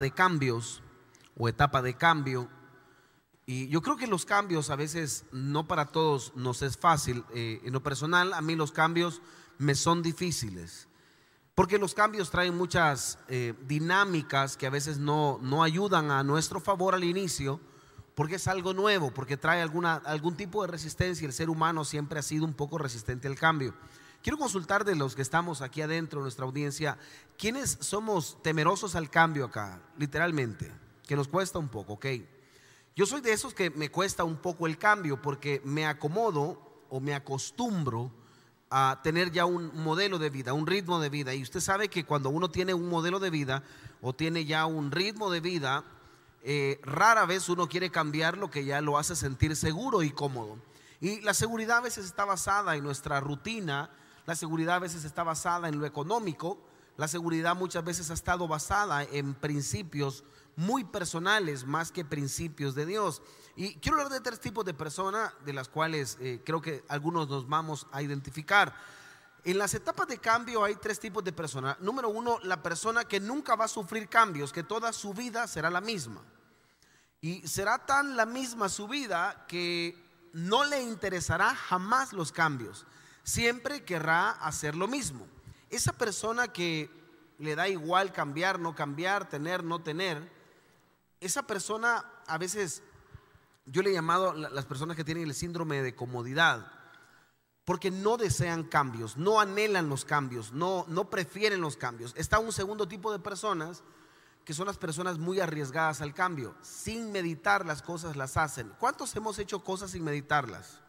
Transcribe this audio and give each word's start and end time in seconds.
de 0.00 0.12
cambios 0.12 0.80
o 1.36 1.48
etapa 1.48 1.82
de 1.82 1.94
cambio. 1.94 2.48
Y 3.46 3.66
yo 3.66 3.82
creo 3.82 3.96
que 3.96 4.06
los 4.06 4.24
cambios 4.24 4.70
a 4.70 4.76
veces 4.76 5.24
no 5.32 5.66
para 5.66 5.86
todos 5.86 6.32
nos 6.36 6.62
es 6.62 6.76
fácil. 6.76 7.24
Eh, 7.34 7.60
en 7.64 7.72
lo 7.72 7.82
personal, 7.82 8.32
a 8.32 8.40
mí 8.40 8.54
los 8.54 8.70
cambios 8.70 9.20
me 9.58 9.74
son 9.74 10.00
difíciles. 10.02 10.86
Porque 11.56 11.78
los 11.78 11.94
cambios 11.94 12.30
traen 12.30 12.56
muchas 12.56 13.18
eh, 13.26 13.54
dinámicas 13.66 14.56
que 14.56 14.68
a 14.68 14.70
veces 14.70 14.98
no, 14.98 15.40
no 15.42 15.64
ayudan 15.64 16.12
a 16.12 16.22
nuestro 16.22 16.60
favor 16.60 16.94
al 16.94 17.02
inicio, 17.02 17.60
porque 18.14 18.36
es 18.36 18.46
algo 18.46 18.74
nuevo, 18.74 19.12
porque 19.12 19.36
trae 19.36 19.62
alguna, 19.62 19.94
algún 19.94 20.36
tipo 20.36 20.62
de 20.62 20.68
resistencia. 20.68 21.26
El 21.26 21.32
ser 21.32 21.50
humano 21.50 21.84
siempre 21.84 22.20
ha 22.20 22.22
sido 22.22 22.44
un 22.44 22.54
poco 22.54 22.78
resistente 22.78 23.26
al 23.26 23.34
cambio. 23.36 23.74
Quiero 24.22 24.36
consultar 24.36 24.84
de 24.84 24.96
los 24.96 25.14
que 25.14 25.22
estamos 25.22 25.62
aquí 25.62 25.80
adentro, 25.80 26.20
nuestra 26.20 26.44
audiencia, 26.44 26.98
¿quiénes 27.38 27.78
somos 27.80 28.42
temerosos 28.42 28.96
al 28.96 29.10
cambio 29.10 29.44
acá? 29.44 29.80
Literalmente, 29.96 30.72
que 31.06 31.14
nos 31.16 31.28
cuesta 31.28 31.58
un 31.58 31.68
poco, 31.68 31.94
¿ok? 31.94 32.06
Yo 32.96 33.06
soy 33.06 33.20
de 33.20 33.32
esos 33.32 33.54
que 33.54 33.70
me 33.70 33.90
cuesta 33.90 34.24
un 34.24 34.36
poco 34.38 34.66
el 34.66 34.76
cambio 34.76 35.22
porque 35.22 35.62
me 35.64 35.86
acomodo 35.86 36.84
o 36.90 36.98
me 36.98 37.14
acostumbro 37.14 38.10
a 38.70 39.00
tener 39.04 39.30
ya 39.30 39.44
un 39.44 39.70
modelo 39.82 40.18
de 40.18 40.30
vida, 40.30 40.52
un 40.52 40.66
ritmo 40.66 40.98
de 40.98 41.08
vida. 41.08 41.32
Y 41.32 41.42
usted 41.42 41.60
sabe 41.60 41.88
que 41.88 42.04
cuando 42.04 42.28
uno 42.28 42.50
tiene 42.50 42.74
un 42.74 42.88
modelo 42.88 43.20
de 43.20 43.30
vida 43.30 43.62
o 44.02 44.14
tiene 44.14 44.44
ya 44.44 44.66
un 44.66 44.90
ritmo 44.90 45.30
de 45.30 45.40
vida, 45.40 45.84
eh, 46.42 46.80
rara 46.82 47.24
vez 47.24 47.48
uno 47.48 47.68
quiere 47.68 47.90
cambiar 47.90 48.36
lo 48.36 48.50
que 48.50 48.64
ya 48.64 48.80
lo 48.80 48.98
hace 48.98 49.14
sentir 49.16 49.54
seguro 49.54 50.02
y 50.02 50.10
cómodo. 50.10 50.58
Y 51.00 51.20
la 51.20 51.34
seguridad 51.34 51.78
a 51.78 51.82
veces 51.82 52.04
está 52.04 52.24
basada 52.24 52.74
en 52.74 52.82
nuestra 52.82 53.20
rutina, 53.20 53.90
la 54.28 54.36
seguridad 54.36 54.76
a 54.76 54.80
veces 54.80 55.04
está 55.04 55.24
basada 55.24 55.70
en 55.70 55.78
lo 55.78 55.86
económico. 55.86 56.62
La 56.98 57.08
seguridad 57.08 57.56
muchas 57.56 57.82
veces 57.82 58.10
ha 58.10 58.12
estado 58.12 58.46
basada 58.46 59.02
en 59.02 59.32
principios 59.32 60.22
muy 60.54 60.84
personales 60.84 61.64
más 61.64 61.90
que 61.90 62.04
principios 62.04 62.74
de 62.74 62.84
Dios. 62.84 63.22
Y 63.56 63.76
quiero 63.76 63.96
hablar 63.96 64.12
de 64.12 64.20
tres 64.20 64.38
tipos 64.38 64.66
de 64.66 64.74
personas 64.74 65.32
de 65.46 65.54
las 65.54 65.70
cuales 65.70 66.18
eh, 66.20 66.42
creo 66.44 66.60
que 66.60 66.84
algunos 66.88 67.26
nos 67.30 67.48
vamos 67.48 67.86
a 67.90 68.02
identificar. 68.02 68.76
En 69.44 69.56
las 69.56 69.72
etapas 69.72 70.06
de 70.08 70.18
cambio 70.18 70.62
hay 70.62 70.74
tres 70.74 71.00
tipos 71.00 71.24
de 71.24 71.32
personas. 71.32 71.80
Número 71.80 72.10
uno, 72.10 72.38
la 72.42 72.62
persona 72.62 73.04
que 73.06 73.20
nunca 73.20 73.56
va 73.56 73.64
a 73.64 73.68
sufrir 73.68 74.10
cambios, 74.10 74.52
que 74.52 74.62
toda 74.62 74.92
su 74.92 75.14
vida 75.14 75.46
será 75.46 75.70
la 75.70 75.80
misma. 75.80 76.22
Y 77.22 77.48
será 77.48 77.78
tan 77.86 78.14
la 78.14 78.26
misma 78.26 78.68
su 78.68 78.88
vida 78.88 79.46
que 79.48 79.96
no 80.34 80.64
le 80.64 80.82
interesará 80.82 81.54
jamás 81.54 82.12
los 82.12 82.30
cambios 82.30 82.84
siempre 83.28 83.84
querrá 83.84 84.30
hacer 84.30 84.74
lo 84.74 84.88
mismo. 84.88 85.26
Esa 85.68 85.92
persona 85.92 86.48
que 86.48 86.90
le 87.38 87.54
da 87.54 87.68
igual 87.68 88.10
cambiar, 88.10 88.58
no 88.58 88.74
cambiar, 88.74 89.28
tener, 89.28 89.62
no 89.62 89.80
tener, 89.82 90.32
esa 91.20 91.42
persona 91.42 92.06
a 92.26 92.38
veces, 92.38 92.82
yo 93.66 93.82
le 93.82 93.90
he 93.90 93.92
llamado 93.92 94.32
las 94.32 94.64
personas 94.64 94.96
que 94.96 95.04
tienen 95.04 95.24
el 95.24 95.34
síndrome 95.34 95.82
de 95.82 95.94
comodidad, 95.94 96.72
porque 97.66 97.90
no 97.90 98.16
desean 98.16 98.64
cambios, 98.64 99.18
no 99.18 99.40
anhelan 99.40 99.90
los 99.90 100.06
cambios, 100.06 100.52
no, 100.52 100.86
no 100.88 101.10
prefieren 101.10 101.60
los 101.60 101.76
cambios. 101.76 102.14
Está 102.16 102.38
un 102.38 102.52
segundo 102.52 102.88
tipo 102.88 103.12
de 103.12 103.18
personas 103.18 103.82
que 104.46 104.54
son 104.54 104.66
las 104.66 104.78
personas 104.78 105.18
muy 105.18 105.38
arriesgadas 105.38 106.00
al 106.00 106.14
cambio, 106.14 106.54
sin 106.62 107.12
meditar 107.12 107.66
las 107.66 107.82
cosas 107.82 108.16
las 108.16 108.38
hacen. 108.38 108.72
¿Cuántos 108.78 109.14
hemos 109.16 109.38
hecho 109.38 109.62
cosas 109.62 109.90
sin 109.90 110.02
meditarlas? 110.02 110.80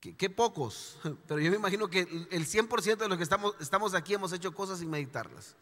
Qué, 0.00 0.30
pocos, 0.30 0.96
pero 1.26 1.40
yo 1.40 1.50
me 1.50 1.56
imagino 1.56 1.88
que 1.88 2.00
el 2.30 2.46
100% 2.46 2.96
de 2.98 3.08
los 3.08 3.16
que 3.16 3.24
estamos, 3.24 3.54
estamos 3.58 3.94
aquí 3.94 4.14
hemos 4.14 4.32
hecho 4.32 4.54
cosas 4.54 4.78
sin 4.78 4.90
meditarlas. 4.90 5.56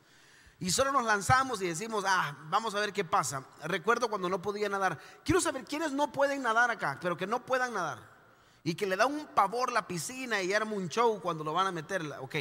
Y 0.59 0.71
solo 0.71 0.93
nos 0.93 1.05
lanzamos 1.05 1.61
y 1.61 1.67
decimos, 1.67 2.05
ah, 2.07 2.37
vamos 2.49 2.75
a 2.75 2.81
ver 2.81 2.93
qué 2.93 3.05
pasa. 3.05 3.45
Recuerdo 3.65 4.09
cuando 4.09 4.29
no 4.29 4.41
podía 4.41 4.69
nadar. 4.69 4.99
Quiero 5.25 5.41
saber 5.41 5.65
quiénes 5.65 5.93
no 5.93 6.13
pueden 6.13 6.43
nadar 6.43 6.71
acá, 6.71 6.99
pero 7.01 7.17
que 7.17 7.27
no 7.27 7.45
puedan 7.45 7.75
nadar. 7.75 7.99
Y 8.65 8.75
que 8.75 8.87
le 8.87 8.97
da 8.97 9.07
un 9.07 9.27
pavor 9.27 9.71
la 9.73 9.87
piscina 9.87 10.43
y 10.43 10.53
arma 10.53 10.73
un 10.73 10.89
show 10.89 11.21
cuando 11.21 11.45
lo 11.45 11.53
van 11.53 11.67
a 11.67 11.73
meter. 11.73 12.03
Ok. 12.21 12.37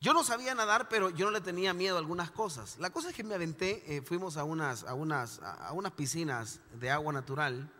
Yo 0.00 0.14
no 0.14 0.24
sabía 0.24 0.54
nadar, 0.54 0.88
pero 0.88 1.10
yo 1.10 1.26
no 1.26 1.30
le 1.32 1.40
tenía 1.40 1.74
miedo 1.74 1.96
a 1.96 2.00
algunas 2.00 2.30
cosas. 2.30 2.76
La 2.78 2.90
cosa 2.90 3.10
es 3.10 3.14
que 3.14 3.22
me 3.22 3.34
aventé, 3.34 3.96
eh, 3.96 4.02
fuimos 4.02 4.36
a 4.36 4.44
unas, 4.44 4.84
a, 4.84 4.94
unas, 4.94 5.40
a 5.42 5.72
unas 5.72 5.92
piscinas 5.92 6.60
de 6.74 6.90
agua 6.90 7.12
natural 7.12 7.70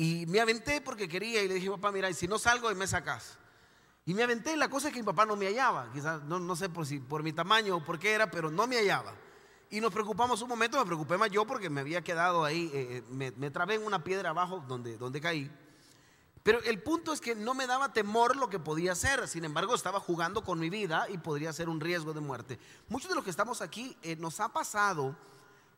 y 0.00 0.26
me 0.26 0.40
aventé 0.40 0.80
porque 0.80 1.08
quería 1.08 1.42
y 1.42 1.48
le 1.48 1.54
dije, 1.54 1.68
papá, 1.70 1.90
mira, 1.90 2.10
si 2.12 2.28
no 2.28 2.38
salgo, 2.38 2.72
me 2.76 2.86
sacas. 2.86 3.36
Y 4.06 4.14
me 4.14 4.22
aventé, 4.22 4.56
la 4.56 4.70
cosa 4.70 4.88
es 4.88 4.94
que 4.94 5.00
mi 5.00 5.04
papá 5.04 5.26
no 5.26 5.34
me 5.34 5.46
hallaba, 5.46 5.90
quizás, 5.92 6.22
no, 6.22 6.38
no 6.38 6.54
sé 6.54 6.68
por, 6.68 6.86
si, 6.86 7.00
por 7.00 7.24
mi 7.24 7.32
tamaño 7.32 7.76
o 7.76 7.84
por 7.84 7.98
qué 7.98 8.12
era, 8.12 8.30
pero 8.30 8.48
no 8.48 8.68
me 8.68 8.76
hallaba. 8.76 9.12
Y 9.70 9.80
nos 9.80 9.92
preocupamos 9.92 10.40
un 10.40 10.48
momento, 10.48 10.78
me 10.78 10.86
preocupé 10.86 11.18
más 11.18 11.30
yo 11.30 11.44
porque 11.44 11.68
me 11.68 11.80
había 11.80 12.00
quedado 12.02 12.44
ahí, 12.44 12.70
eh, 12.72 13.04
eh, 13.10 13.32
me, 13.36 13.50
trabé 13.50 13.74
en 13.74 13.84
una 13.84 14.04
piedra 14.04 14.30
abajo 14.30 14.64
donde, 14.68 14.96
donde 14.96 15.20
caí. 15.20 15.50
Pero 16.44 16.62
el 16.62 16.80
punto 16.80 17.12
es 17.12 17.20
que 17.20 17.34
no 17.34 17.54
me 17.54 17.66
daba 17.66 17.92
temor 17.92 18.36
lo 18.36 18.48
que 18.48 18.60
podía 18.60 18.92
hacer, 18.92 19.26
sin 19.26 19.44
embargo 19.44 19.74
estaba 19.74 19.98
jugando 19.98 20.44
con 20.44 20.60
mi 20.60 20.70
vida 20.70 21.06
y 21.10 21.18
podría 21.18 21.52
ser 21.52 21.68
un 21.68 21.80
riesgo 21.80 22.14
de 22.14 22.20
muerte. 22.20 22.60
Muchos 22.88 23.08
de 23.08 23.16
los 23.16 23.24
que 23.24 23.30
estamos 23.30 23.60
aquí 23.62 23.96
eh, 24.02 24.14
nos 24.14 24.38
ha 24.38 24.48
pasado 24.50 25.16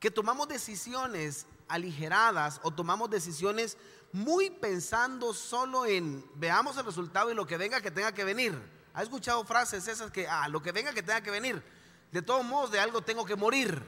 que 0.00 0.10
tomamos 0.10 0.48
decisiones 0.48 1.46
aligeradas 1.68 2.58
o 2.64 2.72
tomamos 2.72 3.10
decisiones 3.10 3.76
muy 4.12 4.50
pensando 4.50 5.32
solo 5.34 5.86
en 5.86 6.24
veamos 6.34 6.76
el 6.78 6.86
resultado 6.86 7.30
y 7.30 7.34
lo 7.34 7.46
que 7.46 7.58
venga 7.58 7.82
que 7.82 7.90
tenga 7.90 8.12
que 8.12 8.24
venir. 8.24 8.58
¿Ha 8.94 9.02
escuchado 9.02 9.44
frases 9.44 9.86
esas 9.86 10.10
que, 10.10 10.26
ah, 10.26 10.48
lo 10.48 10.62
que 10.62 10.72
venga 10.72 10.92
que 10.92 11.02
tenga 11.02 11.20
que 11.20 11.30
venir? 11.30 11.62
De 12.10 12.22
todos 12.22 12.44
modos, 12.44 12.72
de 12.72 12.80
algo 12.80 13.02
tengo 13.02 13.24
que 13.24 13.36
morir. 13.36 13.80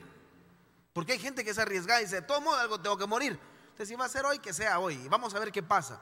Porque 0.92 1.12
hay 1.12 1.18
gente 1.18 1.44
que 1.44 1.54
se 1.54 1.62
arriesga 1.62 1.98
y 2.00 2.04
dice, 2.04 2.16
de 2.16 2.22
todos 2.22 2.42
modos, 2.42 2.58
de 2.58 2.64
algo 2.64 2.80
tengo 2.80 2.98
que 2.98 3.06
morir. 3.06 3.40
Entonces, 3.62 3.88
si 3.88 3.94
va 3.96 4.04
a 4.04 4.08
ser 4.10 4.26
hoy, 4.26 4.38
que 4.38 4.52
sea 4.52 4.78
hoy. 4.78 5.08
Vamos 5.08 5.34
a 5.34 5.40
ver 5.40 5.50
qué 5.50 5.62
pasa. 5.62 5.98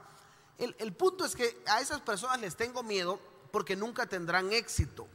El 0.58 0.92
punto 0.92 1.24
es 1.24 1.34
que 1.34 1.62
a 1.66 1.80
esas 1.80 2.02
personas 2.02 2.38
les 2.40 2.54
tengo 2.56 2.82
miedo 2.82 3.18
porque 3.50 3.76
nunca 3.76 4.06
tendrán 4.06 4.52
éxito. 4.52 5.08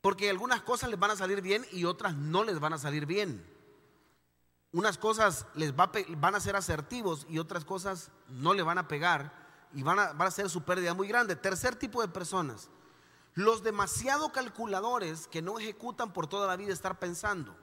Porque 0.00 0.30
algunas 0.30 0.60
cosas 0.60 0.90
les 0.90 0.98
van 1.00 1.10
a 1.10 1.16
salir 1.16 1.40
bien 1.40 1.66
y 1.72 1.86
otras 1.86 2.14
no 2.14 2.44
les 2.44 2.60
van 2.60 2.74
a 2.74 2.78
salir 2.78 3.06
bien 3.06 3.44
unas 4.72 4.98
cosas 4.98 5.46
les 5.54 5.72
va 5.72 5.90
van 6.16 6.34
a 6.34 6.40
ser 6.40 6.56
asertivos 6.56 7.26
y 7.28 7.38
otras 7.38 7.64
cosas 7.64 8.10
no 8.28 8.54
le 8.54 8.62
van 8.62 8.78
a 8.78 8.88
pegar 8.88 9.32
y 9.72 9.82
van 9.82 9.98
a, 9.98 10.04
a 10.10 10.30
ser 10.30 10.48
su 10.48 10.62
pérdida 10.62 10.94
muy 10.94 11.08
grande. 11.08 11.36
Tercer 11.36 11.76
tipo 11.76 12.00
de 12.00 12.08
personas, 12.08 12.68
los 13.34 13.62
demasiado 13.62 14.32
calculadores 14.32 15.26
que 15.26 15.42
no 15.42 15.58
ejecutan 15.58 16.12
por 16.12 16.26
toda 16.26 16.46
la 16.46 16.56
vida 16.56 16.72
estar 16.72 16.98
pensando. 16.98 17.54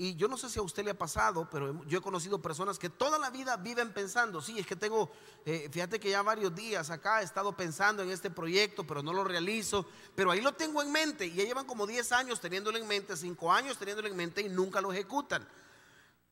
Y 0.00 0.14
yo 0.14 0.28
no 0.28 0.36
sé 0.36 0.48
si 0.48 0.60
a 0.60 0.62
usted 0.62 0.84
le 0.84 0.92
ha 0.92 0.98
pasado, 0.98 1.48
pero 1.50 1.84
yo 1.86 1.98
he 1.98 2.00
conocido 2.00 2.40
personas 2.40 2.78
que 2.78 2.88
toda 2.88 3.18
la 3.18 3.30
vida 3.30 3.56
viven 3.56 3.92
pensando, 3.92 4.40
sí, 4.40 4.56
es 4.56 4.64
que 4.64 4.76
tengo, 4.76 5.10
eh, 5.44 5.68
fíjate 5.72 5.98
que 5.98 6.10
ya 6.10 6.22
varios 6.22 6.54
días 6.54 6.88
acá 6.90 7.20
he 7.20 7.24
estado 7.24 7.56
pensando 7.56 8.04
en 8.04 8.10
este 8.10 8.30
proyecto, 8.30 8.86
pero 8.86 9.02
no 9.02 9.12
lo 9.12 9.24
realizo, 9.24 9.88
pero 10.14 10.30
ahí 10.30 10.40
lo 10.40 10.54
tengo 10.54 10.82
en 10.82 10.92
mente 10.92 11.26
y 11.26 11.34
ya 11.34 11.42
llevan 11.42 11.66
como 11.66 11.84
10 11.84 12.12
años 12.12 12.40
teniéndolo 12.40 12.78
en 12.78 12.86
mente, 12.86 13.16
5 13.16 13.52
años 13.52 13.76
teniéndolo 13.76 14.06
en 14.06 14.16
mente 14.16 14.40
y 14.40 14.48
nunca 14.48 14.80
lo 14.80 14.92
ejecutan. 14.92 15.44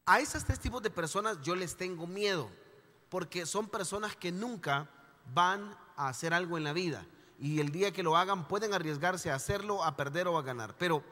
A 0.09 0.21
esos 0.21 0.45
tres 0.45 0.61
tipos 0.61 0.81
de 0.85 0.91
personas 0.91 1.43
yo 1.43 1.57
les 1.57 1.75
tengo 1.77 2.07
miedo, 2.07 2.49
porque 3.09 3.45
son 3.45 3.67
personas 3.67 4.15
que 4.15 4.31
nunca 4.31 4.89
van 5.35 5.77
a 5.97 6.07
hacer 6.07 6.33
algo 6.33 6.57
en 6.57 6.63
la 6.63 6.73
vida. 6.73 7.05
Y 7.41 7.59
el 7.59 7.73
día 7.73 7.91
que 7.91 8.05
lo 8.05 8.17
hagan 8.17 8.47
pueden 8.47 8.73
arriesgarse 8.73 9.33
a 9.33 9.35
hacerlo, 9.35 9.83
a 9.83 9.97
perder 9.97 10.29
o 10.29 10.39
a 10.39 10.43
ganar. 10.43 10.77
Pero 10.79 11.03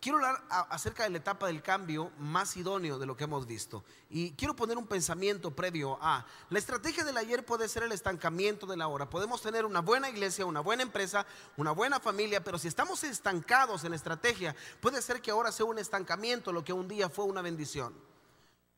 quiero 0.00 0.18
hablar 0.18 0.44
acerca 0.70 1.02
de 1.02 1.10
la 1.10 1.18
etapa 1.18 1.48
del 1.48 1.62
cambio 1.62 2.12
más 2.16 2.56
idóneo 2.56 3.00
de 3.00 3.06
lo 3.06 3.16
que 3.16 3.24
hemos 3.24 3.44
visto. 3.44 3.82
Y 4.08 4.30
quiero 4.34 4.54
poner 4.54 4.78
un 4.78 4.86
pensamiento 4.86 5.50
previo 5.50 5.98
a, 6.00 6.24
la 6.48 6.60
estrategia 6.60 7.02
del 7.02 7.16
ayer 7.16 7.44
puede 7.44 7.68
ser 7.68 7.82
el 7.82 7.90
estancamiento 7.90 8.66
de 8.66 8.76
la 8.76 8.86
hora. 8.86 9.10
Podemos 9.10 9.42
tener 9.42 9.64
una 9.64 9.80
buena 9.80 10.10
iglesia, 10.10 10.46
una 10.46 10.60
buena 10.60 10.84
empresa, 10.84 11.26
una 11.56 11.72
buena 11.72 11.98
familia, 11.98 12.44
pero 12.44 12.56
si 12.56 12.68
estamos 12.68 13.02
estancados 13.02 13.82
en 13.82 13.94
estrategia, 13.94 14.54
puede 14.80 15.02
ser 15.02 15.20
que 15.20 15.32
ahora 15.32 15.50
sea 15.50 15.66
un 15.66 15.80
estancamiento 15.80 16.52
lo 16.52 16.62
que 16.62 16.72
un 16.72 16.86
día 16.86 17.08
fue 17.08 17.24
una 17.24 17.42
bendición. 17.42 18.06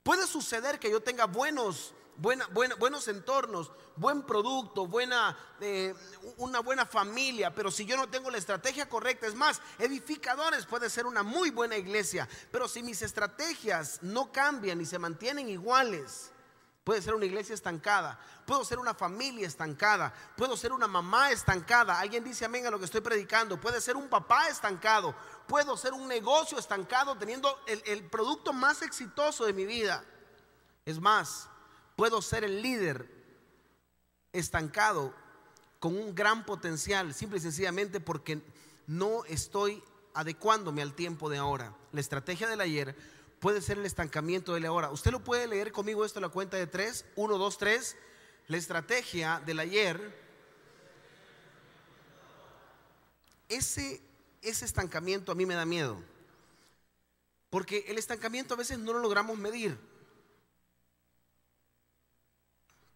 Puede 0.02 0.26
suceder 0.26 0.79
que 0.79 0.91
yo 0.91 1.02
tenga 1.02 1.26
buenos, 1.26 1.93
buenos 2.17 3.08
entornos, 3.08 3.70
buen 3.97 4.23
producto, 4.23 4.87
buena, 4.87 5.37
eh, 5.61 5.94
una 6.38 6.61
buena 6.61 6.87
familia, 6.87 7.55
pero 7.55 7.70
si 7.70 7.85
yo 7.85 7.99
no 7.99 8.08
tengo 8.08 8.31
la 8.31 8.38
estrategia 8.38 8.88
correcta, 8.88 9.26
es 9.26 9.35
más, 9.35 9.61
edificadores 9.79 10.64
puede 10.64 10.88
ser 10.88 11.05
una 11.05 11.23
muy 11.23 11.50
buena 11.50 11.76
iglesia, 11.76 12.26
pero 12.50 12.67
si 12.67 12.82
mis 12.82 13.02
estrategias 13.02 14.02
no 14.02 14.32
cambian 14.32 14.81
y 14.81 14.87
se 14.87 14.99
mantienen 14.99 15.50
iguales, 15.50 16.32
Puede 16.84 17.02
ser 17.02 17.14
una 17.14 17.26
iglesia 17.26 17.54
estancada, 17.54 18.18
puedo 18.46 18.64
ser 18.64 18.78
una 18.78 18.94
familia 18.94 19.46
estancada, 19.46 20.14
puedo 20.36 20.56
ser 20.56 20.72
una 20.72 20.88
mamá 20.88 21.30
estancada. 21.30 22.00
Alguien 22.00 22.24
dice 22.24 22.46
amén 22.46 22.66
a 22.66 22.70
lo 22.70 22.78
que 22.78 22.86
estoy 22.86 23.02
predicando. 23.02 23.60
Puede 23.60 23.82
ser 23.82 23.96
un 23.96 24.08
papá 24.08 24.48
estancado, 24.48 25.14
puedo 25.46 25.76
ser 25.76 25.92
un 25.92 26.08
negocio 26.08 26.58
estancado 26.58 27.16
teniendo 27.16 27.54
el, 27.66 28.04
producto 28.04 28.54
más 28.54 28.80
exitoso 28.80 29.44
de 29.44 29.52
mi 29.52 29.66
vida. 29.66 30.02
Es 30.86 30.98
más, 30.98 31.48
puedo 31.96 32.22
ser 32.22 32.44
el 32.44 32.62
líder 32.62 33.10
estancado 34.32 35.14
con 35.80 35.96
un 35.96 36.14
gran 36.14 36.46
potencial, 36.46 37.12
simple 37.12 37.38
y 37.38 37.42
sencillamente 37.42 38.00
porque 38.00 38.42
no 38.86 39.24
estoy 39.26 39.84
adecuándome 40.14 40.80
al 40.80 40.94
tiempo 40.94 41.28
de 41.28 41.36
ahora. 41.36 41.74
La 41.92 42.00
estrategia 42.00 42.48
del 42.48 42.62
ayer 42.62 42.96
puede 43.40 43.62
ser 43.62 43.78
el 43.78 43.87
estancamiento 43.87 44.54
del 44.54 44.66
ahora. 44.66 44.90
Usted 44.90 45.10
lo 45.10 45.25
puede 45.25 45.48
leer 45.48 45.72
conmigo 45.72 46.04
esto 46.04 46.19
en 46.19 46.25
la 46.25 46.28
cuenta 46.28 46.56
de 46.56 46.66
tres. 46.66 47.06
Uno, 47.16 47.38
dos, 47.38 47.58
tres. 47.58 47.96
La 48.46 48.58
estrategia 48.58 49.42
del 49.44 49.58
ayer. 49.58 50.14
Ese, 53.48 54.00
ese 54.42 54.64
estancamiento 54.64 55.32
a 55.32 55.34
mí 55.34 55.46
me 55.46 55.54
da 55.54 55.64
miedo. 55.64 56.00
Porque 57.48 57.87
el 57.88 57.98
estancamiento 57.98 58.54
a 58.54 58.58
veces 58.58 58.78
no 58.78 58.92
lo 58.92 59.00
logramos 59.00 59.37
medir. 59.38 59.76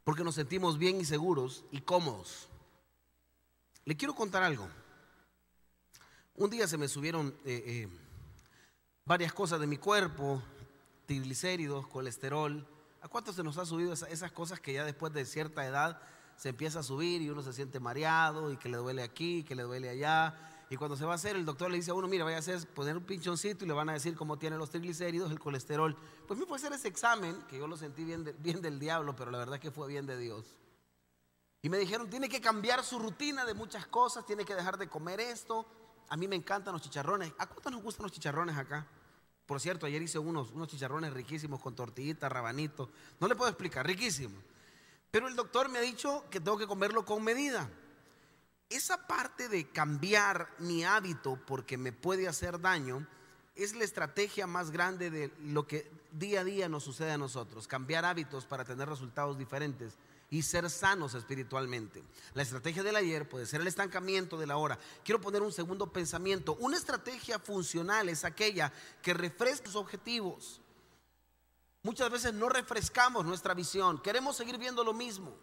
Porque 0.05 0.23
nos 0.23 0.35
sentimos 0.35 0.79
bien 0.79 1.01
y 1.01 1.07
seguros 1.07 1.65
y 1.73 1.81
cómodos. 1.81 2.49
Le 3.87 3.97
quiero 3.97 4.15
contar 4.15 4.43
algo. 4.43 4.69
Un 6.37 6.51
día 6.51 6.69
se 6.69 6.77
me 6.77 6.89
subieron 6.89 7.35
eh, 7.45 7.63
eh, 7.67 7.89
varias 9.07 9.35
cosas 9.35 9.61
de 9.61 9.67
mi 9.67 9.77
cuerpo, 9.77 10.43
triglicéridos, 11.07 11.87
colesterol. 11.87 12.67
¿A 13.03 13.09
cuántos 13.09 13.37
se 13.37 13.43
nos 13.43 13.59
ha 13.59 13.67
subido 13.67 13.93
esas 13.93 14.33
cosas 14.33 14.61
que 14.61 14.73
ya 14.73 14.85
después 14.85 15.13
de 15.13 15.27
cierta 15.27 15.67
edad 15.67 16.01
se 16.37 16.49
empieza 16.49 16.81
a 16.81 16.83
subir 16.83 17.21
y 17.21 17.29
uno 17.29 17.43
se 17.43 17.53
siente 17.53 17.79
mareado 17.81 18.51
y 18.51 18.57
que 18.57 18.71
le 18.71 18.79
duele 18.79 19.03
aquí, 19.03 19.45
que 19.45 19.55
le 19.55 19.63
duele 19.63 19.91
allá? 19.91 20.35
Y 20.71 20.77
cuando 20.77 20.97
se 20.97 21.05
va 21.05 21.13
a 21.13 21.17
hacer, 21.17 21.37
el 21.37 21.45
doctor 21.45 21.71
le 21.71 21.77
dice 21.77 21.91
a 21.91 21.95
uno, 21.95 22.09
mira, 22.09 22.25
vaya 22.25 22.39
a 22.39 22.41
hacer, 22.41 22.67
poner 22.69 22.97
un 22.97 23.05
pinchoncito 23.05 23.67
y 23.67 23.69
le 23.69 23.75
van 23.75 23.91
a 23.91 23.93
decir 23.93 24.17
cómo 24.17 24.39
tiene 24.39 24.57
los 24.57 24.71
triglicéridos, 24.71 25.31
el 25.31 25.39
colesterol. 25.39 25.95
Pues 26.27 26.41
me 26.41 26.47
fue 26.47 26.57
a 26.57 26.59
hacer 26.59 26.73
ese 26.73 26.89
examen, 26.89 27.43
que 27.43 27.59
yo 27.59 27.67
lo 27.67 27.77
sentí 27.77 28.05
bien, 28.05 28.35
bien 28.39 28.63
del 28.63 28.81
diablo, 28.81 29.15
pero 29.15 29.31
la 29.31 29.37
verdad 29.37 29.57
es 29.57 29.61
que 29.61 29.71
fue 29.71 29.87
bien 29.87 30.07
de 30.07 30.17
Dios. 30.17 30.57
Y 31.61 31.69
me 31.69 31.77
dijeron, 31.77 32.09
tiene 32.09 32.31
que 32.31 32.41
cambiar 32.41 32.83
su 32.83 32.99
rutina 32.99 33.45
de 33.45 33.53
muchas 33.53 33.87
cosas, 33.87 34.25
tiene 34.25 34.47
que 34.47 34.55
dejar 34.55 34.79
de 34.79 34.89
comer 34.89 35.21
esto, 35.21 35.67
a 36.15 36.17
mí 36.17 36.29
me 36.29 36.37
encantan 36.37 36.73
los 36.73 36.81
chicharrones. 36.81 37.33
¿A 37.39 37.49
cuántos 37.49 37.73
nos 37.73 37.83
gustan 37.83 38.05
los 38.05 38.13
chicharrones 38.13 38.57
acá? 38.57 38.87
Por 39.47 39.61
cierto, 39.61 39.85
ayer 39.85 40.01
hice 40.01 40.21
unos, 40.21 40.53
unos 40.53 40.69
chicharrones 40.69 41.13
riquísimos 41.13 41.61
con 41.61 41.75
tortillitas, 41.75 42.31
rabanito. 42.31 42.89
No 43.19 43.27
le 43.27 43.35
puedo 43.35 43.51
explicar, 43.51 43.85
riquísimo. 43.85 44.41
Pero 45.11 45.27
el 45.27 45.35
doctor 45.35 45.69
me 45.69 45.79
ha 45.79 45.83
dicho 45.83 46.25
que 46.31 46.39
tengo 46.39 46.57
que 46.57 46.69
comerlo 46.69 47.05
con 47.05 47.25
medida. 47.25 47.69
Esa 48.71 49.09
parte 49.09 49.49
de 49.49 49.69
cambiar 49.71 50.49
mi 50.61 50.85
hábito 50.85 51.37
porque 51.49 51.77
me 51.77 51.91
puede 51.91 52.29
hacer 52.29 52.61
daño 52.61 53.05
es 53.57 53.75
la 53.75 53.83
estrategia 53.83 54.47
más 54.47 54.71
grande 54.71 55.11
de 55.11 55.33
lo 55.41 55.67
que 55.67 55.91
día 56.13 56.43
a 56.43 56.45
día 56.45 56.69
nos 56.69 56.85
sucede 56.85 57.11
a 57.11 57.19
nosotros. 57.19 57.67
Cambiar 57.67 58.05
hábitos 58.05 58.47
para 58.47 58.65
tener 58.65 58.89
resultados 58.89 59.37
diferentes 59.37 59.99
y 60.31 60.43
ser 60.43 60.69
sanos 60.71 61.15
espiritualmente. 61.15 62.03
La 62.35 62.43
estrategia 62.43 62.83
del 62.83 62.97
ayer 62.97 63.29
puede 63.29 63.47
ser 63.47 63.61
el 63.61 63.67
estancamiento 63.67 64.39
de 64.39 64.47
la 64.47 64.57
hora. 64.57 64.79
Quiero 65.05 65.21
poner 65.21 65.43
un 65.43 65.53
segundo 65.53 65.93
pensamiento. 65.93 66.57
Una 66.61 66.77
estrategia 66.77 67.39
funcional 67.39 68.09
es 68.09 68.25
aquella 68.25 68.73
que 69.03 69.15
refresca 69.15 69.67
sus 69.67 69.77
objetivos. 69.77 70.61
Muchas 71.83 72.11
veces 72.11 72.33
no 72.33 72.49
refrescamos 72.49 73.25
nuestra 73.25 73.55
visión. 73.55 74.01
Queremos 74.01 74.37
seguir 74.37 74.59
viendo 74.59 74.83
lo 74.83 74.93
mismo. 74.93 75.37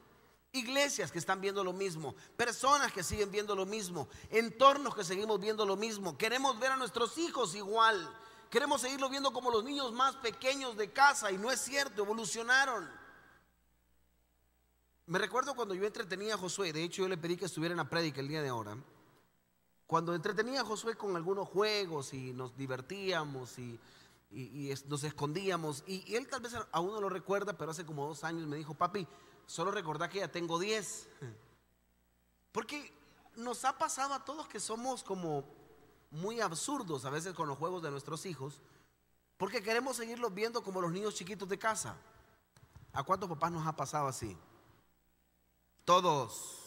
Iglesias 0.53 1.11
que 1.11 1.19
están 1.19 1.39
viendo 1.39 1.63
lo 1.63 1.71
mismo, 1.71 2.13
personas 2.35 2.91
que 2.91 3.03
siguen 3.03 3.31
viendo 3.31 3.55
lo 3.55 3.65
mismo, 3.65 4.09
entornos 4.29 4.93
que 4.93 5.05
seguimos 5.05 5.39
viendo 5.39 5.65
lo 5.65 5.77
mismo. 5.77 6.17
Queremos 6.17 6.59
ver 6.59 6.71
a 6.71 6.75
nuestros 6.75 7.17
hijos 7.17 7.55
igual. 7.55 8.13
Queremos 8.49 8.81
seguirlo 8.81 9.09
viendo 9.09 9.31
como 9.31 9.49
los 9.49 9.63
niños 9.63 9.93
más 9.93 10.17
pequeños 10.17 10.75
de 10.75 10.91
casa 10.91 11.31
y 11.31 11.37
no 11.37 11.49
es 11.51 11.61
cierto, 11.61 12.03
evolucionaron. 12.03 13.00
Me 15.11 15.19
recuerdo 15.19 15.53
cuando 15.55 15.75
yo 15.75 15.85
entretenía 15.85 16.35
a 16.35 16.37
Josué, 16.37 16.71
de 16.71 16.85
hecho 16.85 17.01
yo 17.01 17.09
le 17.09 17.17
pedí 17.17 17.35
que 17.35 17.43
estuviera 17.43 17.73
en 17.73 17.77
la 17.79 17.89
prédica 17.89 18.21
el 18.21 18.29
día 18.29 18.41
de 18.41 18.47
ahora. 18.47 18.77
Cuando 19.85 20.15
entretenía 20.15 20.61
a 20.61 20.63
Josué 20.63 20.95
con 20.95 21.17
algunos 21.17 21.49
juegos 21.49 22.13
y 22.13 22.31
nos 22.31 22.55
divertíamos 22.55 23.59
y, 23.59 23.77
nos 24.87 25.03
escondíamos, 25.03 25.83
y, 25.85 26.15
él 26.15 26.29
tal 26.29 26.39
vez 26.39 26.55
aún 26.71 26.93
no 26.93 27.01
lo 27.01 27.09
recuerda, 27.09 27.51
pero 27.51 27.71
hace 27.71 27.85
como 27.85 28.07
dos 28.07 28.23
años 28.23 28.47
me 28.47 28.55
dijo, 28.55 28.73
papi, 28.73 29.05
solo 29.45 29.71
recordá 29.71 30.07
que 30.07 30.19
ya 30.19 30.31
tengo 30.31 30.57
diez. 30.57 31.09
Porque 32.53 32.93
nos 33.35 33.65
ha 33.65 33.77
pasado 33.77 34.13
a 34.13 34.23
todos 34.23 34.47
que 34.47 34.61
somos 34.61 35.03
como 35.03 35.43
muy 36.09 36.39
absurdos 36.39 37.03
a 37.03 37.09
veces 37.09 37.33
con 37.33 37.49
los 37.49 37.57
juegos 37.57 37.83
de 37.83 37.91
nuestros 37.91 38.25
hijos, 38.25 38.61
porque 39.35 39.61
queremos 39.61 39.97
seguirlos 39.97 40.33
viendo 40.33 40.63
como 40.63 40.79
los 40.79 40.93
niños 40.93 41.15
chiquitos 41.15 41.49
de 41.49 41.59
casa. 41.59 41.97
¿A 42.93 43.03
cuántos 43.03 43.27
papás 43.27 43.51
nos 43.51 43.67
ha 43.67 43.75
pasado 43.75 44.07
así? 44.07 44.37
Todos. 45.85 46.61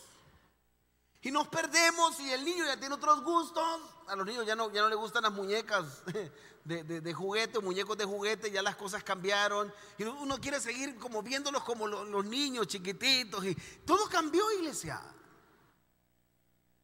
Y 1.25 1.31
nos 1.31 1.49
perdemos 1.49 2.21
y 2.21 2.31
el 2.31 2.45
niño 2.45 2.67
ya 2.67 2.79
tiene 2.79 2.95
otros 2.95 3.23
gustos. 3.23 3.81
A 4.09 4.15
los 4.15 4.27
niños 4.27 4.45
ya 4.45 4.55
no, 4.55 4.71
ya 4.71 4.83
no 4.83 4.91
le 4.91 4.95
gustan 4.95 5.23
las 5.23 5.33
muñecas 5.33 6.03
de, 6.65 6.85
de, 6.85 7.15
juguete, 7.15 7.61
muñecos 7.61 7.97
de 7.97 8.05
juguete, 8.05 8.51
ya 8.51 8.63
las 8.63 8.77
cosas 8.77 9.03
cambiaron. 9.03 9.73
Y 9.97 10.05
uno 10.05 10.39
quiere 10.39 10.61
seguir 10.61 10.99
como 10.99 11.23
viéndolos 11.23 11.65
como 11.65 11.87
los, 11.87 12.25
niños 12.27 12.67
chiquititos. 12.67 13.43
Y 13.47 13.55
todo 13.87 14.07
cambió, 14.11 14.53
iglesia. 14.53 15.01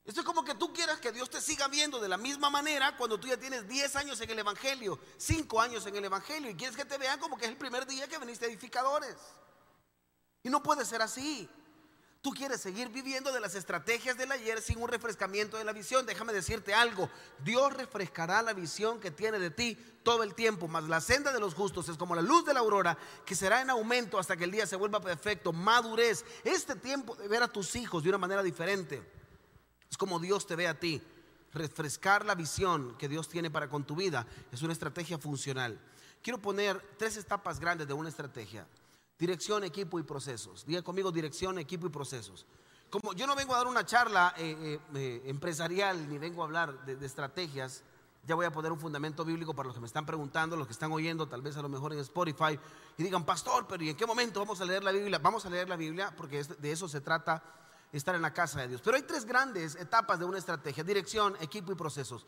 Esto 0.06 0.20
es 0.20 0.26
como 0.26 0.42
que 0.42 0.54
tú 0.54 0.72
quieras 0.72 0.98
que 1.00 1.12
Dios 1.12 1.28
te 1.28 1.42
siga 1.42 1.68
viendo 1.68 2.00
de 2.00 2.08
la 2.08 2.16
misma 2.16 2.48
manera 2.48 2.96
cuando 2.96 3.20
tú 3.20 3.28
ya 3.28 3.36
tienes 3.36 3.68
10 3.68 3.94
años 3.96 4.18
en 4.22 4.30
el 4.30 4.38
Evangelio, 4.38 4.98
5 5.18 5.60
años 5.60 5.86
en 5.86 5.96
el 5.96 6.04
Evangelio 6.06 6.50
y 6.50 6.54
quieres 6.54 6.74
que 6.74 6.86
te 6.86 6.96
vean 6.96 7.20
como 7.20 7.36
que 7.36 7.44
es 7.44 7.50
el 7.50 7.58
primer 7.58 7.86
día 7.86 8.08
que 8.08 8.16
veniste 8.16 8.46
edificadores. 8.46 9.16
Y 10.42 10.48
no 10.48 10.62
puede 10.62 10.86
ser 10.86 11.02
así. 11.02 11.48
Tú 12.22 12.32
quieres 12.32 12.60
seguir 12.60 12.90
viviendo 12.90 13.32
de 13.32 13.40
las 13.40 13.54
estrategias 13.54 14.18
del 14.18 14.30
ayer 14.30 14.60
sin 14.60 14.82
un 14.82 14.88
refrescamiento 14.88 15.56
de 15.56 15.64
la 15.64 15.72
visión. 15.72 16.04
Déjame 16.04 16.34
decirte 16.34 16.74
algo. 16.74 17.08
Dios 17.42 17.72
refrescará 17.72 18.42
la 18.42 18.52
visión 18.52 19.00
que 19.00 19.10
tiene 19.10 19.38
de 19.38 19.50
ti 19.50 19.78
todo 20.02 20.22
el 20.22 20.34
tiempo. 20.34 20.68
Mas 20.68 20.84
la 20.84 21.00
senda 21.00 21.32
de 21.32 21.40
los 21.40 21.54
justos 21.54 21.88
es 21.88 21.96
como 21.96 22.14
la 22.14 22.20
luz 22.20 22.44
de 22.44 22.52
la 22.52 22.60
aurora 22.60 22.98
que 23.24 23.34
será 23.34 23.62
en 23.62 23.70
aumento 23.70 24.18
hasta 24.18 24.36
que 24.36 24.44
el 24.44 24.50
día 24.50 24.66
se 24.66 24.76
vuelva 24.76 25.00
perfecto. 25.00 25.54
Madurez. 25.54 26.26
Este 26.44 26.76
tiempo 26.76 27.16
de 27.16 27.26
ver 27.26 27.42
a 27.42 27.48
tus 27.48 27.74
hijos 27.74 28.02
de 28.02 28.10
una 28.10 28.18
manera 28.18 28.42
diferente. 28.42 29.02
Es 29.90 29.96
como 29.96 30.18
Dios 30.18 30.46
te 30.46 30.56
ve 30.56 30.68
a 30.68 30.78
ti. 30.78 31.00
Refrescar 31.54 32.26
la 32.26 32.34
visión 32.34 32.98
que 32.98 33.08
Dios 33.08 33.30
tiene 33.30 33.50
para 33.50 33.70
con 33.70 33.84
tu 33.84 33.96
vida 33.96 34.26
es 34.52 34.60
una 34.60 34.74
estrategia 34.74 35.16
funcional. 35.16 35.80
Quiero 36.22 36.38
poner 36.38 36.78
tres 36.98 37.16
etapas 37.16 37.58
grandes 37.58 37.88
de 37.88 37.94
una 37.94 38.10
estrategia. 38.10 38.66
Dirección, 39.20 39.64
equipo 39.64 39.98
y 40.00 40.02
procesos. 40.02 40.64
Diga 40.64 40.80
conmigo 40.80 41.12
dirección, 41.12 41.58
equipo 41.58 41.86
y 41.86 41.90
procesos. 41.90 42.46
Como 42.88 43.12
yo 43.12 43.26
no 43.26 43.36
vengo 43.36 43.54
a 43.54 43.58
dar 43.58 43.66
una 43.66 43.84
charla 43.84 44.34
eh, 44.38 44.56
eh, 44.58 44.80
eh, 44.94 45.22
empresarial 45.26 46.08
ni 46.08 46.16
vengo 46.16 46.40
a 46.40 46.46
hablar 46.46 46.86
de, 46.86 47.04
estrategias, 47.04 47.84
ya 48.26 48.34
voy 48.34 48.46
a 48.46 48.50
poner 48.50 48.72
un 48.72 48.80
fundamento 48.80 49.22
bíblico 49.22 49.54
para 49.54 49.66
los 49.66 49.74
que 49.74 49.80
me 49.80 49.86
están 49.86 50.06
preguntando, 50.06 50.56
los 50.56 50.66
que 50.66 50.72
están 50.72 50.90
oyendo, 50.90 51.28
tal 51.28 51.42
vez 51.42 51.54
a 51.58 51.62
lo 51.62 51.68
mejor 51.68 51.92
en 51.92 51.98
Spotify, 51.98 52.58
y 52.96 53.02
digan, 53.02 53.26
pastor, 53.26 53.66
pero 53.68 53.84
¿y 53.84 53.90
en 53.90 53.96
qué 53.96 54.06
momento 54.06 54.40
vamos 54.40 54.58
a 54.62 54.64
leer 54.64 54.82
la 54.82 54.90
Biblia? 54.90 55.18
Vamos 55.18 55.44
a 55.44 55.50
leer 55.50 55.68
la 55.68 55.76
Biblia 55.76 56.14
porque 56.16 56.42
de 56.42 56.72
eso 56.72 56.88
se 56.88 57.02
trata 57.02 57.42
estar 57.92 58.14
en 58.14 58.22
la 58.22 58.32
casa 58.32 58.62
de 58.62 58.68
Dios. 58.68 58.80
Pero 58.82 58.96
hay 58.96 59.02
tres 59.02 59.26
grandes 59.26 59.74
etapas 59.76 60.18
de 60.18 60.24
una 60.24 60.38
estrategia, 60.38 60.82
dirección, 60.82 61.36
equipo 61.40 61.72
y 61.72 61.74
procesos. 61.74 62.24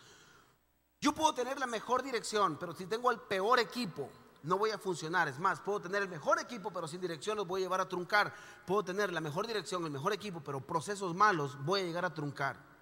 Yo 1.01 1.15
puedo 1.15 1.33
tener 1.33 1.59
la 1.59 1.67
mejor 1.67 2.03
dirección, 2.03 2.59
pero 2.61 2.75
si 2.75 2.85
tengo 2.85 3.11
el 3.11 3.19
peor 3.19 3.59
equipo, 3.61 4.11
no 4.43 4.59
voy 4.59 4.71
a 4.71 4.79
funcionar. 4.79 5.29
Es 5.29 5.39
más, 5.39 5.61
puedo 5.61 5.81
tener 5.81 6.03
el 6.03 6.09
mejor 6.09 6.39
equipo, 6.41 6.73
pero 6.73 6.89
sin 6.89 7.01
dirección 7.01 7.37
los 7.37 7.47
voy 7.47 7.61
a 7.61 7.65
llevar 7.65 7.81
a 7.81 7.89
truncar. 7.89 8.35
Puedo 8.67 8.85
tener 8.85 9.13
la 9.13 9.21
mejor 9.21 9.47
dirección, 9.47 9.85
el 9.85 9.91
mejor 9.91 10.13
equipo, 10.13 10.41
pero 10.41 10.61
procesos 10.61 11.15
malos 11.15 11.63
voy 11.65 11.81
a 11.81 11.85
llegar 11.85 12.05
a 12.05 12.15
truncar. 12.15 12.73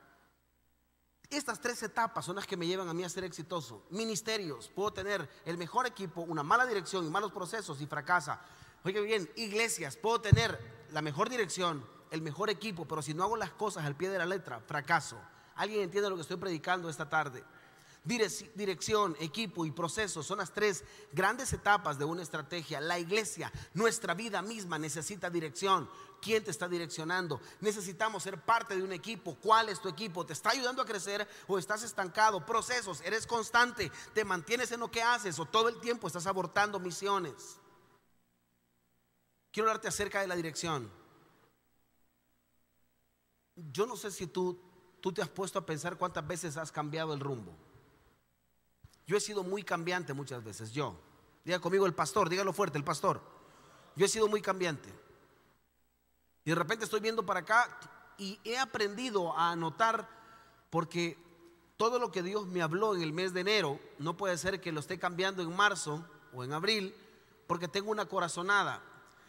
Estas 1.30 1.60
tres 1.60 1.80
etapas 1.84 2.24
son 2.24 2.34
las 2.34 2.46
que 2.46 2.56
me 2.56 2.66
llevan 2.66 2.88
a 2.88 2.94
mí 2.94 3.04
a 3.04 3.08
ser 3.08 3.22
exitoso. 3.22 3.86
Ministerios, 3.90 4.68
puedo 4.68 4.92
tener 4.92 5.28
el 5.44 5.56
mejor 5.56 5.86
equipo, 5.86 6.22
una 6.22 6.42
mala 6.42 6.66
dirección 6.66 7.06
y 7.06 7.10
malos 7.10 7.30
procesos 7.30 7.80
y 7.80 7.86
fracasa. 7.86 8.40
Oye 8.82 9.00
bien, 9.00 9.30
iglesias, 9.36 9.96
puedo 9.96 10.20
tener 10.20 10.58
la 10.90 11.02
mejor 11.02 11.28
dirección, 11.28 11.86
el 12.10 12.20
mejor 12.20 12.50
equipo, 12.50 12.84
pero 12.88 13.00
si 13.00 13.14
no 13.14 13.22
hago 13.22 13.36
las 13.36 13.52
cosas 13.52 13.84
al 13.84 13.94
pie 13.94 14.08
de 14.08 14.18
la 14.18 14.26
letra, 14.26 14.58
fracaso. 14.60 15.20
¿Alguien 15.54 15.82
entiende 15.82 16.10
lo 16.10 16.16
que 16.16 16.22
estoy 16.22 16.38
predicando 16.38 16.88
esta 16.88 17.08
tarde? 17.08 17.44
Dirección, 18.02 19.14
equipo 19.20 19.66
y 19.66 19.72
proceso 19.72 20.22
son 20.22 20.38
las 20.38 20.54
tres 20.54 20.84
grandes 21.12 21.52
etapas 21.52 21.98
de 21.98 22.06
una 22.06 22.22
estrategia. 22.22 22.80
La 22.80 22.98
iglesia, 22.98 23.52
nuestra 23.74 24.14
vida 24.14 24.40
misma 24.40 24.78
necesita 24.78 25.28
dirección. 25.28 25.88
¿Quién 26.22 26.42
te 26.42 26.50
está 26.50 26.66
direccionando? 26.66 27.40
Necesitamos 27.60 28.22
ser 28.22 28.40
parte 28.40 28.74
de 28.74 28.82
un 28.82 28.92
equipo. 28.92 29.36
¿Cuál 29.36 29.68
es 29.68 29.80
tu 29.80 29.88
equipo? 29.88 30.24
¿Te 30.24 30.32
está 30.32 30.50
ayudando 30.50 30.80
a 30.80 30.86
crecer 30.86 31.28
o 31.46 31.58
estás 31.58 31.82
estancado? 31.82 32.44
Procesos, 32.46 33.02
eres 33.02 33.26
constante, 33.26 33.92
te 34.14 34.24
mantienes 34.24 34.72
en 34.72 34.80
lo 34.80 34.90
que 34.90 35.02
haces 35.02 35.38
o 35.38 35.44
todo 35.44 35.68
el 35.68 35.78
tiempo 35.80 36.06
estás 36.06 36.26
abortando 36.26 36.80
misiones. 36.80 37.58
Quiero 39.52 39.68
hablarte 39.68 39.88
acerca 39.88 40.22
de 40.22 40.26
la 40.26 40.36
dirección. 40.36 40.90
Yo 43.56 43.84
no 43.84 43.96
sé 43.96 44.10
si 44.10 44.26
tú, 44.26 44.58
tú 45.02 45.12
te 45.12 45.20
has 45.20 45.28
puesto 45.28 45.58
a 45.58 45.66
pensar 45.66 45.98
cuántas 45.98 46.26
veces 46.26 46.56
has 46.56 46.72
cambiado 46.72 47.12
el 47.12 47.20
rumbo. 47.20 47.69
Yo 49.10 49.16
he 49.16 49.20
sido 49.20 49.42
muy 49.42 49.64
cambiante 49.64 50.14
muchas 50.14 50.44
veces, 50.44 50.70
yo. 50.70 50.94
Diga 51.44 51.58
conmigo 51.58 51.84
el 51.84 51.94
pastor, 51.94 52.28
dígalo 52.28 52.52
fuerte, 52.52 52.78
el 52.78 52.84
pastor. 52.84 53.20
Yo 53.96 54.06
he 54.06 54.08
sido 54.08 54.28
muy 54.28 54.40
cambiante. 54.40 54.88
Y 56.44 56.50
de 56.50 56.54
repente 56.54 56.84
estoy 56.84 57.00
viendo 57.00 57.26
para 57.26 57.40
acá 57.40 57.76
y 58.18 58.38
he 58.44 58.56
aprendido 58.56 59.36
a 59.36 59.56
notar 59.56 60.08
porque 60.70 61.18
todo 61.76 61.98
lo 61.98 62.12
que 62.12 62.22
Dios 62.22 62.46
me 62.46 62.62
habló 62.62 62.94
en 62.94 63.02
el 63.02 63.12
mes 63.12 63.32
de 63.32 63.40
enero, 63.40 63.80
no 63.98 64.16
puede 64.16 64.38
ser 64.38 64.60
que 64.60 64.70
lo 64.70 64.78
esté 64.78 64.96
cambiando 65.00 65.42
en 65.42 65.56
marzo 65.56 66.06
o 66.32 66.44
en 66.44 66.52
abril, 66.52 66.94
porque 67.48 67.66
tengo 67.66 67.90
una 67.90 68.06
corazonada. 68.06 68.80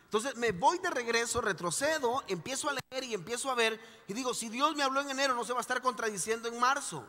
Entonces 0.04 0.36
me 0.36 0.52
voy 0.52 0.78
de 0.78 0.92
regreso, 0.92 1.42
retrocedo, 1.42 2.22
empiezo 2.28 2.70
a 2.70 2.74
leer 2.74 3.04
y 3.04 3.16
empiezo 3.16 3.50
a 3.50 3.56
ver 3.56 3.82
y 4.08 4.14
digo, 4.14 4.36
si 4.36 4.48
Dios 4.48 4.76
me 4.76 4.84
habló 4.84 5.02
en 5.02 5.10
enero, 5.10 5.34
no 5.34 5.44
se 5.44 5.54
va 5.54 5.60
a 5.60 5.62
estar 5.62 5.82
contradiciendo 5.82 6.48
en 6.48 6.60
marzo. 6.60 7.04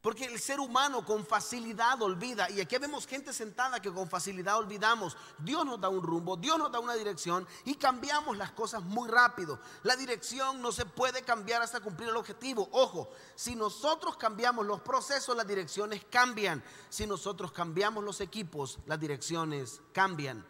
Porque 0.00 0.26
el 0.26 0.38
ser 0.38 0.60
humano 0.60 1.04
con 1.04 1.26
facilidad 1.26 2.00
olvida. 2.00 2.48
Y 2.50 2.60
aquí 2.60 2.78
vemos 2.78 3.06
gente 3.06 3.32
sentada 3.32 3.80
que 3.80 3.92
con 3.92 4.08
facilidad 4.08 4.56
olvidamos. 4.56 5.16
Dios 5.38 5.66
nos 5.66 5.80
da 5.80 5.88
un 5.88 6.02
rumbo, 6.02 6.36
Dios 6.36 6.56
nos 6.56 6.70
da 6.70 6.78
una 6.78 6.94
dirección 6.94 7.46
y 7.64 7.74
cambiamos 7.74 8.36
las 8.36 8.52
cosas 8.52 8.82
muy 8.82 9.08
rápido. 9.08 9.58
La 9.82 9.96
dirección 9.96 10.62
no 10.62 10.70
se 10.70 10.86
puede 10.86 11.22
cambiar 11.22 11.62
hasta 11.62 11.80
cumplir 11.80 12.10
el 12.10 12.16
objetivo. 12.16 12.68
Ojo, 12.70 13.10
si 13.34 13.56
nosotros 13.56 14.16
cambiamos 14.16 14.64
los 14.64 14.80
procesos, 14.82 15.36
las 15.36 15.48
direcciones 15.48 16.04
cambian. 16.08 16.62
Si 16.88 17.04
nosotros 17.04 17.50
cambiamos 17.50 18.04
los 18.04 18.20
equipos, 18.20 18.78
las 18.86 19.00
direcciones 19.00 19.80
cambian. 19.92 20.46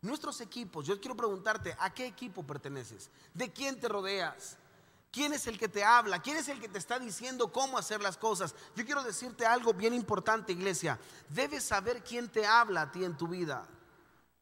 Nuestros 0.00 0.40
equipos, 0.40 0.86
yo 0.86 1.00
quiero 1.00 1.16
preguntarte, 1.16 1.76
¿a 1.78 1.92
qué 1.94 2.06
equipo 2.06 2.44
perteneces? 2.44 3.10
¿De 3.32 3.52
quién 3.52 3.78
te 3.78 3.88
rodeas? 3.88 4.56
¿Quién 5.10 5.32
es 5.32 5.46
el 5.46 5.58
que 5.58 5.68
te 5.68 5.82
habla? 5.82 6.20
¿Quién 6.20 6.36
es 6.36 6.48
el 6.48 6.60
que 6.60 6.68
te 6.68 6.78
está 6.78 6.98
diciendo 6.98 7.50
cómo 7.50 7.78
hacer 7.78 8.02
las 8.02 8.18
cosas? 8.18 8.54
Yo 8.76 8.84
quiero 8.84 9.02
decirte 9.02 9.46
algo 9.46 9.72
bien 9.72 9.94
importante, 9.94 10.52
iglesia. 10.52 10.98
Debes 11.30 11.64
saber 11.64 12.04
quién 12.04 12.28
te 12.28 12.46
habla 12.46 12.82
a 12.82 12.92
ti 12.92 13.04
en 13.04 13.16
tu 13.16 13.26
vida. 13.26 13.66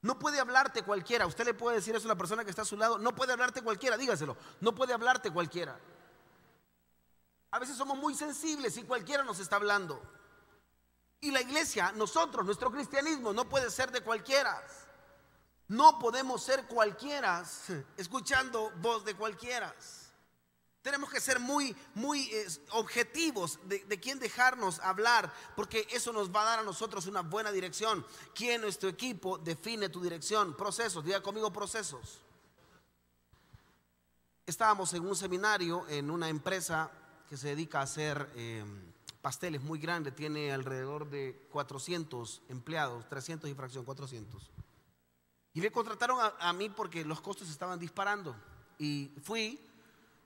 No 0.02 0.18
puede 0.18 0.40
hablarte 0.40 0.82
cualquiera. 0.82 1.26
Usted 1.26 1.44
le 1.44 1.54
puede 1.54 1.76
decir 1.76 1.94
eso 1.94 2.06
a 2.06 2.08
la 2.08 2.16
persona 2.16 2.44
que 2.44 2.50
está 2.50 2.62
a 2.62 2.66
su 2.66 2.76
lado. 2.76 2.98
No 2.98 3.14
puede 3.14 3.32
hablarte 3.32 3.62
cualquiera, 3.62 3.96
dígaselo. 3.96 4.36
No 4.60 4.74
puede 4.74 4.92
hablarte 4.92 5.30
cualquiera. 5.30 5.78
A 7.52 7.58
veces 7.58 7.76
somos 7.76 7.96
muy 7.96 8.14
sensibles 8.14 8.76
y 8.76 8.82
cualquiera 8.82 9.22
nos 9.22 9.38
está 9.38 9.56
hablando. 9.56 10.02
Y 11.20 11.30
la 11.30 11.40
iglesia, 11.40 11.92
nosotros, 11.92 12.44
nuestro 12.44 12.70
cristianismo 12.70 13.32
no 13.32 13.48
puede 13.48 13.70
ser 13.70 13.90
de 13.90 14.00
cualquiera. 14.00 14.62
No 15.68 15.98
podemos 15.98 16.42
ser 16.42 16.66
cualquiera 16.66 17.44
escuchando 17.96 18.72
voz 18.76 19.04
de 19.04 19.16
cualquiera. 19.16 19.74
Tenemos 20.86 21.10
que 21.10 21.18
ser 21.18 21.40
muy, 21.40 21.74
muy 21.96 22.30
eh, 22.32 22.46
objetivos 22.70 23.58
de, 23.64 23.98
quién 23.98 24.20
dejarnos 24.20 24.78
hablar, 24.78 25.34
porque 25.56 25.84
eso 25.90 26.12
nos 26.12 26.32
va 26.32 26.42
a 26.42 26.44
dar 26.44 26.58
a 26.60 26.62
nosotros 26.62 27.06
una 27.06 27.22
buena 27.22 27.50
dirección. 27.50 28.06
¿Quién 28.32 28.60
nuestro 28.60 28.88
equipo 28.88 29.36
define 29.36 29.88
tu 29.88 30.00
dirección? 30.00 30.56
Procesos, 30.56 31.04
diga 31.04 31.20
conmigo 31.20 31.52
procesos. 31.52 32.20
Estábamos 34.46 34.94
en 34.94 35.04
un 35.04 35.16
seminario 35.16 35.84
en 35.88 36.08
una 36.08 36.28
empresa 36.28 36.88
que 37.28 37.36
se 37.36 37.48
dedica 37.48 37.80
a 37.80 37.82
hacer 37.82 38.30
em, 38.36 38.80
pasteles 39.20 39.62
muy 39.62 39.80
grande, 39.80 40.12
tiene 40.12 40.52
alrededor 40.52 41.10
de 41.10 41.48
400 41.50 42.42
empleados, 42.48 43.08
300 43.08 43.50
y 43.50 43.54
fracción, 43.54 43.84
400. 43.84 44.52
Y 45.52 45.60
me 45.60 45.72
contrataron 45.72 46.20
a 46.38 46.52
mí 46.52 46.70
porque 46.70 47.04
los 47.04 47.20
costos 47.20 47.50
estaban 47.50 47.80
disparando. 47.80 48.36
Y 48.78 49.10
fui 49.24 49.60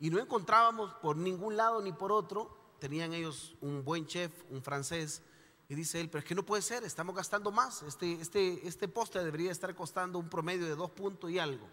y 0.00 0.08
no 0.08 0.18
encontrábamos 0.18 0.94
por 0.94 1.16
ningún 1.16 1.56
lado 1.56 1.82
ni 1.82 1.92
por 1.92 2.10
otro. 2.10 2.56
Tenían 2.78 3.12
ellos 3.12 3.54
un 3.60 3.84
buen 3.84 4.06
chef, 4.06 4.32
un 4.50 4.62
francés. 4.62 5.22
Y 5.68 5.74
dice 5.74 6.00
él, 6.00 6.08
pero 6.08 6.20
es 6.20 6.24
que 6.24 6.34
no 6.34 6.44
puede 6.44 6.62
ser, 6.62 6.82
estamos 6.82 7.14
gastando 7.14 7.52
más. 7.52 7.82
Este, 7.82 8.14
este, 8.14 8.66
este 8.66 8.88
postre 8.88 9.22
debería 9.22 9.52
estar 9.52 9.72
costando 9.74 10.18
un 10.18 10.28
promedio 10.28 10.66
de 10.66 10.74
dos 10.74 10.90
puntos 10.90 11.30
y 11.30 11.38
algo. 11.38 11.68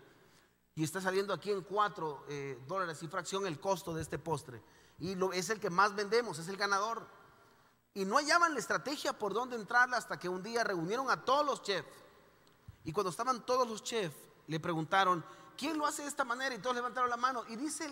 Y 0.76 0.84
está 0.84 1.02
saliendo 1.02 1.34
aquí 1.34 1.50
en 1.52 1.62
cuatro 1.62 2.24
eh, 2.30 2.60
dólares 2.68 3.02
y 3.02 3.08
fracción 3.08 3.48
el 3.48 3.60
costo 3.60 3.96
de 3.96 4.02
este 4.02 4.20
postre. 4.20 4.62
Y 5.00 5.16
lo, 5.16 5.32
es 5.32 5.50
el 5.50 5.60
que 5.60 5.70
más 5.70 5.96
vendemos, 5.96 6.38
es 6.38 6.50
el 6.50 6.58
ganador. 6.58 7.08
Y 7.94 8.06
no 8.06 8.18
hallaban 8.18 8.54
la 8.54 8.60
estrategia 8.60 9.18
por 9.18 9.34
dónde 9.34 9.56
entrarla 9.56 9.98
hasta 9.98 10.20
que 10.20 10.30
un 10.30 10.44
día 10.44 10.64
reunieron 10.64 11.10
a 11.10 11.24
todos 11.24 11.46
los 11.46 11.64
chefs. 11.64 11.88
Y 12.84 12.92
cuando 12.92 13.10
estaban 13.10 13.46
todos 13.46 13.68
los 13.68 13.84
chefs, 13.84 14.16
le 14.48 14.60
preguntaron, 14.60 15.26
¿quién 15.58 15.78
lo 15.78 15.86
hace 15.86 16.04
de 16.04 16.08
esta 16.08 16.24
manera? 16.24 16.56
Y 16.56 16.60
todos 16.60 16.76
levantaron 16.76 17.10
la 17.10 17.18
mano. 17.18 17.44
Y 17.50 17.56
dice, 17.56 17.86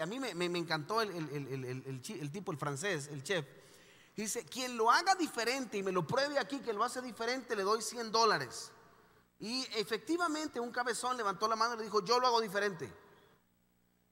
a 0.00 0.06
mí 0.06 0.20
me, 0.20 0.58
encantó 0.58 1.02
el, 1.02 2.30
tipo, 2.32 2.52
el 2.52 2.58
francés, 2.58 3.08
el 3.08 3.22
chef. 3.22 3.44
Dice, 4.16 4.44
quien 4.44 4.76
lo 4.76 4.90
haga 4.90 5.14
diferente 5.14 5.76
y 5.76 5.82
me 5.82 5.92
lo 5.92 6.06
pruebe 6.06 6.38
aquí 6.38 6.60
que 6.60 6.72
lo 6.72 6.82
hace 6.82 7.02
diferente, 7.02 7.54
le 7.54 7.62
doy 7.62 7.82
100 7.82 8.10
dólares. 8.10 8.70
Y 9.40 9.62
efectivamente 9.76 10.58
un 10.58 10.72
cabezón 10.72 11.16
levantó 11.16 11.46
la 11.46 11.54
mano 11.54 11.74
y 11.74 11.78
le 11.78 11.84
dijo, 11.84 12.04
yo 12.04 12.18
lo 12.18 12.26
hago 12.26 12.40
diferente. 12.40 12.92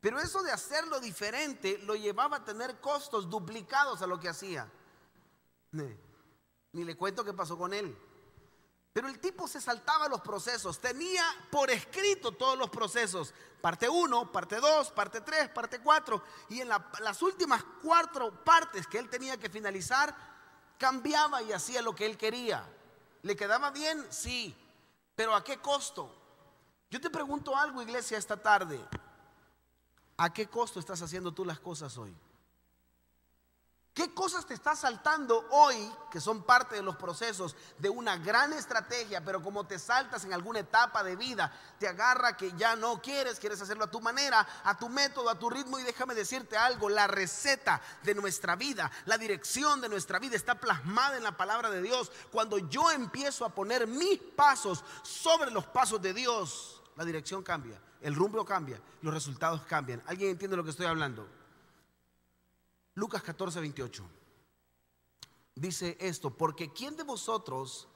Pero 0.00 0.20
eso 0.20 0.42
de 0.42 0.52
hacerlo 0.52 1.00
diferente 1.00 1.78
lo 1.78 1.96
llevaba 1.96 2.36
a 2.36 2.44
tener 2.44 2.80
costos 2.80 3.28
duplicados 3.28 4.02
a 4.02 4.06
lo 4.06 4.20
que 4.20 4.28
hacía. 4.28 4.70
Ni 5.72 6.84
le 6.84 6.96
cuento 6.96 7.24
qué 7.24 7.32
pasó 7.32 7.58
con 7.58 7.72
él. 7.72 7.96
Pero 8.96 9.08
el 9.08 9.18
tipo 9.18 9.46
se 9.46 9.60
saltaba 9.60 10.08
los 10.08 10.22
procesos, 10.22 10.78
tenía 10.78 11.22
por 11.50 11.70
escrito 11.70 12.32
todos 12.32 12.56
los 12.56 12.70
procesos, 12.70 13.34
parte 13.60 13.90
1, 13.90 14.32
parte 14.32 14.56
2, 14.56 14.90
parte 14.92 15.20
3, 15.20 15.50
parte 15.50 15.80
4, 15.80 16.22
y 16.48 16.62
en 16.62 16.70
las 16.70 17.20
últimas 17.20 17.62
cuatro 17.82 18.42
partes 18.42 18.86
que 18.86 18.98
él 18.98 19.10
tenía 19.10 19.36
que 19.36 19.50
finalizar, 19.50 20.16
cambiaba 20.78 21.42
y 21.42 21.52
hacía 21.52 21.82
lo 21.82 21.94
que 21.94 22.06
él 22.06 22.16
quería. 22.16 22.66
¿Le 23.20 23.36
quedaba 23.36 23.70
bien? 23.70 24.02
Sí, 24.08 24.56
pero 25.14 25.34
¿a 25.34 25.44
qué 25.44 25.58
costo? 25.58 26.10
Yo 26.88 26.98
te 26.98 27.10
pregunto 27.10 27.54
algo, 27.54 27.82
iglesia, 27.82 28.16
esta 28.16 28.38
tarde. 28.38 28.82
¿A 30.16 30.32
qué 30.32 30.46
costo 30.46 30.80
estás 30.80 31.02
haciendo 31.02 31.32
tú 31.32 31.44
las 31.44 31.60
cosas 31.60 31.98
hoy? 31.98 32.16
¿Qué 33.96 34.12
cosas 34.12 34.44
te 34.44 34.52
está 34.52 34.76
saltando 34.76 35.46
hoy 35.52 35.90
que 36.10 36.20
son 36.20 36.42
parte 36.42 36.74
de 36.74 36.82
los 36.82 36.96
procesos 36.96 37.56
de 37.78 37.88
una 37.88 38.18
gran 38.18 38.52
estrategia, 38.52 39.24
pero 39.24 39.42
como 39.42 39.66
te 39.66 39.78
saltas 39.78 40.22
en 40.26 40.34
alguna 40.34 40.58
etapa 40.58 41.02
de 41.02 41.16
vida, 41.16 41.50
te 41.78 41.88
agarra 41.88 42.36
que 42.36 42.52
ya 42.58 42.76
no 42.76 43.00
quieres, 43.00 43.40
quieres 43.40 43.62
hacerlo 43.62 43.84
a 43.84 43.90
tu 43.90 44.02
manera, 44.02 44.46
a 44.64 44.76
tu 44.76 44.90
método, 44.90 45.30
a 45.30 45.38
tu 45.38 45.48
ritmo 45.48 45.78
y 45.78 45.82
déjame 45.82 46.14
decirte 46.14 46.58
algo, 46.58 46.90
la 46.90 47.06
receta 47.06 47.80
de 48.02 48.14
nuestra 48.14 48.54
vida, 48.54 48.92
la 49.06 49.16
dirección 49.16 49.80
de 49.80 49.88
nuestra 49.88 50.18
vida 50.18 50.36
está 50.36 50.56
plasmada 50.56 51.16
en 51.16 51.22
la 51.22 51.38
palabra 51.38 51.70
de 51.70 51.80
Dios. 51.80 52.12
Cuando 52.30 52.58
yo 52.58 52.90
empiezo 52.90 53.46
a 53.46 53.54
poner 53.54 53.86
mis 53.86 54.18
pasos 54.18 54.84
sobre 55.04 55.50
los 55.50 55.64
pasos 55.64 56.02
de 56.02 56.12
Dios, 56.12 56.82
la 56.96 57.04
dirección 57.06 57.42
cambia, 57.42 57.80
el 58.02 58.14
rumbo 58.14 58.44
cambia, 58.44 58.78
los 59.00 59.14
resultados 59.14 59.62
cambian. 59.62 60.02
¿Alguien 60.06 60.32
entiende 60.32 60.54
lo 60.54 60.64
que 60.64 60.70
estoy 60.70 60.84
hablando? 60.84 61.35
Lucas 62.96 63.22
14, 63.22 63.60
28. 63.60 64.02
Dice 65.54 65.98
esto, 66.00 66.30
porque 66.30 66.72
¿quién 66.72 66.96
de 66.96 67.02
vosotros, 67.02 67.88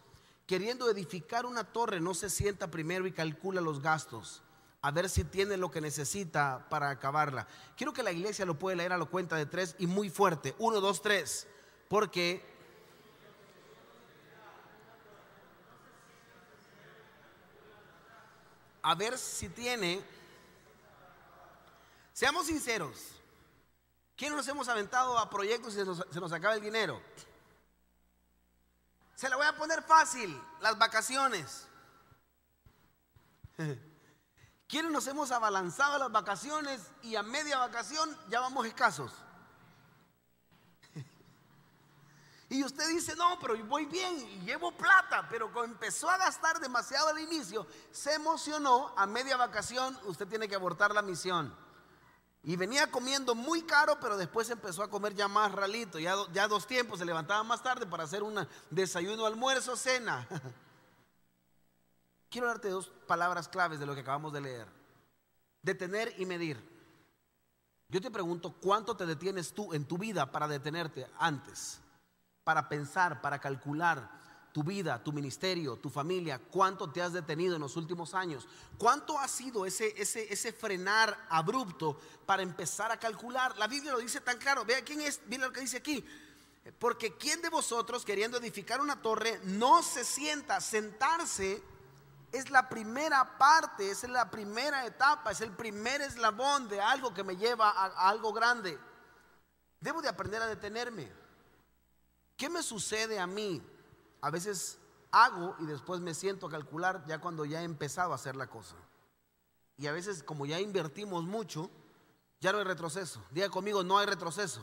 queriendo 0.46 0.90
edificar 0.90 1.46
una 1.46 1.64
torre, 1.64 2.00
no 2.00 2.12
se 2.12 2.28
sienta 2.28 2.70
primero 2.70 3.06
y 3.06 3.12
calcula 3.12 3.62
los 3.62 3.80
gastos? 3.80 4.42
A 4.82 4.90
ver 4.90 5.08
si 5.08 5.24
tiene 5.24 5.56
lo 5.56 5.70
que 5.70 5.80
necesita 5.80 6.66
para 6.68 6.90
acabarla. 6.90 7.48
Quiero 7.78 7.94
que 7.94 8.02
la 8.02 8.12
iglesia 8.12 8.44
lo 8.44 8.58
pueda 8.58 8.76
leer 8.76 8.92
a 8.92 8.98
la 8.98 9.06
cuenta 9.06 9.36
de 9.36 9.46
tres 9.46 9.74
y 9.78 9.86
muy 9.86 10.10
fuerte. 10.10 10.54
Uno, 10.58 10.80
dos, 10.80 11.00
tres. 11.00 11.46
Porque 11.88 12.44
a 18.82 18.94
ver 18.94 19.16
si 19.16 19.48
tiene. 19.48 20.02
Seamos 22.12 22.46
sinceros. 22.46 23.19
¿Quién 24.20 24.36
nos 24.36 24.46
hemos 24.48 24.68
aventado 24.68 25.18
a 25.18 25.30
proyectos 25.30 25.72
y 25.72 25.76
se 25.76 26.20
nos, 26.20 26.32
acaba 26.34 26.52
el 26.52 26.60
dinero? 26.60 27.00
Se 29.14 29.30
la 29.30 29.36
voy 29.36 29.46
a 29.46 29.56
poner 29.56 29.82
fácil, 29.82 30.38
las 30.60 30.76
vacaciones. 30.76 31.66
¿Quiénes 34.68 34.92
nos 34.92 35.06
hemos 35.06 35.30
abalanzado 35.30 35.94
a 35.94 35.98
las 36.00 36.12
vacaciones 36.12 36.82
y 37.00 37.16
a 37.16 37.22
media 37.22 37.60
vacación 37.60 38.14
ya 38.28 38.40
vamos 38.40 38.66
escasos? 38.66 39.10
Y 42.50 42.62
usted 42.62 42.86
dice, 42.90 43.16
no, 43.16 43.38
pero 43.40 43.56
voy 43.64 43.86
bien 43.86 44.18
y 44.18 44.40
llevo 44.40 44.70
plata, 44.72 45.26
pero 45.30 45.50
cuando 45.50 45.72
empezó 45.72 46.10
a 46.10 46.18
gastar 46.18 46.60
demasiado 46.60 47.08
al 47.08 47.20
inicio, 47.20 47.66
se 47.90 48.12
emocionó, 48.12 48.92
a 48.98 49.06
media 49.06 49.38
vacación 49.38 49.98
usted 50.04 50.28
tiene 50.28 50.46
que 50.46 50.56
abortar 50.56 50.92
la 50.92 51.00
misión. 51.00 51.69
Y 52.42 52.56
venía 52.56 52.90
comiendo 52.90 53.34
muy 53.34 53.62
caro, 53.62 53.98
pero 54.00 54.16
después 54.16 54.48
empezó 54.48 54.82
a 54.82 54.88
comer 54.88 55.14
ya 55.14 55.28
más 55.28 55.52
ralito. 55.52 55.98
Ya, 55.98 56.14
ya 56.32 56.48
dos 56.48 56.66
tiempos, 56.66 56.98
se 56.98 57.04
levantaba 57.04 57.42
más 57.44 57.62
tarde 57.62 57.86
para 57.86 58.04
hacer 58.04 58.22
un 58.22 58.46
desayuno, 58.70 59.26
almuerzo, 59.26 59.76
cena. 59.76 60.26
Quiero 62.30 62.46
darte 62.46 62.70
dos 62.70 62.90
palabras 63.06 63.48
claves 63.48 63.78
de 63.78 63.86
lo 63.86 63.94
que 63.94 64.00
acabamos 64.00 64.32
de 64.32 64.40
leer. 64.40 64.66
Detener 65.62 66.14
y 66.16 66.24
medir. 66.24 66.58
Yo 67.88 68.00
te 68.00 68.10
pregunto, 68.10 68.54
¿cuánto 68.60 68.96
te 68.96 69.04
detienes 69.04 69.52
tú 69.52 69.74
en 69.74 69.84
tu 69.84 69.98
vida 69.98 70.30
para 70.30 70.48
detenerte 70.48 71.06
antes? 71.18 71.80
Para 72.44 72.68
pensar, 72.68 73.20
para 73.20 73.40
calcular, 73.40 74.08
tu 74.52 74.62
vida, 74.62 75.02
tu 75.02 75.12
ministerio, 75.12 75.76
tu 75.76 75.90
familia, 75.90 76.38
cuánto 76.38 76.90
te 76.90 77.00
has 77.00 77.12
detenido 77.12 77.54
en 77.54 77.62
los 77.62 77.76
últimos 77.76 78.14
años, 78.14 78.48
cuánto 78.78 79.18
ha 79.18 79.28
sido 79.28 79.64
ese, 79.64 79.94
ese, 79.96 80.32
ese 80.32 80.52
frenar 80.52 81.26
abrupto 81.28 82.00
para 82.26 82.42
empezar 82.42 82.90
a 82.90 82.98
calcular. 82.98 83.56
La 83.58 83.68
Biblia 83.68 83.92
lo 83.92 83.98
dice 83.98 84.20
tan 84.20 84.38
claro, 84.38 84.64
vea 84.64 84.82
quién 84.84 85.00
es, 85.00 85.20
mira 85.26 85.46
lo 85.46 85.52
que 85.52 85.60
dice 85.60 85.76
aquí. 85.76 86.04
Porque 86.78 87.16
¿quién 87.16 87.40
de 87.42 87.48
vosotros 87.48 88.04
queriendo 88.04 88.38
edificar 88.38 88.80
una 88.80 89.00
torre 89.00 89.40
no 89.44 89.82
se 89.82 90.04
sienta? 90.04 90.60
Sentarse 90.60 91.62
es 92.32 92.50
la 92.50 92.68
primera 92.68 93.38
parte, 93.38 93.90
es 93.90 94.08
la 94.08 94.30
primera 94.30 94.84
etapa, 94.86 95.30
es 95.30 95.40
el 95.40 95.52
primer 95.52 96.00
eslabón 96.00 96.68
de 96.68 96.80
algo 96.80 97.14
que 97.14 97.24
me 97.24 97.36
lleva 97.36 97.70
a 97.70 98.08
algo 98.08 98.32
grande. 98.32 98.78
Debo 99.80 100.02
de 100.02 100.08
aprender 100.08 100.42
a 100.42 100.46
detenerme. 100.46 101.10
¿Qué 102.36 102.48
me 102.48 102.62
sucede 102.62 103.18
a 103.18 103.26
mí? 103.26 103.62
A 104.20 104.30
veces 104.30 104.78
hago 105.10 105.56
y 105.58 105.66
después 105.66 106.00
me 106.00 106.14
siento 106.14 106.46
a 106.46 106.50
calcular 106.50 107.04
ya 107.06 107.20
cuando 107.20 107.44
ya 107.44 107.62
he 107.62 107.64
empezado 107.64 108.12
a 108.12 108.16
hacer 108.16 108.36
la 108.36 108.48
cosa. 108.48 108.76
Y 109.76 109.86
a 109.86 109.92
veces 109.92 110.22
como 110.22 110.46
ya 110.46 110.60
invertimos 110.60 111.24
mucho, 111.24 111.70
ya 112.40 112.52
no 112.52 112.58
hay 112.58 112.64
retroceso. 112.64 113.22
Diga 113.30 113.48
conmigo, 113.48 113.82
no 113.82 113.98
hay 113.98 114.06
retroceso. 114.06 114.62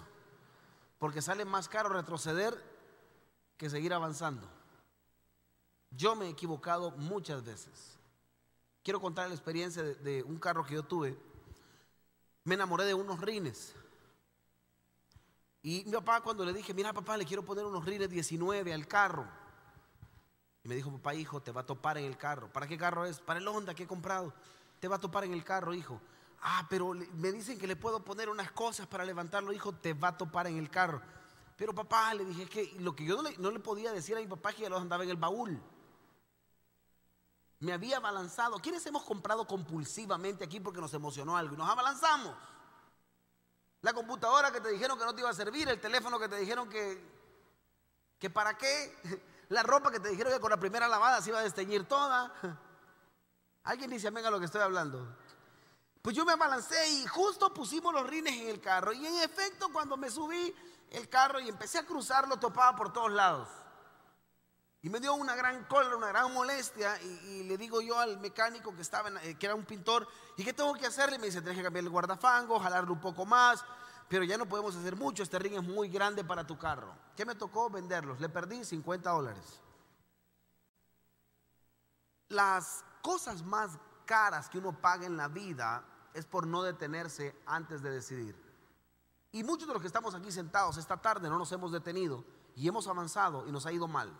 Porque 0.99 1.21
sale 1.21 1.45
más 1.45 1.67
caro 1.69 1.89
retroceder 1.89 2.55
que 3.57 3.69
seguir 3.69 3.93
avanzando. 3.93 4.47
Yo 5.91 6.15
me 6.15 6.27
he 6.27 6.29
equivocado 6.29 6.91
muchas 6.91 7.43
veces. 7.43 7.97
Quiero 8.83 9.01
contar 9.01 9.27
la 9.27 9.35
experiencia 9.35 9.83
de, 9.83 9.95
de 9.95 10.23
un 10.23 10.37
carro 10.37 10.65
que 10.65 10.75
yo 10.75 10.83
tuve. 10.83 11.17
Me 12.43 12.55
enamoré 12.55 12.85
de 12.85 12.93
unos 12.93 13.19
rines. 13.19 13.73
Y 15.61 15.83
mi 15.85 15.91
papá 15.91 16.21
cuando 16.21 16.45
le 16.45 16.53
dije, 16.53 16.73
mira 16.73 16.93
papá, 16.93 17.17
le 17.17 17.25
quiero 17.25 17.43
poner 17.43 17.65
unos 17.65 17.83
rines 17.83 18.09
19 18.09 18.73
al 18.73 18.87
carro. 18.87 19.27
Me 20.67 20.75
dijo, 20.75 20.91
papá, 20.91 21.15
hijo, 21.15 21.41
te 21.41 21.53
va 21.53 21.61
a 21.61 21.65
topar 21.65 21.97
en 21.97 22.03
el 22.03 22.17
carro. 22.17 22.51
¿Para 22.51 22.67
qué 22.67 22.77
carro 22.77 23.05
es? 23.05 23.21
Para 23.21 23.39
el 23.39 23.47
Honda 23.47 23.73
que 23.73 23.83
he 23.83 23.87
comprado. 23.87 24.33
Te 24.81 24.89
va 24.89 24.97
a 24.97 24.99
topar 24.99 25.23
en 25.23 25.31
el 25.31 25.41
carro, 25.41 25.73
hijo. 25.73 26.01
Ah, 26.41 26.67
pero 26.69 26.93
me 27.13 27.31
dicen 27.31 27.57
que 27.57 27.67
le 27.67 27.77
puedo 27.77 28.03
poner 28.03 28.27
unas 28.27 28.51
cosas 28.51 28.85
para 28.85 29.05
levantarlo, 29.05 29.53
hijo, 29.53 29.71
te 29.71 29.93
va 29.93 30.09
a 30.09 30.17
topar 30.17 30.45
en 30.47 30.57
el 30.57 30.69
carro. 30.69 31.01
Pero 31.55 31.73
papá, 31.73 32.13
le 32.13 32.25
dije 32.25 32.47
que 32.47 32.75
lo 32.81 32.93
que 32.93 33.05
yo 33.05 33.21
no 33.37 33.49
le, 33.49 33.59
podía 33.61 33.93
decir 33.93 34.17
a 34.17 34.19
mi 34.19 34.27
papá 34.27 34.51
que 34.51 34.63
ya 34.63 34.69
los 34.69 34.81
andaba 34.81 35.05
en 35.05 35.09
el 35.09 35.15
baúl. 35.15 35.57
Me 37.59 37.71
había 37.71 38.01
balanzado. 38.01 38.59
¿Quiénes 38.59 38.85
hemos 38.87 39.03
comprado 39.03 39.47
compulsivamente 39.47 40.43
aquí 40.43 40.59
porque 40.59 40.81
nos 40.81 40.93
emocionó 40.93 41.37
algo 41.37 41.55
y 41.55 41.57
nos 41.57 41.69
abalanzamos? 41.69 42.35
La 43.83 43.93
computadora 43.93 44.51
que 44.51 44.59
te 44.59 44.69
dijeron 44.69 44.99
que 44.99 45.05
no 45.05 45.15
te 45.15 45.21
iba 45.21 45.29
a 45.29 45.33
servir, 45.33 45.69
el 45.69 45.79
teléfono 45.79 46.19
que 46.19 46.27
te 46.27 46.35
dijeron 46.35 46.67
que, 46.67 47.01
que 48.19 48.29
para 48.29 48.57
qué, 48.57 48.93
la 49.49 49.63
ropa 49.63 49.91
que 49.91 49.99
te 49.99 50.09
dijeron 50.09 50.33
que 50.33 50.39
con 50.39 50.51
la 50.51 50.57
primera 50.57 50.87
lavada 50.87 51.21
se 51.21 51.29
iba 51.29 51.39
a 51.39 51.43
desteñir 51.43 51.87
toda. 51.87 52.33
Alguien 53.63 53.89
dice 53.89 54.07
amén 54.07 54.25
a 54.25 54.29
lo 54.29 54.39
que 54.39 54.45
estoy 54.45 54.61
hablando. 54.61 55.15
Pues 56.01 56.15
yo 56.15 56.23
me 56.23 56.35
balancé 56.35 56.87
y 56.89 57.07
justo 57.07 57.53
pusimos 57.53 57.93
los 57.93 58.07
rines 58.07 58.33
en 58.33 58.47
el 58.47 58.61
carro. 58.61 58.93
Y 58.93 59.05
en 59.05 59.15
efecto, 59.17 59.67
cuando 59.73 59.97
me 59.97 60.09
subí 60.09 60.55
el 60.91 61.09
carro 61.09 61.39
y 61.39 61.49
empecé 61.49 61.79
a 61.79 61.85
cruzarlo, 61.85 62.37
topaba 62.37 62.75
por 62.77 62.93
todos 62.93 63.11
lados. 63.11 63.49
Y 64.81 64.89
me 64.89 65.01
dio 65.01 65.15
una 65.15 65.35
gran 65.35 65.65
cólera, 65.65 65.97
una 65.97 66.07
gran 66.07 66.33
molestia. 66.33 67.01
Y, 67.01 67.43
le 67.43 67.57
digo 67.57 67.81
yo 67.81 67.99
al 67.99 68.19
mecánico 68.19 68.73
que 68.73 68.81
estaba, 68.81 69.09
eh, 69.21 69.35
que 69.37 69.47
era 69.47 69.55
un 69.55 69.65
pintor, 69.65 70.07
¿y 70.37 70.45
qué 70.45 70.53
tengo 70.53 70.73
que 70.75 70.85
hacerle? 70.85 71.19
Me 71.19 71.25
dice, 71.25 71.41
tienes 71.41 71.57
que 71.57 71.63
cambiar 71.63 71.83
el 71.83 71.89
guardafango, 71.89 72.59
jalarlo 72.59 72.93
un 72.93 73.01
poco 73.01 73.25
más. 73.25 73.65
Pero 74.07 74.23
ya 74.23 74.37
no 74.37 74.47
podemos 74.47 74.75
hacer 74.75 74.95
mucho, 74.95 75.23
este 75.23 75.37
ring 75.39 75.55
es 75.55 75.63
muy 75.63 75.89
grande 75.89 76.23
para 76.23 76.47
tu 76.47 76.57
carro. 76.57 76.93
¿Qué 77.15 77.25
me 77.25 77.35
tocó? 77.35 77.69
Venderlos. 77.69 78.19
Le 78.19 78.29
perdí 78.29 78.63
50 78.63 79.09
dólares. 79.09 79.59
Las 82.29 82.85
cosas 83.01 83.43
más 83.43 83.77
caras 84.05 84.49
que 84.49 84.57
uno 84.57 84.79
paga 84.79 85.05
en 85.05 85.17
la 85.17 85.27
vida 85.27 85.83
es 86.13 86.25
por 86.25 86.47
no 86.47 86.63
detenerse 86.63 87.35
antes 87.45 87.81
de 87.81 87.89
decidir. 87.91 88.35
Y 89.31 89.43
muchos 89.43 89.67
de 89.67 89.73
los 89.73 89.81
que 89.81 89.87
estamos 89.87 90.15
aquí 90.15 90.31
sentados 90.31 90.77
esta 90.77 90.97
tarde 90.97 91.29
no 91.29 91.37
nos 91.37 91.51
hemos 91.51 91.71
detenido 91.71 92.23
y 92.55 92.67
hemos 92.67 92.87
avanzado 92.87 93.47
y 93.47 93.51
nos 93.51 93.65
ha 93.65 93.71
ido 93.71 93.87
mal. 93.87 94.11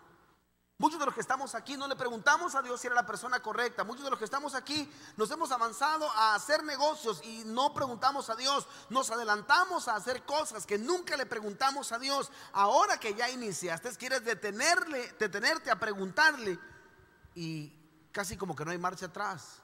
Muchos 0.80 1.00
de 1.00 1.06
los 1.06 1.14
que 1.14 1.22
estamos 1.22 1.56
aquí 1.56 1.76
no 1.76 1.88
le 1.88 1.96
preguntamos 1.96 2.54
a 2.54 2.62
Dios 2.62 2.80
si 2.80 2.86
era 2.86 2.94
la 2.94 3.04
persona 3.04 3.40
correcta. 3.40 3.82
Muchos 3.82 4.04
de 4.04 4.10
los 4.10 4.18
que 4.18 4.24
estamos 4.24 4.54
aquí 4.54 4.88
nos 5.16 5.28
hemos 5.32 5.50
avanzado 5.50 6.08
a 6.12 6.36
hacer 6.36 6.62
negocios 6.62 7.20
y 7.24 7.42
no 7.46 7.74
preguntamos 7.74 8.30
a 8.30 8.36
Dios. 8.36 8.68
Nos 8.88 9.10
adelantamos 9.10 9.88
a 9.88 9.96
hacer 9.96 10.22
cosas 10.22 10.66
que 10.66 10.78
nunca 10.78 11.16
le 11.16 11.26
preguntamos 11.26 11.90
a 11.90 11.98
Dios. 11.98 12.30
Ahora 12.52 13.00
que 13.00 13.12
ya 13.12 13.28
iniciaste, 13.28 13.90
quieres 13.96 14.24
detenerle, 14.24 15.12
detenerte 15.18 15.72
a 15.72 15.80
preguntarle 15.80 16.60
y 17.34 17.72
casi 18.12 18.36
como 18.36 18.54
que 18.54 18.64
no 18.64 18.70
hay 18.70 18.78
marcha 18.78 19.06
atrás. 19.06 19.60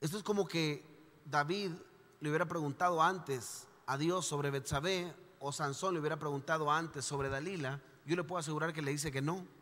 Esto 0.00 0.16
es 0.16 0.22
como 0.22 0.46
que 0.46 1.20
David 1.24 1.72
le 2.20 2.28
hubiera 2.28 2.46
preguntado 2.46 3.02
antes 3.02 3.66
a 3.86 3.98
Dios 3.98 4.26
sobre 4.26 4.50
Betsabé 4.52 5.12
o 5.40 5.50
Sansón 5.50 5.94
le 5.94 5.98
hubiera 5.98 6.20
preguntado 6.20 6.70
antes 6.70 7.04
sobre 7.04 7.30
Dalila. 7.30 7.80
Yo 8.04 8.14
le 8.14 8.22
puedo 8.22 8.38
asegurar 8.38 8.72
que 8.72 8.80
le 8.80 8.92
dice 8.92 9.10
que 9.10 9.20
no. 9.20 9.55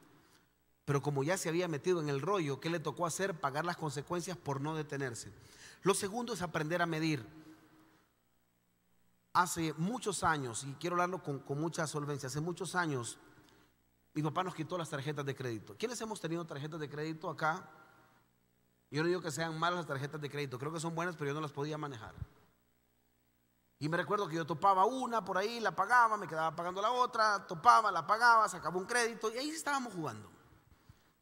Pero 0.84 1.00
como 1.00 1.24
ya 1.24 1.38
se 1.38 1.48
había 1.48 1.66
metido 1.66 2.00
en 2.00 2.08
el 2.08 2.20
rollo, 2.20 2.60
¿qué 2.60 2.68
le 2.68 2.78
tocó 2.78 3.06
hacer? 3.06 3.38
Pagar 3.38 3.64
las 3.64 3.76
consecuencias 3.76 4.36
por 4.36 4.60
no 4.60 4.74
detenerse. 4.74 5.32
Lo 5.82 5.94
segundo 5.94 6.34
es 6.34 6.42
aprender 6.42 6.82
a 6.82 6.86
medir. 6.86 7.26
Hace 9.32 9.72
muchos 9.74 10.22
años, 10.22 10.64
y 10.64 10.72
quiero 10.74 10.94
hablarlo 10.94 11.22
con, 11.22 11.42
mucha 11.58 11.86
solvencia, 11.86 12.28
hace 12.28 12.40
muchos 12.40 12.74
años 12.74 13.18
mi 14.12 14.22
papá 14.22 14.44
nos 14.44 14.54
quitó 14.54 14.78
las 14.78 14.90
tarjetas 14.90 15.26
de 15.26 15.34
crédito. 15.34 15.74
¿Quiénes 15.76 16.00
hemos 16.00 16.20
tenido 16.20 16.44
tarjetas 16.44 16.78
de 16.78 16.88
crédito 16.88 17.28
acá? 17.28 17.68
Yo 18.90 19.02
no 19.02 19.08
digo 19.08 19.20
que 19.20 19.32
sean 19.32 19.58
malas 19.58 19.78
las 19.78 19.86
tarjetas 19.86 20.20
de 20.20 20.30
crédito, 20.30 20.56
creo 20.56 20.72
que 20.72 20.78
son 20.78 20.94
buenas, 20.94 21.16
pero 21.16 21.30
yo 21.30 21.34
no 21.34 21.40
las 21.40 21.50
podía 21.50 21.76
manejar. 21.76 22.14
Y 23.80 23.88
me 23.88 23.96
recuerdo 23.96 24.28
que 24.28 24.36
yo 24.36 24.46
topaba 24.46 24.84
una 24.84 25.24
por 25.24 25.36
ahí, 25.36 25.58
la 25.58 25.74
pagaba, 25.74 26.16
me 26.16 26.28
quedaba 26.28 26.54
pagando 26.54 26.80
la 26.80 26.92
otra, 26.92 27.44
topaba, 27.44 27.90
la 27.90 28.06
pagaba, 28.06 28.48
sacaba 28.48 28.78
un 28.78 28.86
crédito 28.86 29.32
y 29.32 29.38
ahí 29.38 29.50
estábamos 29.50 29.92
jugando. 29.92 30.33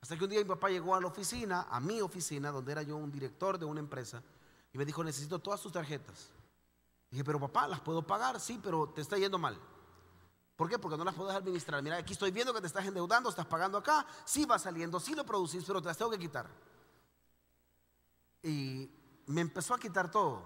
Hasta 0.03 0.19
que 0.19 0.25
un 0.25 0.31
día 0.31 0.41
mi 0.41 0.45
papá 0.45 0.69
llegó 0.69 0.97
a 0.97 1.01
la 1.01 1.07
oficina, 1.07 1.69
a 1.71 1.79
mi 1.79 2.01
oficina, 2.01 2.51
donde 2.51 2.73
era 2.73 2.83
yo 2.83 2.97
un 2.97 3.13
director 3.13 3.57
de 3.57 3.65
una 3.65 3.79
empresa, 3.79 4.21
y 4.73 4.77
me 4.77 4.85
dijo, 4.85 5.05
necesito 5.05 5.39
todas 5.39 5.61
tus 5.61 5.71
tarjetas. 5.71 6.29
dije, 7.09 7.23
pero 7.23 7.39
papá, 7.39 7.69
¿las 7.69 7.81
puedo 7.81 8.05
pagar? 8.05 8.41
Sí, 8.41 8.59
pero 8.63 8.89
te 8.89 9.01
está 9.01 9.17
yendo 9.17 9.39
mal. 9.39 9.57
¿Por 10.57 10.69
qué? 10.69 10.77
Porque 10.77 10.99
no 10.99 11.05
las 11.05 11.15
puedes 11.15 11.35
administrar. 11.37 11.81
Mira, 11.83 11.99
aquí 11.99 12.15
estoy 12.15 12.33
viendo 12.33 12.53
que 12.53 12.61
te 12.61 12.67
estás 12.67 12.85
endeudando, 12.85 13.31
estás 13.31 13.47
pagando 13.47 13.79
acá, 13.79 14.05
sí 14.25 14.45
va 14.45 14.59
saliendo, 14.59 14.99
sí 14.99 15.15
lo 15.15 15.25
producís, 15.25 15.65
pero 15.65 15.81
te 15.81 15.87
las 15.87 15.97
tengo 15.97 16.11
que 16.11 16.19
quitar. 16.19 16.49
Y 18.43 18.91
me 19.27 19.41
empezó 19.41 19.75
a 19.75 19.79
quitar 19.79 20.11
todo. 20.11 20.43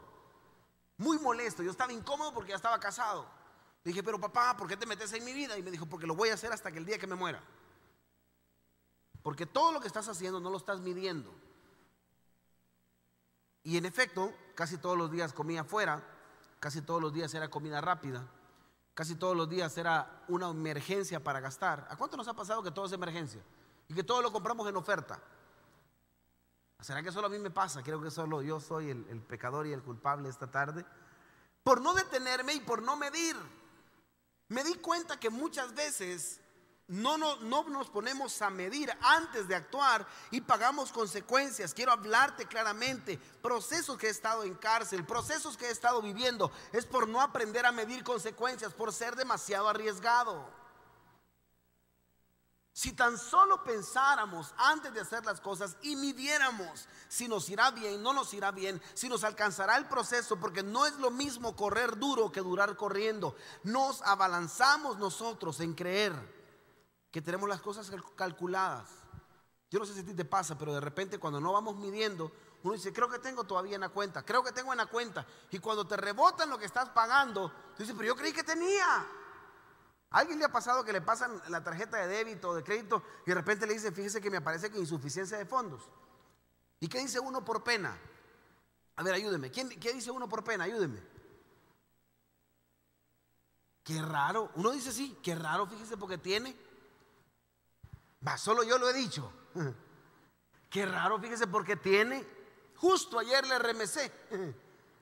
Muy 0.98 1.18
molesto, 1.18 1.62
yo 1.62 1.70
estaba 1.70 1.94
incómodo 1.94 2.34
porque 2.34 2.50
ya 2.50 2.56
estaba 2.56 2.78
casado. 2.78 3.26
Dije, 3.82 4.02
pero 4.02 4.20
papá, 4.20 4.54
¿por 4.54 4.68
qué 4.68 4.76
te 4.76 4.84
metes 4.84 5.12
en 5.14 5.24
mi 5.24 5.32
vida? 5.32 5.56
Y 5.56 5.62
me 5.62 5.70
dijo, 5.70 5.86
porque 5.86 6.06
lo 6.06 6.14
voy 6.14 6.28
a 6.28 6.34
hacer 6.34 6.52
hasta 6.52 6.70
que 6.70 6.78
el 6.78 6.84
día 6.84 6.98
que 6.98 7.06
me 7.06 7.14
muera. 7.14 7.42
Porque 9.26 9.44
todo 9.44 9.72
lo 9.72 9.80
que 9.80 9.88
estás 9.88 10.06
haciendo 10.06 10.38
no 10.38 10.50
lo 10.50 10.56
estás 10.56 10.78
midiendo. 10.78 11.34
Y 13.64 13.76
en 13.76 13.84
efecto, 13.84 14.32
casi 14.54 14.78
todos 14.78 14.96
los 14.96 15.10
días 15.10 15.32
comía 15.32 15.62
afuera, 15.62 16.00
casi 16.60 16.80
todos 16.80 17.02
los 17.02 17.12
días 17.12 17.34
era 17.34 17.50
comida 17.50 17.80
rápida, 17.80 18.24
casi 18.94 19.16
todos 19.16 19.36
los 19.36 19.48
días 19.48 19.76
era 19.78 20.22
una 20.28 20.48
emergencia 20.50 21.24
para 21.24 21.40
gastar. 21.40 21.88
¿A 21.90 21.96
cuánto 21.96 22.16
nos 22.16 22.28
ha 22.28 22.34
pasado 22.34 22.62
que 22.62 22.70
todo 22.70 22.86
es 22.86 22.92
emergencia? 22.92 23.42
Y 23.88 23.94
que 23.94 24.04
todo 24.04 24.22
lo 24.22 24.30
compramos 24.30 24.68
en 24.68 24.76
oferta. 24.76 25.20
¿Será 26.80 27.02
que 27.02 27.10
solo 27.10 27.26
a 27.26 27.30
mí 27.30 27.40
me 27.40 27.50
pasa? 27.50 27.82
Creo 27.82 28.00
que 28.00 28.12
solo 28.12 28.42
yo 28.42 28.60
soy 28.60 28.90
el, 28.90 29.08
el 29.08 29.20
pecador 29.22 29.66
y 29.66 29.72
el 29.72 29.82
culpable 29.82 30.28
esta 30.28 30.48
tarde. 30.48 30.86
Por 31.64 31.80
no 31.80 31.94
detenerme 31.94 32.54
y 32.54 32.60
por 32.60 32.80
no 32.80 32.96
medir. 32.96 33.34
Me 34.50 34.62
di 34.62 34.74
cuenta 34.74 35.18
que 35.18 35.30
muchas 35.30 35.74
veces 35.74 36.40
no, 36.88 37.18
no, 37.18 37.36
no, 37.40 37.64
nos 37.64 37.90
ponemos 37.90 38.40
a 38.42 38.48
medir 38.48 38.96
antes 39.00 39.48
de 39.48 39.56
actuar 39.56 40.06
y 40.30 40.40
pagamos 40.40 40.92
consecuencias. 40.92 41.74
Quiero 41.74 41.90
hablarte 41.90 42.46
claramente. 42.46 43.18
Procesos 43.42 43.98
que 43.98 44.06
he 44.06 44.10
estado 44.10 44.44
en 44.44 44.54
cárcel, 44.54 45.04
procesos 45.04 45.56
que 45.56 45.66
he 45.66 45.70
estado 45.72 46.00
viviendo, 46.00 46.52
es 46.72 46.86
por 46.86 47.08
no 47.08 47.20
aprender 47.20 47.66
a 47.66 47.72
medir 47.72 48.04
consecuencias, 48.04 48.72
por 48.72 48.92
ser 48.92 49.16
demasiado 49.16 49.68
arriesgado. 49.68 50.48
Si 52.72 52.92
tan 52.92 53.18
solo 53.18 53.64
pensáramos 53.64 54.54
antes 54.56 54.92
de 54.92 55.00
hacer 55.00 55.24
las 55.24 55.40
cosas 55.40 55.76
y 55.82 55.96
midiéramos 55.96 56.86
si 57.08 57.26
nos 57.26 57.48
irá 57.48 57.70
bien, 57.72 58.00
no 58.02 58.12
nos 58.12 58.32
irá 58.32 58.52
bien, 58.52 58.80
si 58.94 59.08
nos 59.08 59.24
alcanzará 59.24 59.76
el 59.76 59.86
proceso, 59.86 60.38
porque 60.38 60.62
no 60.62 60.86
es 60.86 60.94
lo 60.98 61.10
mismo 61.10 61.56
correr 61.56 61.98
duro 61.98 62.30
que 62.30 62.42
durar 62.42 62.76
corriendo. 62.76 63.34
Nos 63.64 64.02
abalanzamos 64.02 64.98
nosotros 64.98 65.58
en 65.60 65.74
creer 65.74 66.35
que 67.16 67.22
tenemos 67.22 67.48
las 67.48 67.62
cosas 67.62 67.90
calculadas. 68.14 68.90
Yo 69.70 69.78
no 69.78 69.86
sé 69.86 69.94
si 69.94 70.00
a 70.00 70.04
ti 70.04 70.12
te 70.12 70.26
pasa, 70.26 70.58
pero 70.58 70.74
de 70.74 70.82
repente 70.82 71.16
cuando 71.16 71.40
no 71.40 71.50
vamos 71.50 71.74
midiendo, 71.76 72.30
uno 72.62 72.74
dice, 72.74 72.92
creo 72.92 73.08
que 73.08 73.18
tengo 73.18 73.44
todavía 73.44 73.76
en 73.76 73.80
la 73.80 73.88
cuenta, 73.88 74.22
creo 74.22 74.44
que 74.44 74.52
tengo 74.52 74.70
en 74.72 74.76
la 74.76 74.84
cuenta. 74.84 75.26
Y 75.50 75.58
cuando 75.58 75.86
te 75.86 75.96
rebotan 75.96 76.50
lo 76.50 76.58
que 76.58 76.66
estás 76.66 76.90
pagando, 76.90 77.48
tú 77.74 77.84
dices, 77.84 77.94
pero 77.96 78.08
yo 78.08 78.16
creí 78.16 78.34
que 78.34 78.44
tenía. 78.44 79.06
alguien 80.10 80.38
le 80.38 80.44
ha 80.44 80.52
pasado 80.52 80.84
que 80.84 80.92
le 80.92 81.00
pasan 81.00 81.40
la 81.48 81.64
tarjeta 81.64 81.96
de 81.96 82.06
débito 82.06 82.50
o 82.50 82.54
de 82.54 82.62
crédito 82.62 83.02
y 83.24 83.30
de 83.30 83.34
repente 83.34 83.66
le 83.66 83.72
dicen, 83.72 83.94
fíjese 83.94 84.20
que 84.20 84.30
me 84.30 84.36
aparece 84.36 84.70
que 84.70 84.78
insuficiencia 84.78 85.38
de 85.38 85.46
fondos? 85.46 85.88
¿Y 86.80 86.86
qué 86.86 86.98
dice 86.98 87.18
uno 87.18 87.42
por 87.42 87.64
pena? 87.64 87.98
A 88.96 89.02
ver, 89.02 89.14
ayúdeme. 89.14 89.50
¿Quién, 89.50 89.70
¿Qué 89.70 89.94
dice 89.94 90.10
uno 90.10 90.28
por 90.28 90.44
pena? 90.44 90.64
Ayúdeme. 90.64 91.02
Qué 93.82 94.02
raro. 94.02 94.50
Uno 94.56 94.72
dice 94.72 94.92
sí, 94.92 95.16
qué 95.22 95.34
raro, 95.34 95.66
fíjese, 95.66 95.96
porque 95.96 96.18
tiene. 96.18 96.65
Solo 98.36 98.64
yo 98.64 98.78
lo 98.78 98.88
he 98.88 98.92
dicho. 98.92 99.30
Qué 100.70 100.84
raro, 100.84 101.18
fíjese, 101.20 101.46
porque 101.46 101.76
tiene. 101.76 102.26
Justo 102.76 103.18
ayer 103.18 103.46
le 103.46 103.58
remesé. 103.58 104.10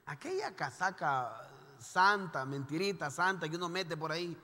Aquella 0.05 0.55
casaca 0.55 1.49
santa, 1.79 2.45
mentirita 2.45 3.09
santa 3.09 3.49
que 3.49 3.55
uno 3.55 3.69
mete 3.69 3.97
por 3.97 4.11
ahí. 4.11 4.37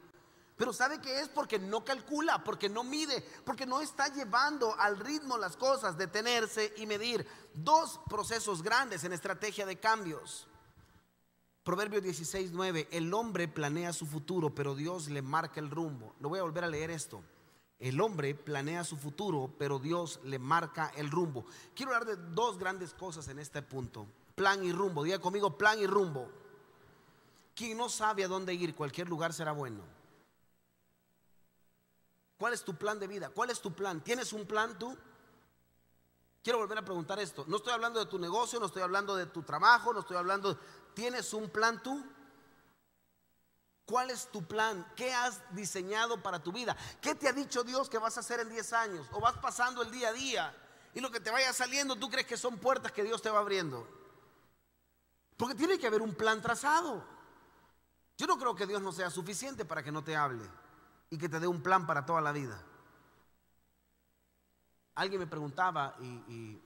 Pero 0.57 0.73
¿sabe 0.73 0.99
qué 0.99 1.21
es? 1.21 1.27
Porque 1.29 1.57
no 1.57 1.83
calcula, 1.83 2.43
porque 2.43 2.69
no 2.69 2.83
mide, 2.83 3.25
porque 3.45 3.65
no 3.65 3.81
está 3.81 4.09
llevando 4.09 4.75
al 4.77 4.99
ritmo 4.99 5.37
las 5.37 5.57
cosas, 5.57 5.97
detenerse 5.97 6.73
y 6.77 6.85
medir. 6.85 7.25
Dos 7.53 7.99
procesos 8.07 8.61
grandes 8.61 9.03
en 9.03 9.13
estrategia 9.13 9.65
de 9.65 9.79
cambios. 9.79 10.47
Proverbio 11.63 12.01
16, 12.01 12.51
9. 12.51 12.89
El 12.91 13.13
hombre 13.13 13.47
planea 13.47 13.93
su 13.93 14.05
futuro, 14.05 14.53
pero 14.53 14.75
Dios 14.75 15.09
le 15.09 15.21
marca 15.21 15.59
el 15.59 15.69
rumbo. 15.69 16.13
Lo 16.19 16.29
voy 16.29 16.39
a 16.39 16.43
volver 16.43 16.63
a 16.63 16.67
leer 16.67 16.91
esto. 16.91 17.23
El 17.81 17.99
hombre 17.99 18.35
planea 18.35 18.83
su 18.83 18.95
futuro, 18.95 19.51
pero 19.57 19.79
Dios 19.79 20.19
le 20.23 20.37
marca 20.37 20.91
el 20.95 21.09
rumbo. 21.09 21.45
Quiero 21.75 21.95
hablar 21.95 22.15
de 22.15 22.23
dos 22.35 22.59
grandes 22.59 22.93
cosas 22.93 23.27
en 23.27 23.39
este 23.39 23.63
punto. 23.63 24.05
Plan 24.35 24.63
y 24.63 24.71
rumbo. 24.71 25.03
Diga 25.03 25.17
conmigo, 25.17 25.57
plan 25.57 25.79
y 25.79 25.87
rumbo. 25.87 26.29
Quien 27.55 27.79
no 27.79 27.89
sabe 27.89 28.23
a 28.23 28.27
dónde 28.27 28.53
ir, 28.53 28.75
cualquier 28.75 29.09
lugar 29.09 29.33
será 29.33 29.51
bueno. 29.51 29.81
¿Cuál 32.37 32.53
es 32.53 32.63
tu 32.63 32.75
plan 32.75 32.99
de 32.99 33.07
vida? 33.07 33.29
¿Cuál 33.29 33.49
es 33.49 33.59
tu 33.59 33.73
plan? 33.73 33.99
¿Tienes 34.01 34.31
un 34.31 34.45
plan 34.45 34.77
tú? 34.77 34.95
Quiero 36.43 36.59
volver 36.59 36.77
a 36.77 36.85
preguntar 36.85 37.19
esto. 37.19 37.45
No 37.47 37.57
estoy 37.57 37.73
hablando 37.73 37.99
de 37.99 38.05
tu 38.05 38.19
negocio, 38.19 38.59
no 38.59 38.67
estoy 38.67 38.83
hablando 38.83 39.15
de 39.15 39.25
tu 39.25 39.41
trabajo, 39.41 39.91
no 39.91 40.01
estoy 40.01 40.17
hablando... 40.17 40.55
¿Tienes 40.93 41.33
un 41.33 41.49
plan 41.49 41.81
tú? 41.81 42.03
¿Cuál 43.91 44.09
es 44.09 44.31
tu 44.31 44.41
plan? 44.41 44.87
¿Qué 44.95 45.13
has 45.13 45.41
diseñado 45.53 46.23
para 46.23 46.41
tu 46.41 46.53
vida? 46.53 46.77
¿Qué 47.01 47.13
te 47.13 47.27
ha 47.27 47.33
dicho 47.33 47.61
Dios 47.61 47.89
que 47.89 47.97
vas 47.97 48.15
a 48.15 48.21
hacer 48.21 48.39
en 48.39 48.47
10 48.47 48.71
años? 48.71 49.05
¿O 49.11 49.19
vas 49.19 49.37
pasando 49.39 49.81
el 49.81 49.91
día 49.91 50.07
a 50.07 50.13
día? 50.13 50.55
Y 50.93 51.01
lo 51.01 51.11
que 51.11 51.19
te 51.19 51.29
vaya 51.29 51.51
saliendo, 51.51 51.97
tú 51.97 52.09
crees 52.09 52.25
que 52.25 52.37
son 52.37 52.57
puertas 52.57 52.93
que 52.93 53.03
Dios 53.03 53.21
te 53.21 53.29
va 53.29 53.39
abriendo. 53.39 53.85
Porque 55.35 55.55
tiene 55.55 55.77
que 55.77 55.87
haber 55.87 56.01
un 56.01 56.15
plan 56.15 56.41
trazado. 56.41 57.03
Yo 58.17 58.27
no 58.27 58.37
creo 58.37 58.55
que 58.55 58.65
Dios 58.65 58.81
no 58.81 58.93
sea 58.93 59.09
suficiente 59.09 59.65
para 59.65 59.83
que 59.83 59.91
no 59.91 60.05
te 60.05 60.15
hable 60.15 60.49
y 61.09 61.17
que 61.17 61.27
te 61.27 61.41
dé 61.41 61.47
un 61.47 61.61
plan 61.61 61.85
para 61.85 62.05
toda 62.05 62.21
la 62.21 62.31
vida. 62.31 62.63
Alguien 64.95 65.19
me 65.19 65.27
preguntaba, 65.27 65.97
¿y, 65.99 66.61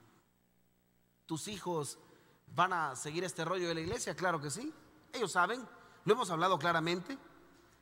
tus 1.25 1.47
hijos 1.47 1.97
van 2.53 2.71
a 2.71 2.95
seguir 2.95 3.23
este 3.23 3.43
rollo 3.43 3.67
de 3.67 3.73
la 3.73 3.81
iglesia? 3.81 4.15
Claro 4.15 4.39
que 4.39 4.51
sí. 4.51 4.71
Ellos 5.11 5.31
saben, 5.31 5.67
lo 6.05 6.13
hemos 6.13 6.29
hablado 6.29 6.57
claramente. 6.57 7.17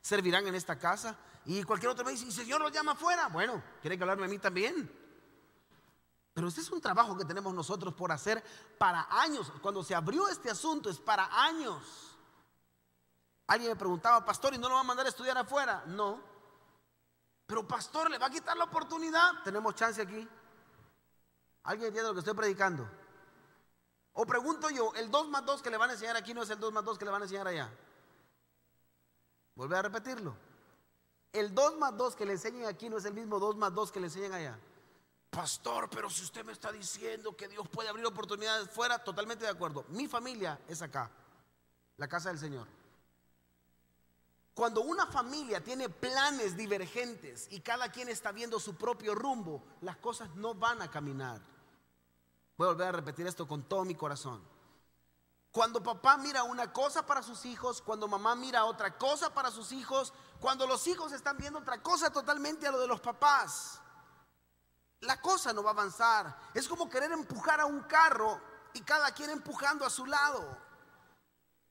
Servirán 0.00 0.46
en 0.46 0.54
esta 0.54 0.78
casa. 0.78 1.16
Y 1.46 1.62
cualquier 1.62 1.92
otro 1.92 2.04
me 2.04 2.12
dice, 2.12 2.26
¿y 2.26 2.32
Señor 2.32 2.60
lo 2.60 2.70
llama 2.70 2.92
afuera? 2.92 3.28
Bueno, 3.28 3.62
quiere 3.80 3.96
que 3.96 4.02
hablarme 4.02 4.24
a 4.24 4.28
mí 4.28 4.38
también. 4.38 4.90
Pero 6.32 6.48
este 6.48 6.62
es 6.62 6.70
un 6.70 6.80
trabajo 6.80 7.16
que 7.16 7.24
tenemos 7.24 7.54
nosotros 7.54 7.94
por 7.94 8.10
hacer 8.10 8.42
para 8.76 9.06
años. 9.10 9.52
Cuando 9.62 9.84
se 9.84 9.94
abrió 9.94 10.28
este 10.28 10.50
asunto 10.50 10.90
es 10.90 10.98
para 10.98 11.28
años. 11.44 12.16
Alguien 13.46 13.70
me 13.70 13.76
preguntaba, 13.76 14.24
pastor, 14.24 14.54
¿y 14.54 14.58
no 14.58 14.68
lo 14.68 14.74
va 14.74 14.80
a 14.80 14.84
mandar 14.84 15.06
a 15.06 15.10
estudiar 15.10 15.36
afuera? 15.36 15.84
No. 15.86 16.20
Pero 17.46 17.68
pastor, 17.68 18.10
¿le 18.10 18.18
va 18.18 18.26
a 18.26 18.30
quitar 18.30 18.56
la 18.56 18.64
oportunidad? 18.64 19.42
Tenemos 19.44 19.74
chance 19.74 20.00
aquí. 20.00 20.26
¿Alguien 21.64 21.88
entiende 21.88 22.08
lo 22.08 22.14
que 22.14 22.20
estoy 22.20 22.34
predicando? 22.34 22.88
O 24.14 24.24
pregunto 24.24 24.70
yo, 24.70 24.92
¿el 24.94 25.10
2 25.10 25.28
más 25.28 25.44
2 25.44 25.62
que 25.62 25.70
le 25.70 25.76
van 25.76 25.90
a 25.90 25.92
enseñar 25.92 26.16
aquí 26.16 26.32
no 26.32 26.42
es 26.42 26.50
el 26.50 26.58
2 26.58 26.72
más 26.72 26.84
2 26.84 26.98
que 26.98 27.04
le 27.04 27.10
van 27.10 27.22
a 27.22 27.24
enseñar 27.26 27.46
allá? 27.46 27.70
Vuelve 29.54 29.76
a 29.76 29.82
repetirlo. 29.82 30.34
El 31.32 31.54
2 31.54 31.78
más 31.78 31.96
2 31.96 32.16
que 32.16 32.26
le 32.26 32.32
enseñan 32.32 32.66
aquí 32.66 32.88
no 32.88 32.98
es 32.98 33.04
el 33.04 33.14
mismo 33.14 33.38
2 33.38 33.56
más 33.56 33.74
2 33.74 33.92
que 33.92 34.00
le 34.00 34.06
enseñan 34.06 34.32
allá. 34.32 34.58
Pastor, 35.30 35.90
pero 35.90 36.08
si 36.08 36.22
usted 36.22 36.44
me 36.44 36.52
está 36.52 36.70
diciendo 36.70 37.36
que 37.36 37.48
Dios 37.48 37.68
puede 37.68 37.88
abrir 37.88 38.06
oportunidades 38.06 38.70
fuera, 38.70 39.02
totalmente 39.02 39.44
de 39.44 39.50
acuerdo. 39.50 39.84
Mi 39.88 40.06
familia 40.06 40.60
es 40.68 40.80
acá, 40.80 41.10
la 41.96 42.06
casa 42.06 42.28
del 42.28 42.38
Señor. 42.38 42.68
Cuando 44.54 44.82
una 44.82 45.06
familia 45.06 45.62
tiene 45.62 45.88
planes 45.88 46.56
divergentes 46.56 47.48
y 47.50 47.60
cada 47.60 47.90
quien 47.90 48.08
está 48.08 48.30
viendo 48.30 48.60
su 48.60 48.76
propio 48.76 49.16
rumbo, 49.16 49.60
las 49.80 49.96
cosas 49.96 50.32
no 50.36 50.54
van 50.54 50.80
a 50.80 50.90
caminar. 50.90 51.40
Voy 52.56 52.68
a 52.68 52.70
volver 52.70 52.86
a 52.86 52.92
repetir 52.92 53.26
esto 53.26 53.48
con 53.48 53.64
todo 53.64 53.84
mi 53.84 53.96
corazón. 53.96 54.40
Cuando 55.54 55.80
papá 55.80 56.16
mira 56.16 56.42
una 56.42 56.72
cosa 56.72 57.06
para 57.06 57.22
sus 57.22 57.44
hijos, 57.44 57.80
cuando 57.80 58.08
mamá 58.08 58.34
mira 58.34 58.64
otra 58.64 58.98
cosa 58.98 59.32
para 59.32 59.52
sus 59.52 59.70
hijos, 59.70 60.12
cuando 60.40 60.66
los 60.66 60.84
hijos 60.88 61.12
están 61.12 61.38
viendo 61.38 61.60
otra 61.60 61.80
cosa 61.80 62.10
totalmente 62.10 62.66
a 62.66 62.72
lo 62.72 62.80
de 62.80 62.88
los 62.88 63.00
papás, 63.00 63.80
la 64.98 65.20
cosa 65.20 65.52
no 65.52 65.62
va 65.62 65.70
a 65.70 65.74
avanzar. 65.74 66.36
Es 66.54 66.66
como 66.66 66.90
querer 66.90 67.12
empujar 67.12 67.60
a 67.60 67.66
un 67.66 67.82
carro 67.82 68.40
y 68.72 68.80
cada 68.80 69.12
quien 69.12 69.30
empujando 69.30 69.86
a 69.86 69.90
su 69.90 70.06
lado. 70.06 70.58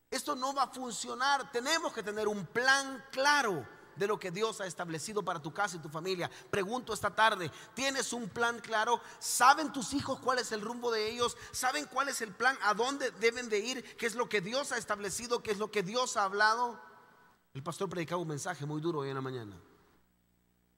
Esto 0.09 0.33
no 0.33 0.53
va 0.53 0.63
a 0.63 0.67
funcionar. 0.67 1.51
Tenemos 1.51 1.91
que 1.91 2.03
tener 2.03 2.29
un 2.29 2.45
plan 2.45 3.05
claro 3.11 3.67
de 3.95 4.07
lo 4.07 4.19
que 4.19 4.31
Dios 4.31 4.61
ha 4.61 4.65
establecido 4.65 5.23
para 5.23 5.41
tu 5.41 5.53
casa 5.53 5.77
y 5.77 5.79
tu 5.79 5.89
familia. 5.89 6.29
Pregunto 6.49 6.93
esta 6.93 7.13
tarde, 7.13 7.51
¿tienes 7.73 8.13
un 8.13 8.29
plan 8.29 8.59
claro? 8.59 9.01
¿Saben 9.19 9.71
tus 9.71 9.93
hijos 9.93 10.19
cuál 10.19 10.39
es 10.39 10.51
el 10.51 10.61
rumbo 10.61 10.91
de 10.91 11.09
ellos? 11.09 11.37
¿Saben 11.51 11.85
cuál 11.85 12.09
es 12.09 12.21
el 12.21 12.33
plan? 12.33 12.57
¿A 12.63 12.73
dónde 12.73 13.11
deben 13.11 13.49
de 13.49 13.59
ir? 13.59 13.97
¿Qué 13.97 14.05
es 14.05 14.15
lo 14.15 14.27
que 14.29 14.41
Dios 14.41 14.71
ha 14.71 14.77
establecido? 14.77 15.43
¿Qué 15.43 15.51
es 15.51 15.57
lo 15.57 15.71
que 15.71 15.83
Dios 15.83 16.17
ha 16.17 16.23
hablado? 16.23 16.79
El 17.53 17.61
pastor 17.61 17.89
predicaba 17.89 18.21
un 18.21 18.27
mensaje 18.27 18.65
muy 18.65 18.81
duro 18.81 18.99
hoy 18.99 19.09
en 19.09 19.15
la 19.15 19.21
mañana. 19.21 19.55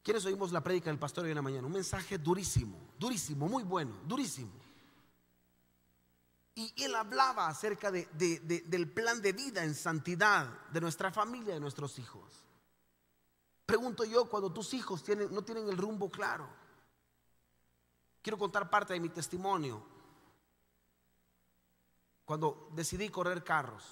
¿Quiénes 0.04 0.26
oímos 0.26 0.52
la 0.52 0.62
prédica 0.62 0.90
del 0.90 1.00
pastor 1.00 1.24
hoy 1.24 1.32
en 1.32 1.36
la 1.36 1.42
mañana? 1.42 1.66
Un 1.66 1.74
mensaje 1.74 2.18
durísimo, 2.18 2.78
durísimo, 3.00 3.48
muy 3.48 3.64
bueno, 3.64 3.96
durísimo. 4.06 4.52
Y 6.54 6.74
él 6.84 6.96
hablaba 6.96 7.48
acerca 7.48 7.92
del 7.92 8.92
plan 8.94 9.22
de 9.22 9.34
vida 9.34 9.64
en 9.64 9.76
santidad 9.76 10.48
de 10.70 10.80
nuestra 10.80 11.12
familia, 11.12 11.56
de 11.56 11.60
nuestros 11.60 11.98
hijos. 12.00 12.45
Pregunto 13.66 14.04
yo, 14.04 14.30
cuando 14.30 14.52
tus 14.52 14.74
hijos 14.74 15.04
tienen, 15.04 15.34
no 15.34 15.44
tienen 15.44 15.68
el 15.68 15.78
rumbo 15.78 16.10
claro, 16.10 16.48
quiero 18.22 18.38
contar 18.38 18.70
parte 18.70 18.94
de 18.94 19.00
mi 19.00 19.10
testimonio. 19.10 19.84
Cuando 22.26 22.70
decidí 22.74 23.10
correr 23.10 23.44
carros, 23.44 23.84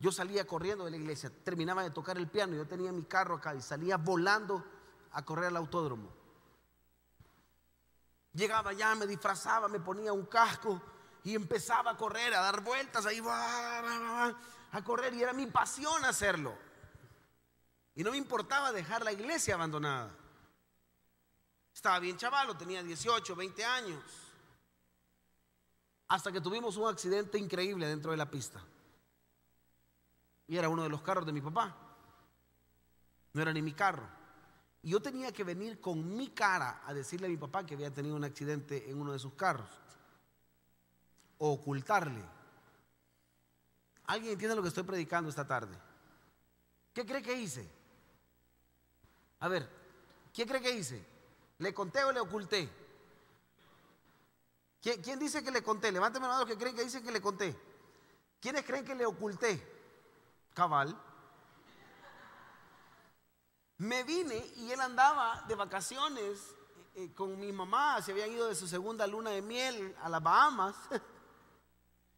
yo 0.00 0.12
salía 0.12 0.46
corriendo 0.46 0.84
de 0.84 0.92
la 0.92 0.96
iglesia, 0.96 1.30
terminaba 1.44 1.82
de 1.82 1.90
tocar 1.90 2.16
el 2.16 2.28
piano, 2.28 2.54
yo 2.54 2.66
tenía 2.66 2.92
mi 2.92 3.04
carro 3.04 3.36
acá 3.36 3.54
y 3.54 3.62
salía 3.62 3.96
volando 3.96 4.64
a 5.12 5.24
correr 5.24 5.46
al 5.46 5.56
autódromo. 5.56 6.12
Llegaba 8.32 8.72
ya, 8.72 8.94
me 8.94 9.06
disfrazaba, 9.06 9.66
me 9.68 9.80
ponía 9.80 10.12
un 10.12 10.26
casco 10.26 10.80
y 11.24 11.34
empezaba 11.34 11.92
a 11.92 11.96
correr, 11.96 12.34
a 12.34 12.40
dar 12.40 12.62
vueltas, 12.62 13.06
ahí 13.06 13.20
a 13.26 14.84
correr 14.84 15.14
y 15.14 15.22
era 15.22 15.32
mi 15.32 15.46
pasión 15.46 16.04
hacerlo. 16.04 16.67
Y 17.98 18.04
no 18.04 18.12
me 18.12 18.16
importaba 18.16 18.70
dejar 18.70 19.02
la 19.02 19.12
iglesia 19.12 19.54
abandonada. 19.54 20.14
Estaba 21.74 21.98
bien 21.98 22.16
chavalo, 22.16 22.56
tenía 22.56 22.80
18, 22.80 23.34
20 23.34 23.64
años. 23.64 24.04
Hasta 26.06 26.30
que 26.30 26.40
tuvimos 26.40 26.76
un 26.76 26.86
accidente 26.86 27.38
increíble 27.38 27.88
dentro 27.88 28.12
de 28.12 28.16
la 28.16 28.30
pista. 28.30 28.62
Y 30.46 30.56
era 30.56 30.68
uno 30.68 30.84
de 30.84 30.90
los 30.90 31.02
carros 31.02 31.26
de 31.26 31.32
mi 31.32 31.40
papá. 31.40 31.76
No 33.32 33.42
era 33.42 33.52
ni 33.52 33.62
mi 33.62 33.72
carro. 33.72 34.08
Y 34.80 34.90
yo 34.90 35.02
tenía 35.02 35.32
que 35.32 35.42
venir 35.42 35.80
con 35.80 36.16
mi 36.16 36.28
cara 36.28 36.82
a 36.86 36.94
decirle 36.94 37.26
a 37.26 37.30
mi 37.30 37.36
papá 37.36 37.66
que 37.66 37.74
había 37.74 37.92
tenido 37.92 38.14
un 38.14 38.22
accidente 38.22 38.88
en 38.88 39.00
uno 39.00 39.10
de 39.10 39.18
sus 39.18 39.34
carros. 39.34 39.70
O 41.38 41.50
ocultarle. 41.50 42.22
¿Alguien 44.04 44.34
entiende 44.34 44.54
lo 44.54 44.62
que 44.62 44.68
estoy 44.68 44.84
predicando 44.84 45.28
esta 45.30 45.48
tarde? 45.48 45.76
¿Qué 46.94 47.04
cree 47.04 47.22
que 47.22 47.34
hice? 47.34 47.77
A 49.40 49.48
ver, 49.48 49.68
¿qué 50.32 50.46
cree 50.46 50.60
que 50.60 50.70
hice? 50.70 51.04
¿Le 51.58 51.72
conté 51.74 52.04
o 52.04 52.12
le 52.12 52.20
oculté? 52.20 52.68
¿Quién, 54.80 55.18
dice 55.18 55.42
que 55.42 55.50
le 55.50 55.62
conté? 55.62 55.90
Levánteme 55.90 56.26
la 56.26 56.34
mano 56.34 56.46
que 56.46 56.56
creen 56.56 56.74
que 56.74 56.84
dice 56.84 57.02
que 57.02 57.10
le 57.10 57.20
conté. 57.20 57.54
¿Quiénes 58.40 58.64
creen 58.64 58.84
que 58.84 58.94
le 58.94 59.04
oculté? 59.04 59.60
Cabal. 60.54 60.96
Me 63.78 64.02
vine 64.04 64.36
y 64.56 64.70
él 64.70 64.80
andaba 64.80 65.44
de 65.46 65.54
vacaciones 65.54 66.38
eh, 66.94 67.04
eh, 67.04 67.14
con 67.14 67.38
mi 67.38 67.52
mamá, 67.52 68.02
se 68.02 68.10
habían 68.12 68.32
ido 68.32 68.48
de 68.48 68.54
su 68.54 68.66
segunda 68.66 69.06
luna 69.06 69.30
de 69.30 69.42
miel 69.42 69.96
a 70.02 70.08
las 70.08 70.22
Bahamas. 70.22 70.76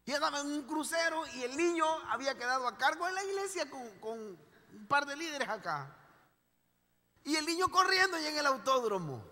Y 0.03 0.13
andaba 0.13 0.39
en 0.39 0.47
un 0.47 0.63
crucero 0.63 1.23
y 1.35 1.43
el 1.43 1.55
niño 1.55 1.85
había 2.09 2.35
quedado 2.35 2.67
a 2.67 2.75
cargo 2.75 3.05
de 3.05 3.13
la 3.13 3.23
iglesia 3.23 3.69
con, 3.69 3.79
un 4.01 4.87
par 4.87 5.05
de 5.05 5.15
líderes 5.15 5.47
acá. 5.47 5.95
Y 7.23 7.35
el 7.35 7.45
niño 7.45 7.67
corriendo 7.69 8.19
y 8.19 8.25
en 8.25 8.37
el 8.37 8.45
autódromo. 8.45 9.23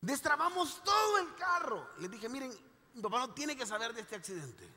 Destrabamos 0.00 0.82
todo 0.82 1.18
el 1.18 1.34
carro. 1.34 1.90
Les 1.98 2.10
dije, 2.10 2.28
miren, 2.28 2.52
mi 2.94 3.02
papá 3.02 3.18
no 3.18 3.34
tiene 3.34 3.56
que 3.56 3.66
saber 3.66 3.92
de 3.92 4.00
este 4.00 4.16
accidente. 4.16 4.68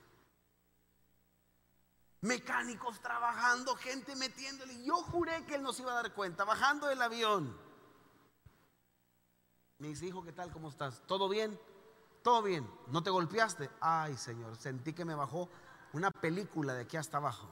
Mecánicos 2.22 3.00
trabajando, 3.02 3.76
gente 3.76 4.16
metiéndole. 4.16 4.84
Yo 4.84 4.96
juré 4.96 5.46
que 5.46 5.56
él 5.56 5.64
no 5.64 5.74
se 5.74 5.82
iba 5.82 5.92
a 5.92 6.02
dar 6.02 6.14
cuenta, 6.14 6.44
bajando 6.44 6.88
del 6.88 7.02
avión. 7.02 7.58
Me 9.80 9.90
dice, 9.90 10.06
hijo, 10.06 10.24
¿qué 10.24 10.32
tal? 10.32 10.52
¿Cómo 10.52 10.70
estás? 10.70 11.02
¿Todo 11.08 11.28
bien? 11.28 11.60
Todo 12.22 12.42
bien. 12.42 12.70
¿No 12.88 13.04
te 13.04 13.10
golpeaste? 13.10 13.70
Ay, 13.82 14.18
Señor, 14.18 14.56
sentí 14.56 14.94
que 14.94 15.04
me 15.04 15.16
bajó 15.16 15.50
una 15.94 16.12
película 16.12 16.74
de 16.74 16.84
aquí 16.84 16.96
hasta 16.96 17.18
abajo. 17.18 17.50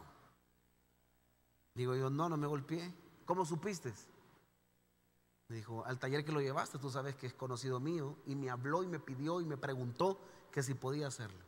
Digo 1.74 1.96
yo, 1.96 2.10
no, 2.10 2.30
no 2.30 2.38
me 2.38 2.48
golpeé. 2.48 2.94
¿Cómo 3.32 3.46
supiste? 3.46 3.94
Me 5.48 5.56
dijo, 5.56 5.86
al 5.86 5.98
taller 5.98 6.26
que 6.26 6.34
lo 6.34 6.41
llevaste, 6.41 6.78
tú 6.80 6.89
sabes 6.89 7.15
que 7.15 7.28
es 7.28 7.34
conocido 7.34 7.80
mío. 7.80 8.17
Y 8.26 8.36
me 8.36 8.50
habló 8.50 8.84
y 8.84 8.88
me 8.88 9.00
pidió 9.00 9.39
y 9.39 9.46
me 9.46 9.56
preguntó 9.56 10.20
que 10.52 10.62
si 10.62 10.74
podía 10.74 11.08
hacerlo. 11.08 11.39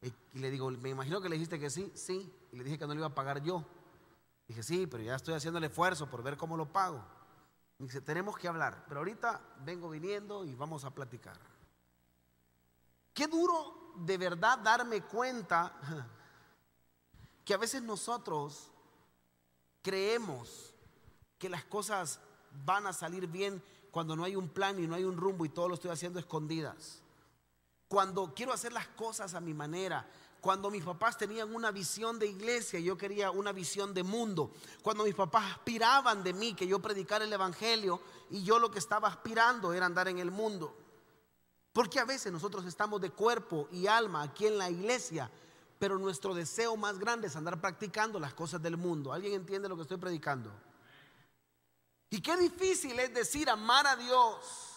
Y 0.00 0.38
le 0.38 0.50
digo, 0.50 0.70
me 0.70 0.88
imagino 0.88 1.20
que 1.20 1.28
le 1.28 1.34
dijiste 1.34 1.60
que 1.60 1.68
sí, 1.68 1.92
sí. 1.94 2.34
Y 2.50 2.56
le 2.56 2.64
dije 2.64 2.78
que 2.78 2.86
no 2.86 2.94
lo 2.94 3.00
iba 3.00 3.08
a 3.08 3.14
pagar 3.14 3.42
yo. 3.42 3.62
Dije, 4.48 4.62
sí, 4.62 4.86
pero 4.86 5.02
ya 5.02 5.16
estoy 5.16 5.34
haciendo 5.34 5.58
el 5.58 5.64
esfuerzo 5.64 6.08
por 6.08 6.22
ver 6.22 6.38
cómo 6.38 6.56
lo 6.56 6.64
pago. 6.64 7.04
Me 7.76 7.84
dice, 7.84 8.00
tenemos 8.00 8.38
que 8.38 8.48
hablar, 8.48 8.86
pero 8.88 9.00
ahorita 9.00 9.38
vengo 9.66 9.90
viniendo 9.90 10.46
y 10.46 10.54
vamos 10.54 10.86
a 10.86 10.94
platicar. 10.94 11.38
Qué 13.12 13.26
duro 13.26 13.92
de 13.96 14.16
verdad 14.16 14.60
darme 14.60 15.02
cuenta 15.02 15.78
que 17.44 17.52
a 17.52 17.58
veces 17.58 17.82
nosotros 17.82 18.71
creemos 19.82 20.74
que 21.38 21.48
las 21.48 21.64
cosas 21.64 22.20
van 22.64 22.86
a 22.86 22.92
salir 22.92 23.26
bien 23.26 23.62
cuando 23.90 24.16
no 24.16 24.24
hay 24.24 24.36
un 24.36 24.48
plan 24.48 24.82
y 24.82 24.86
no 24.86 24.94
hay 24.94 25.04
un 25.04 25.16
rumbo 25.16 25.44
y 25.44 25.50
todo 25.50 25.68
lo 25.68 25.74
estoy 25.74 25.90
haciendo 25.90 26.18
escondidas. 26.18 27.02
Cuando 27.88 28.32
quiero 28.34 28.52
hacer 28.52 28.72
las 28.72 28.88
cosas 28.88 29.34
a 29.34 29.40
mi 29.40 29.52
manera, 29.52 30.08
cuando 30.40 30.70
mis 30.70 30.82
papás 30.82 31.18
tenían 31.18 31.54
una 31.54 31.70
visión 31.70 32.18
de 32.18 32.26
iglesia, 32.26 32.80
yo 32.80 32.96
quería 32.96 33.30
una 33.30 33.52
visión 33.52 33.94
de 33.94 34.02
mundo. 34.02 34.50
Cuando 34.82 35.04
mis 35.04 35.14
papás 35.14 35.52
aspiraban 35.52 36.24
de 36.24 36.32
mí 36.32 36.54
que 36.54 36.66
yo 36.66 36.80
predicara 36.80 37.24
el 37.24 37.32
evangelio 37.32 38.00
y 38.30 38.42
yo 38.42 38.58
lo 38.58 38.70
que 38.70 38.78
estaba 38.78 39.08
aspirando 39.08 39.72
era 39.72 39.86
andar 39.86 40.08
en 40.08 40.18
el 40.18 40.30
mundo. 40.30 40.76
Porque 41.72 42.00
a 42.00 42.04
veces 42.04 42.32
nosotros 42.32 42.64
estamos 42.64 43.00
de 43.00 43.10
cuerpo 43.10 43.68
y 43.70 43.86
alma 43.86 44.22
aquí 44.22 44.46
en 44.46 44.58
la 44.58 44.68
iglesia, 44.68 45.30
pero 45.82 45.98
nuestro 45.98 46.32
deseo 46.32 46.76
más 46.76 46.96
grande 46.96 47.26
es 47.26 47.34
andar 47.34 47.60
practicando 47.60 48.20
las 48.20 48.34
cosas 48.34 48.62
del 48.62 48.76
mundo. 48.76 49.12
¿Alguien 49.12 49.32
entiende 49.32 49.68
lo 49.68 49.74
que 49.74 49.82
estoy 49.82 49.96
predicando? 49.96 50.48
Y 52.08 52.22
qué 52.22 52.36
difícil 52.36 52.96
es 53.00 53.12
decir 53.12 53.50
amar 53.50 53.88
a 53.88 53.96
Dios 53.96 54.76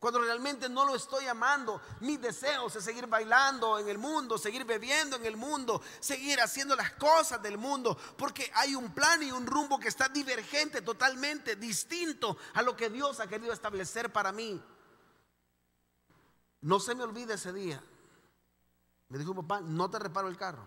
cuando 0.00 0.20
realmente 0.20 0.68
no 0.68 0.84
lo 0.84 0.96
estoy 0.96 1.28
amando. 1.28 1.80
Mis 2.00 2.20
deseos 2.20 2.74
es 2.74 2.82
seguir 2.82 3.06
bailando 3.06 3.78
en 3.78 3.88
el 3.88 3.98
mundo, 3.98 4.36
seguir 4.36 4.64
bebiendo 4.64 5.14
en 5.14 5.26
el 5.26 5.36
mundo, 5.36 5.80
seguir 6.00 6.40
haciendo 6.40 6.74
las 6.74 6.94
cosas 6.94 7.40
del 7.40 7.56
mundo, 7.56 7.96
porque 8.18 8.50
hay 8.56 8.74
un 8.74 8.92
plan 8.92 9.22
y 9.22 9.30
un 9.30 9.46
rumbo 9.46 9.78
que 9.78 9.86
está 9.86 10.08
divergente, 10.08 10.82
totalmente 10.82 11.54
distinto 11.54 12.36
a 12.54 12.62
lo 12.62 12.74
que 12.74 12.90
Dios 12.90 13.20
ha 13.20 13.28
querido 13.28 13.52
establecer 13.52 14.12
para 14.12 14.32
mí. 14.32 14.60
No 16.62 16.80
se 16.80 16.96
me 16.96 17.04
olvide 17.04 17.34
ese 17.34 17.52
día. 17.52 17.80
Me 19.08 19.18
dijo 19.18 19.34
papá, 19.34 19.60
no 19.60 19.88
te 19.90 19.98
reparo 19.98 20.28
el 20.28 20.36
carro. 20.36 20.66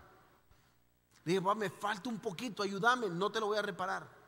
Le 1.24 1.34
dije, 1.34 1.42
papá, 1.42 1.56
me 1.56 1.70
falta 1.70 2.10
un 2.10 2.20
poquito, 2.20 2.64
ayúdame, 2.64 3.10
no 3.10 3.32
te 3.32 3.40
lo 3.40 3.48
voy 3.48 3.58
a 3.58 3.62
reparar. 3.62 4.20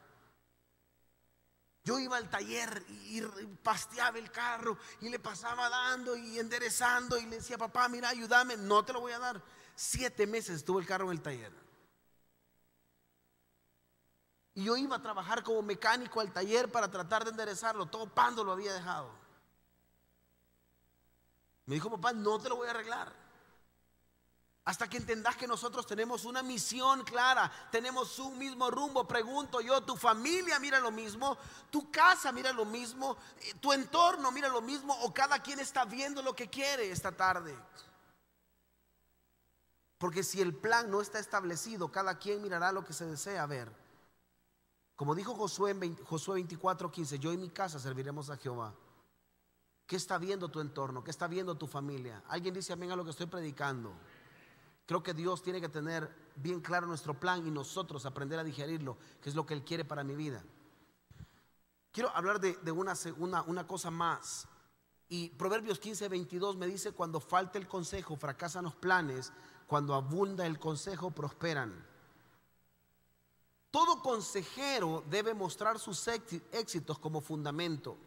Yo 1.83 1.97
iba 1.97 2.17
al 2.17 2.29
taller 2.29 2.85
y, 2.89 3.21
pasteaba 3.63 4.19
el 4.19 4.29
carro 4.29 4.77
y 4.99 5.09
le 5.09 5.17
pasaba 5.17 5.67
dando 5.67 6.15
y 6.15 6.37
enderezando 6.37 7.17
y 7.17 7.25
le 7.25 7.37
decía, 7.37 7.57
papá, 7.57 7.87
mira, 7.87 8.09
ayúdame, 8.09 8.55
no 8.55 8.83
te 8.83 8.93
lo 8.93 9.01
voy 9.01 9.13
a 9.13 9.19
dar. 9.19 9.41
Siete 9.75 10.27
meses 10.27 10.57
estuvo 10.57 10.79
el 10.79 10.85
carro 10.85 11.05
en 11.05 11.11
el 11.17 11.21
taller. 11.21 11.53
Y 14.53 14.65
yo 14.65 14.77
iba 14.77 14.97
a 14.97 15.01
trabajar 15.01 15.43
como 15.43 15.61
mecánico 15.61 16.19
al 16.19 16.31
taller 16.31 16.71
para 16.71 16.91
tratar 16.91 17.23
de 17.23 17.31
enderezarlo. 17.31 17.87
Todo 17.87 18.07
pando 18.13 18.43
lo 18.43 18.51
había 18.51 18.73
dejado. 18.73 19.09
Me 21.65 21.75
dijo, 21.75 21.89
papá, 21.89 22.13
no 22.13 22.37
te 22.37 22.49
lo 22.49 22.57
voy 22.57 22.67
a 22.67 22.71
arreglar. 22.71 23.20
Hasta 24.63 24.87
que 24.87 24.97
entendas 24.97 25.35
que 25.35 25.47
nosotros 25.47 25.87
tenemos 25.87 26.23
una 26.23 26.43
misión 26.43 27.03
clara, 27.03 27.51
tenemos 27.71 28.19
un 28.19 28.37
mismo 28.37 28.69
rumbo. 28.69 29.07
Pregunto 29.07 29.59
yo, 29.59 29.81
tu 29.81 29.97
familia 29.97 30.59
mira 30.59 30.79
lo 30.79 30.91
mismo, 30.91 31.35
tu 31.71 31.89
casa 31.89 32.31
mira 32.31 32.53
lo 32.53 32.63
mismo, 32.65 33.17
eh, 33.39 33.55
tu 33.59 33.73
entorno 33.73 34.31
mira 34.31 34.49
lo 34.49 34.61
mismo 34.61 34.93
o 35.01 35.11
cada 35.11 35.39
quien 35.39 35.59
está 35.59 35.83
viendo 35.85 36.21
lo 36.21 36.35
que 36.35 36.47
quiere 36.47 36.91
esta 36.91 37.11
tarde. 37.11 37.57
Porque 39.97 40.23
si 40.23 40.41
el 40.41 40.55
plan 40.55 40.91
no 40.91 41.01
está 41.01 41.17
establecido, 41.17 41.91
cada 41.91 42.19
quien 42.19 42.41
mirará 42.41 42.71
lo 42.71 42.85
que 42.85 42.93
se 42.93 43.05
desea 43.05 43.45
ver. 43.47 43.71
Como 44.95 45.15
dijo 45.15 45.33
Josué 45.33 45.71
en 45.71 45.95
Josué 46.05 46.35
24, 46.35 46.91
15, 46.91 47.17
yo 47.17 47.33
y 47.33 47.37
mi 47.37 47.49
casa 47.49 47.79
serviremos 47.79 48.29
a 48.29 48.37
Jehová. 48.37 48.75
¿Qué 49.87 49.95
está 49.95 50.19
viendo 50.19 50.49
tu 50.49 50.59
entorno? 50.59 51.03
¿Qué 51.03 51.09
está 51.09 51.27
viendo 51.27 51.55
tu 51.55 51.65
familia? 51.65 52.23
Alguien 52.29 52.53
dice 52.53 52.73
amén 52.73 52.91
a 52.91 52.95
lo 52.95 53.03
que 53.03 53.09
estoy 53.09 53.25
predicando. 53.25 53.91
Creo 54.85 55.03
que 55.03 55.13
Dios 55.13 55.41
tiene 55.41 55.61
que 55.61 55.69
tener 55.69 56.13
bien 56.35 56.59
claro 56.61 56.87
nuestro 56.87 57.19
plan 57.19 57.45
y 57.45 57.51
nosotros 57.51 58.05
aprender 58.05 58.39
a 58.39 58.43
digerirlo, 58.43 58.97
que 59.21 59.29
es 59.29 59.35
lo 59.35 59.45
que 59.45 59.53
Él 59.53 59.63
quiere 59.63 59.85
para 59.85 60.03
mi 60.03 60.15
vida. 60.15 60.43
Quiero 61.91 62.09
hablar 62.15 62.39
de, 62.39 62.71
una, 62.71 62.93
una, 63.17 63.41
una 63.43 63.67
cosa 63.67 63.91
más. 63.91 64.47
Y 65.09 65.29
Proverbios 65.29 65.79
15, 65.79 66.07
22 66.07 66.55
me 66.55 66.67
dice, 66.67 66.93
cuando 66.93 67.19
falta 67.19 67.57
el 67.57 67.67
consejo, 67.67 68.15
fracasan 68.15 68.63
los 68.63 68.75
planes, 68.75 69.31
cuando 69.67 69.93
abunda 69.93 70.45
el 70.45 70.57
consejo, 70.57 71.11
prosperan. 71.11 71.85
Todo 73.71 74.01
consejero 74.01 75.03
debe 75.09 75.33
mostrar 75.33 75.79
sus 75.79 76.05
éxitos 76.07 76.99
como 76.99 77.21
fundamento. 77.21 77.97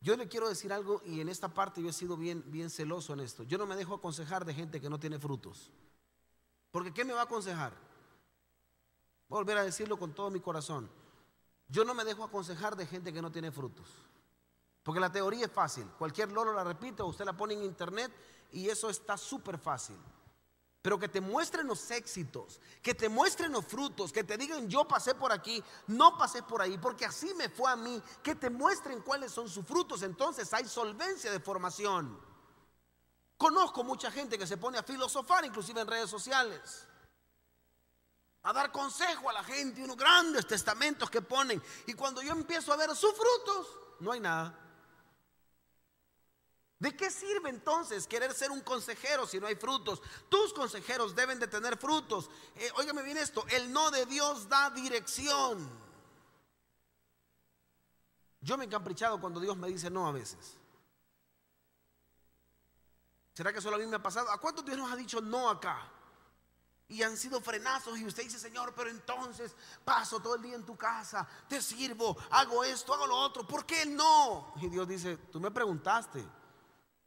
Yo 0.00 0.16
le 0.16 0.28
quiero 0.28 0.48
decir 0.48 0.72
algo 0.72 1.02
y 1.04 1.20
en 1.20 1.28
esta 1.28 1.52
parte 1.52 1.82
yo 1.82 1.90
he 1.90 1.92
sido 1.92 2.16
bien, 2.16 2.42
bien 2.46 2.70
celoso 2.70 3.12
en 3.12 3.20
esto. 3.20 3.42
Yo 3.42 3.58
no 3.58 3.66
me 3.66 3.76
dejo 3.76 3.94
aconsejar 3.94 4.44
de 4.44 4.54
gente 4.54 4.80
que 4.80 4.88
no 4.88 4.98
tiene 4.98 5.18
frutos. 5.18 5.70
Porque 6.70 6.92
¿qué 6.92 7.04
me 7.04 7.12
va 7.12 7.20
a 7.20 7.24
aconsejar? 7.24 7.72
Voy 9.28 9.36
a 9.36 9.40
volver 9.40 9.58
a 9.58 9.64
decirlo 9.64 9.98
con 9.98 10.14
todo 10.14 10.30
mi 10.30 10.40
corazón. 10.40 10.90
Yo 11.68 11.84
no 11.84 11.94
me 11.94 12.04
dejo 12.04 12.24
aconsejar 12.24 12.76
de 12.76 12.86
gente 12.86 13.12
que 13.12 13.22
no 13.22 13.30
tiene 13.30 13.52
frutos. 13.52 13.88
Porque 14.82 15.00
la 15.00 15.12
teoría 15.12 15.44
es 15.46 15.52
fácil. 15.52 15.86
Cualquier 15.98 16.32
loro 16.32 16.52
la 16.54 16.64
repite 16.64 17.02
o 17.02 17.06
usted 17.06 17.24
la 17.24 17.36
pone 17.36 17.54
en 17.54 17.62
internet 17.62 18.10
y 18.52 18.68
eso 18.68 18.88
está 18.88 19.16
súper 19.16 19.58
fácil 19.58 19.96
pero 20.82 20.98
que 20.98 21.08
te 21.08 21.20
muestren 21.20 21.66
los 21.66 21.90
éxitos, 21.90 22.60
que 22.82 22.94
te 22.94 23.08
muestren 23.08 23.52
los 23.52 23.66
frutos, 23.66 24.12
que 24.12 24.24
te 24.24 24.38
digan 24.38 24.68
yo 24.68 24.88
pasé 24.88 25.14
por 25.14 25.30
aquí, 25.30 25.62
no 25.88 26.16
pasé 26.16 26.42
por 26.42 26.62
ahí, 26.62 26.78
porque 26.78 27.04
así 27.04 27.34
me 27.34 27.48
fue 27.50 27.70
a 27.70 27.76
mí, 27.76 28.02
que 28.22 28.34
te 28.34 28.48
muestren 28.48 29.02
cuáles 29.02 29.30
son 29.30 29.48
sus 29.48 29.66
frutos, 29.66 30.02
entonces 30.02 30.52
hay 30.54 30.66
solvencia 30.66 31.30
de 31.30 31.40
formación. 31.40 32.18
Conozco 33.36 33.84
mucha 33.84 34.10
gente 34.10 34.38
que 34.38 34.46
se 34.46 34.56
pone 34.56 34.78
a 34.78 34.82
filosofar, 34.82 35.44
inclusive 35.44 35.80
en 35.82 35.86
redes 35.86 36.08
sociales, 36.08 36.86
a 38.42 38.52
dar 38.54 38.72
consejo 38.72 39.28
a 39.28 39.34
la 39.34 39.44
gente, 39.44 39.84
unos 39.84 39.96
grandes 39.98 40.46
testamentos 40.46 41.10
que 41.10 41.20
ponen, 41.20 41.62
y 41.86 41.92
cuando 41.92 42.22
yo 42.22 42.32
empiezo 42.32 42.72
a 42.72 42.76
ver 42.76 42.96
sus 42.96 43.12
frutos, 43.12 43.66
no 44.00 44.12
hay 44.12 44.20
nada. 44.20 44.69
¿De 46.80 46.96
qué 46.96 47.10
sirve 47.10 47.50
entonces 47.50 48.06
querer 48.06 48.32
ser 48.32 48.50
un 48.50 48.62
consejero 48.62 49.26
si 49.26 49.38
no 49.38 49.46
hay 49.46 49.54
frutos? 49.54 50.00
Tus 50.30 50.54
consejeros 50.54 51.14
deben 51.14 51.38
de 51.38 51.46
tener 51.46 51.76
frutos. 51.76 52.30
Eh, 52.56 52.70
óigame 52.76 53.02
bien 53.02 53.18
esto, 53.18 53.44
el 53.48 53.70
no 53.70 53.90
de 53.90 54.06
Dios 54.06 54.48
da 54.48 54.70
dirección. 54.70 55.70
Yo 58.40 58.56
me 58.56 58.64
he 58.64 58.66
encaprichado 58.66 59.20
cuando 59.20 59.40
Dios 59.40 59.58
me 59.58 59.68
dice 59.68 59.90
no 59.90 60.08
a 60.08 60.12
veces. 60.12 60.56
¿Será 63.34 63.52
que 63.52 63.60
solo 63.60 63.76
a 63.76 63.78
mí 63.78 63.84
me 63.84 63.96
ha 63.96 64.02
pasado? 64.02 64.30
¿A 64.30 64.40
cuántos 64.40 64.64
Dios 64.64 64.78
nos 64.78 64.90
ha 64.90 64.96
dicho 64.96 65.20
no 65.20 65.50
acá? 65.50 65.86
Y 66.88 67.02
han 67.02 67.14
sido 67.18 67.42
frenazos 67.42 67.98
y 67.98 68.06
usted 68.06 68.22
dice, 68.22 68.38
Señor, 68.38 68.72
pero 68.74 68.88
entonces 68.88 69.54
paso 69.84 70.18
todo 70.20 70.36
el 70.36 70.42
día 70.42 70.54
en 70.54 70.64
tu 70.64 70.78
casa, 70.78 71.28
te 71.46 71.60
sirvo, 71.60 72.16
hago 72.30 72.64
esto, 72.64 72.94
hago 72.94 73.06
lo 73.06 73.18
otro. 73.18 73.46
¿Por 73.46 73.66
qué 73.66 73.84
no? 73.84 74.54
Y 74.62 74.70
Dios 74.70 74.88
dice, 74.88 75.18
tú 75.30 75.38
me 75.40 75.50
preguntaste. 75.50 76.39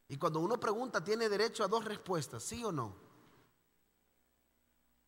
Y 0.08 0.18
cuando 0.18 0.40
uno 0.40 0.60
pregunta, 0.60 1.04
tiene 1.04 1.30
derecho 1.30 1.64
a 1.64 1.68
dos 1.68 1.86
respuestas, 1.86 2.44
sí 2.44 2.64
o 2.64 2.72
no. 2.72 2.96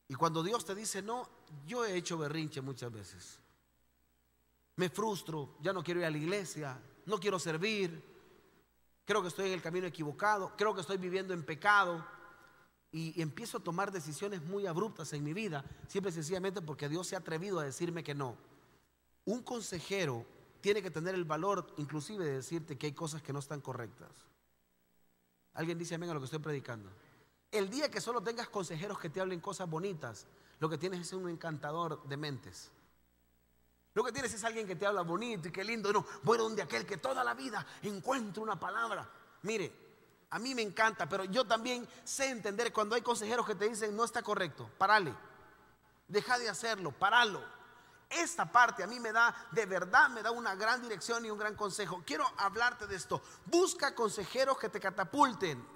Y 0.07 0.15
cuando 0.15 0.43
Dios 0.43 0.65
te 0.65 0.75
dice 0.75 1.01
no, 1.01 1.27
yo 1.65 1.85
he 1.85 1.95
hecho 1.95 2.17
berrinche 2.17 2.61
muchas 2.61 2.91
veces. 2.91 3.39
Me 4.75 4.89
frustro, 4.89 5.55
ya 5.61 5.73
no 5.73 5.83
quiero 5.83 6.01
ir 6.01 6.05
a 6.05 6.11
la 6.11 6.17
iglesia, 6.17 6.79
no 7.05 7.17
quiero 7.19 7.39
servir, 7.39 8.03
creo 9.05 9.21
que 9.21 9.29
estoy 9.29 9.47
en 9.47 9.53
el 9.53 9.61
camino 9.61 9.87
equivocado, 9.87 10.51
creo 10.57 10.73
que 10.73 10.81
estoy 10.81 10.97
viviendo 10.97 11.33
en 11.33 11.43
pecado. 11.43 12.05
y 12.91 13.21
empiezo 13.21 13.57
a 13.57 13.63
tomar 13.63 13.91
decisiones 13.91 14.41
muy 14.41 14.67
abruptas 14.67 15.11
en 15.11 15.21
mi 15.21 15.33
vida, 15.33 15.65
siempre 15.89 16.13
sencillamente 16.13 16.61
porque 16.61 16.87
Dios 16.87 17.05
se 17.07 17.15
ha 17.15 17.19
atrevido 17.19 17.59
a 17.59 17.65
decirme 17.65 18.05
que 18.05 18.15
no. 18.15 18.37
Un 19.25 19.43
consejero 19.43 20.25
tiene 20.61 20.81
que 20.81 20.89
tener 20.89 21.13
el 21.13 21.25
valor 21.25 21.67
inclusive 21.77 22.23
de 22.23 22.35
decirte 22.37 22.77
que 22.77 22.87
hay 22.87 22.93
cosas 22.93 23.21
que 23.21 23.33
no 23.33 23.39
están 23.39 23.59
correctas. 23.59 24.09
Alguien 25.55 25.77
dice 25.77 25.95
amén 25.95 26.09
a 26.09 26.13
lo 26.13 26.19
que 26.19 26.25
estoy 26.25 26.39
predicando. 26.39 26.89
El 27.51 27.69
día 27.69 27.89
que 27.89 28.01
solo 28.01 28.21
tengas 28.21 28.49
consejeros 28.49 28.99
que 28.99 29.09
te 29.09 29.21
hablen 29.21 29.39
cosas 29.39 29.69
bonitas, 29.69 30.27
lo 30.59 30.69
que 30.69 30.77
tienes 30.77 31.01
es 31.01 31.13
un 31.13 31.29
encantador 31.29 32.03
de 32.03 32.17
mentes. 32.17 32.71
Lo 33.93 34.03
que 34.03 34.11
tienes 34.11 34.33
es 34.33 34.43
alguien 34.43 34.67
que 34.67 34.75
te 34.75 34.85
habla 34.85 35.01
bonito 35.01 35.47
y 35.47 35.51
qué 35.51 35.63
lindo. 35.63 35.91
No, 35.93 36.05
voy 36.23 36.37
donde 36.37 36.61
aquel 36.61 36.85
que 36.85 36.97
toda 36.97 37.23
la 37.23 37.33
vida 37.33 37.65
encuentra 37.81 38.43
una 38.43 38.59
palabra. 38.59 39.09
Mire, 39.43 39.71
a 40.31 40.39
mí 40.39 40.53
me 40.53 40.61
encanta, 40.61 41.07
pero 41.07 41.23
yo 41.23 41.45
también 41.45 41.87
sé 42.03 42.29
entender 42.29 42.73
cuando 42.73 42.95
hay 42.95 43.01
consejeros 43.01 43.45
que 43.45 43.55
te 43.55 43.69
dicen 43.69 43.95
no 43.95 44.03
está 44.03 44.21
correcto, 44.21 44.69
parale, 44.77 45.13
deja 46.09 46.37
de 46.37 46.49
hacerlo, 46.49 46.91
paralo. 46.91 47.54
Esta 48.15 48.49
parte 48.49 48.83
a 48.83 48.87
mí 48.87 48.99
me 48.99 49.11
da, 49.11 49.35
de 49.51 49.65
verdad, 49.65 50.09
me 50.09 50.23
da 50.23 50.31
una 50.31 50.55
gran 50.55 50.81
dirección 50.81 51.25
y 51.25 51.29
un 51.29 51.37
gran 51.37 51.55
consejo. 51.55 52.01
Quiero 52.05 52.25
hablarte 52.37 52.87
de 52.87 52.95
esto. 52.95 53.21
Busca 53.45 53.93
consejeros 53.93 54.57
que 54.57 54.69
te 54.69 54.79
catapulten. 54.79 55.75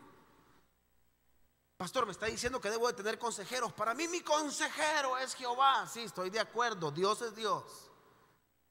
Pastor, 1.76 2.06
me 2.06 2.12
está 2.12 2.28
diciendo 2.28 2.62
que 2.62 2.70
debo 2.70 2.88
de 2.88 2.94
tener 2.94 3.20
consejeros. 3.20 3.74
Para 3.74 3.94
mí 3.94 4.08
mi 4.08 4.22
consejero 4.22 5.18
es 5.18 5.36
Jehová. 5.36 5.88
Sí, 5.88 6.04
estoy 6.04 6.30
de 6.30 6.40
acuerdo. 6.40 6.92
Dios 6.92 7.22
es 7.22 7.36
Dios. 7.36 7.90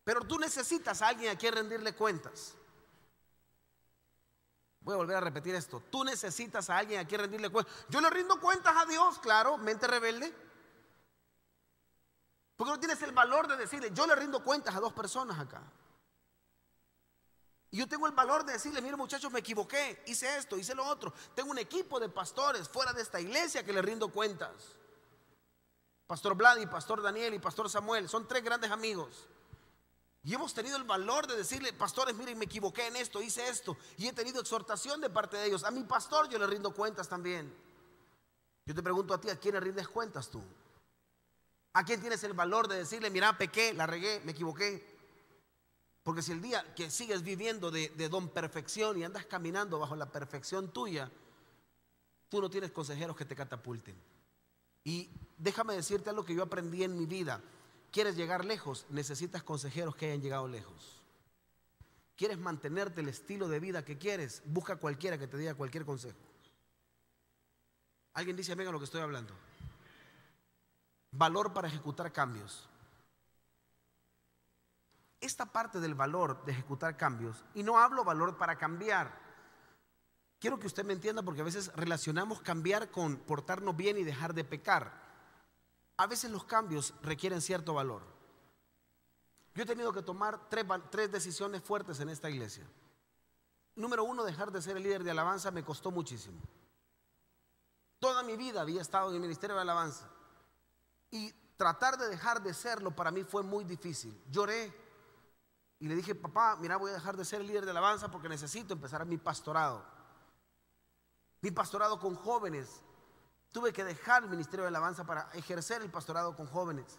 Pero 0.05 0.23
tú 0.23 0.39
necesitas 0.39 1.03
a 1.03 1.09
alguien 1.09 1.35
a 1.35 1.39
quien 1.39 1.55
rendirle 1.55 1.95
cuentas. 1.95 2.55
Voy 4.81 4.95
a 4.95 4.97
volver 4.97 5.17
a 5.17 5.21
repetir 5.21 5.55
esto. 5.55 5.83
Tú 5.91 6.05
necesitas 6.05 6.71
a 6.71 6.79
alguien 6.79 7.01
a 7.01 7.07
quien 7.07 7.21
rendirle 7.21 7.51
cuentas. 7.51 7.75
Yo 7.91 8.01
le 8.01 8.09
rindo 8.09 8.41
cuentas 8.41 8.75
a 8.75 8.87
Dios, 8.87 9.19
claro, 9.19 9.59
mente 9.59 9.87
rebelde. 9.87 10.48
Porque 12.59 12.73
no 12.73 12.81
tienes 12.81 13.01
el 13.03 13.13
valor 13.13 13.47
de 13.47 13.57
decirle, 13.57 13.93
yo 13.95 14.05
le 14.05 14.17
rindo 14.17 14.43
cuentas 14.43 14.75
a 14.75 14.81
dos 14.81 14.93
personas 14.93 15.39
acá. 15.39 15.63
Y 17.71 17.77
yo 17.77 17.87
tengo 17.87 18.09
el 18.09 18.13
valor 18.13 18.45
de 18.45 18.55
decirle, 18.55 18.83
mire 18.83 18.97
muchachos, 18.97 19.31
me 19.31 19.39
equivoqué, 19.39 20.03
hice 20.07 20.37
esto, 20.37 20.59
hice 20.59 20.75
lo 20.75 20.85
otro. 20.85 21.15
Tengo 21.37 21.53
un 21.53 21.59
equipo 21.59 22.01
de 22.01 22.09
pastores 22.09 22.69
fuera 22.69 22.93
de 22.93 23.03
esta 23.03 23.21
iglesia 23.21 23.65
que 23.65 23.73
le 23.73 23.81
rindo 23.81 24.11
cuentas. 24.11 24.75
Pastor 26.09 26.35
Vlad 26.35 26.57
y 26.57 26.67
Pastor 26.67 27.01
Daniel 27.01 27.33
y 27.35 27.39
Pastor 27.39 27.71
Samuel 27.71 28.09
son 28.09 28.27
tres 28.27 28.43
grandes 28.43 28.73
amigos. 28.73 29.29
Y 30.25 30.35
hemos 30.35 30.53
tenido 30.53 30.77
el 30.79 30.85
valor 30.85 31.29
de 31.29 31.37
decirle, 31.37 31.73
pastores, 31.73 32.17
miren, 32.17 32.39
me 32.39 32.47
equivoqué 32.47 32.89
en 32.89 32.97
esto, 32.97 33.23
hice 33.23 33.49
esto. 33.49 33.77
Y 33.99 34.09
he 34.09 34.13
tenido 34.13 34.41
exhortación 34.41 35.01
de 35.01 35.11
parte 35.11 35.37
de 35.37 35.47
ellos. 35.47 35.63
A 35.63 35.71
mi 35.71 35.85
pastor 35.85 36.29
yo 36.29 36.41
le 36.41 36.47
rindo 36.49 36.75
cuentas 36.75 37.09
también. 37.09 37.55
Yo 38.67 38.75
te 38.75 38.83
pregunto 38.83 39.15
a 39.15 39.21
ti, 39.21 39.31
¿a 39.31 39.39
quién 39.39 39.55
le 39.55 39.61
rindes 39.61 39.87
cuentas 39.87 40.29
tú? 40.29 40.43
¿A 41.73 41.85
quién 41.85 42.01
tienes 42.01 42.25
el 42.25 42.33
valor 42.33 42.69
de 42.69 42.77
decirle, 42.77 43.11
mira, 43.11 43.37
pequé, 43.37 43.73
la 43.75 43.87
regué, 43.87 44.21
me 44.25 44.33
equivoqué? 44.33 44.99
Porque 46.03 46.23
si 46.23 46.33
el 46.33 46.41
día 46.41 46.65
que 46.75 46.91
sigues 46.91 47.23
viviendo 47.23 47.71
de, 47.71 47.91
don 48.09 48.31
perfección 48.31 48.99
y 48.99 49.05
andas 49.05 49.27
caminando 49.27 49.79
bajo 49.79 49.95
la 49.95 50.11
perfección 50.11 50.73
tuya, 50.73 51.11
tú 52.31 52.41
no 52.41 52.49
tienes 52.49 52.71
consejeros 52.71 53.15
que 53.15 53.27
te 53.27 53.37
catapulten. 53.37 53.95
Y 54.85 55.11
déjame 55.37 55.75
decirte 55.75 56.09
algo 56.09 56.25
que 56.25 56.35
yo 56.35 56.43
aprendí 56.43 56.83
en 56.83 56.97
mi 56.97 57.05
vida. 57.05 57.43
¿Quieres 57.93 58.17
llegar 58.17 58.47
lejos? 58.47 58.87
Necesitas 58.89 59.43
consejeros 59.43 59.97
que 59.97 60.07
hayan 60.07 60.23
llegado 60.23 60.49
lejos. 60.49 61.03
¿Quieres 62.17 62.39
mantenerte 62.39 63.03
el 63.03 63.09
estilo 63.09 63.47
de 63.47 63.61
vida 63.61 63.85
que 63.85 63.99
quieres? 63.99 64.43
Busca 64.47 64.77
cualquiera 64.77 65.19
que 65.19 65.27
te 65.27 65.37
diga 65.37 65.55
cualquier 65.55 65.85
consejo. 65.85 66.19
¿Alguien 68.15 68.35
dice 68.35 68.53
amén 68.53 68.69
a 68.69 68.73
lo 68.73 68.79
que 68.79 68.87
estoy 68.87 69.03
hablando? 69.03 69.35
Valor 71.11 71.53
para 71.53 71.69
ejecutar 71.69 72.13
cambios. 72.13 72.69
Esta 75.21 75.47
parte 75.47 75.81
del 75.81 75.95
valor 75.95 76.45
de 76.45 76.53
ejecutar 76.53 76.97
cambios, 76.97 77.45
y 77.55 77.63
no 77.63 77.79
hablo 77.79 78.05
valor 78.05 78.39
para 78.39 78.57
cambiar, 78.57 79.19
quiero 80.39 80.59
que 80.59 80.69
usted 80.69 80.85
me 80.85 80.93
entienda 80.93 81.23
porque 81.23 81.41
a 81.41 81.45
veces 81.45 81.73
relacionamos 81.75 82.41
cambiar 82.41 82.91
con 82.91 83.17
portarnos 83.17 83.77
bien 83.77 83.99
y 83.99 84.05
dejar 84.05 84.35
de 84.35 84.45
pecar 84.45 85.09
a 85.99 86.07
veces 86.07 86.31
los 86.31 86.45
cambios 86.45 86.95
requieren 87.03 87.43
cierto 87.43 87.75
valor. 87.75 88.03
Yo 89.55 89.65
he 89.65 89.67
tenido 89.67 89.93
que 89.93 90.03
tomar 90.03 90.49
tres, 90.49 91.11
decisiones 91.11 91.61
fuertes 91.63 91.99
en 91.99 92.09
esta 92.09 92.31
iglesia. 92.31 92.65
Número 93.75 94.05
uno, 94.05 94.25
dejar 94.25 94.53
de 94.53 94.63
ser 94.63 94.77
el 94.77 94.85
líder 94.85 95.03
de 95.03 95.11
alabanza 95.11 95.51
me 95.51 95.65
costó 95.65 95.91
muchísimo. 95.91 96.41
Toda 97.99 98.23
mi 98.23 98.37
vida 98.37 98.61
había 98.61 98.81
estado 98.81 99.09
en 99.09 99.17
el 99.17 99.21
ministerio 99.21 99.57
de 99.57 99.63
alabanza. 99.63 100.09
Y 101.11 101.33
tratar 101.57 101.99
de 101.99 102.09
dejar 102.09 102.43
de 102.43 102.55
serlo 102.55 102.95
para 102.95 103.11
mí 103.11 103.25
fue 103.25 103.43
muy 103.43 103.65
difícil. 103.65 104.21
Lloré 104.31 104.73
y 105.81 105.89
le 105.89 105.95
dije, 105.95 106.15
papá, 106.15 106.57
mira, 106.61 106.77
voy 106.77 106.91
a 106.91 106.95
dejar 106.95 107.17
de 107.17 107.25
ser 107.25 107.43
líder 107.43 107.65
de 107.65 107.71
alabanza 107.71 108.11
porque 108.11 108.29
necesito 108.29 108.75
empezar 108.75 109.05
mi 109.07 109.17
pastorado. 109.17 109.85
Mi 111.41 111.51
pastorado 111.51 111.99
con 112.01 112.15
jóvenes 112.15 112.83
Tuve 113.53 113.73
que 113.73 113.85
dejar 113.85 114.25
el 114.25 114.31
ministerio 114.31 114.63
de 114.63 114.69
alabanza 114.69 115.05
para 115.05 115.31
ejercer 115.33 115.83
el 115.83 115.91
pastorado 115.91 116.37
con 116.37 116.47
jóvenes. 116.47 116.99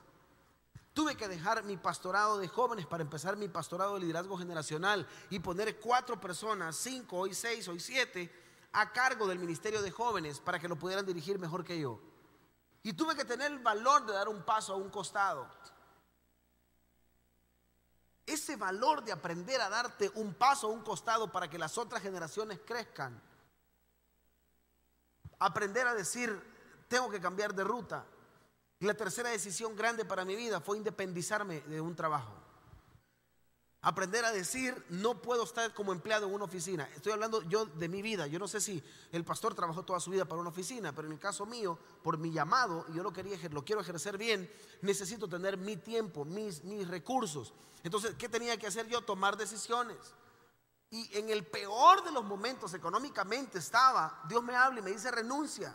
Tuve 0.94 1.16
que 1.16 1.28
dejar 1.28 1.64
mi 1.64 1.78
pastorado 1.78 2.40
de 2.40 2.48
jóvenes 2.48 2.88
para 2.88 3.04
empezar 3.04 3.38
mi 3.38 3.48
pastorado 3.48 3.94
de 3.94 4.02
liderazgo 4.02 4.38
generacional 4.38 5.08
y 5.30 5.40
poner 5.40 5.80
cuatro 5.80 6.20
personas, 6.20 6.76
cinco, 6.76 7.18
hoy 7.18 7.34
seis, 7.34 7.68
hoy 7.68 7.80
siete, 7.80 8.32
a 8.74 8.92
cargo 8.92 9.28
del 9.28 9.40
ministerio 9.40 9.82
de 9.82 9.92
jóvenes 9.92 10.40
para 10.40 10.60
que 10.60 10.68
lo 10.68 10.76
pudieran 10.78 11.06
dirigir 11.06 11.38
mejor 11.38 11.64
que 11.64 11.80
yo. 11.80 12.00
Y 12.84 12.94
tuve 12.94 13.16
que 13.16 13.26
tener 13.26 13.52
el 13.52 13.60
valor 13.60 14.06
de 14.06 14.14
dar 14.14 14.30
un 14.30 14.44
paso 14.44 14.74
a 14.74 14.78
un 14.78 14.90
costado. 14.90 15.48
Ese 18.26 18.56
valor 18.56 19.04
de 19.04 19.12
aprender 19.12 19.60
a 19.60 19.70
darte 19.70 20.12
un 20.16 20.34
paso 20.34 20.68
a 20.68 20.70
un 20.70 20.82
costado 20.82 21.32
para 21.32 21.50
que 21.50 21.58
las 21.58 21.78
otras 21.78 22.02
generaciones 22.02 22.60
crezcan 22.66 23.22
aprender 25.40 25.88
a 25.88 25.96
decir, 25.96 26.40
tengo 26.88 27.10
que 27.10 27.20
cambiar 27.20 27.56
de 27.56 27.64
ruta. 27.64 28.06
La 28.80 28.94
tercera 28.94 29.30
decisión 29.30 29.76
grande 29.76 30.06
para 30.06 30.26
mi 30.26 30.36
vida 30.36 30.62
fue 30.62 30.78
independizarme 30.78 31.62
de 31.62 31.82
un 31.82 31.96
trabajo. 31.96 32.39
Aprender 33.82 34.26
a 34.26 34.34
decir, 34.34 34.86
no 34.90 35.22
puedo 35.22 35.44
estar 35.46 35.74
como 35.74 35.94
empleado 35.94 36.28
en 36.28 36.34
una 36.34 36.44
oficina. 36.44 36.90
Estoy 36.96 37.14
hablando 37.14 37.42
yo 37.44 37.66
de 37.66 37.88
mi 37.88 38.02
vida. 38.02 38.28
Yo 38.28 38.38
no 38.38 38.48
sé 38.48 38.60
si 38.60 38.84
el 39.14 39.24
pastor 39.24 39.56
trabajó 39.56 39.84
toda 39.84 40.02
su 40.02 40.12
vida 40.12 40.26
para 40.26 40.42
una 40.42 40.50
oficina, 40.50 40.94
pero 40.94 41.08
en 41.08 41.14
el 41.14 41.20
caso 41.20 41.46
mío, 41.46 41.80
por 42.04 42.18
mi 42.18 42.32
llamado, 42.32 42.86
y 42.90 42.96
yo 42.96 43.04
lo, 43.04 43.14
quería, 43.14 43.38
lo 43.52 43.64
quiero 43.64 43.82
ejercer 43.82 44.18
bien, 44.18 44.52
necesito 44.82 45.30
tener 45.30 45.56
mi 45.56 45.78
tiempo, 45.78 46.26
mis, 46.26 46.62
mis 46.66 46.90
recursos. 46.90 47.54
Entonces, 47.82 48.16
¿qué 48.18 48.28
tenía 48.28 48.58
que 48.58 48.68
hacer 48.68 48.86
yo? 48.88 49.00
Tomar 49.02 49.38
decisiones. 49.38 49.98
Y 50.90 51.18
en 51.18 51.30
el 51.30 51.46
peor 51.46 52.04
de 52.04 52.12
los 52.12 52.26
momentos 52.26 52.74
económicamente 52.74 53.60
estaba, 53.60 54.24
Dios 54.28 54.44
me 54.44 54.56
habla 54.56 54.80
y 54.80 54.84
me 54.84 54.92
dice 54.92 55.10
renuncia. 55.10 55.74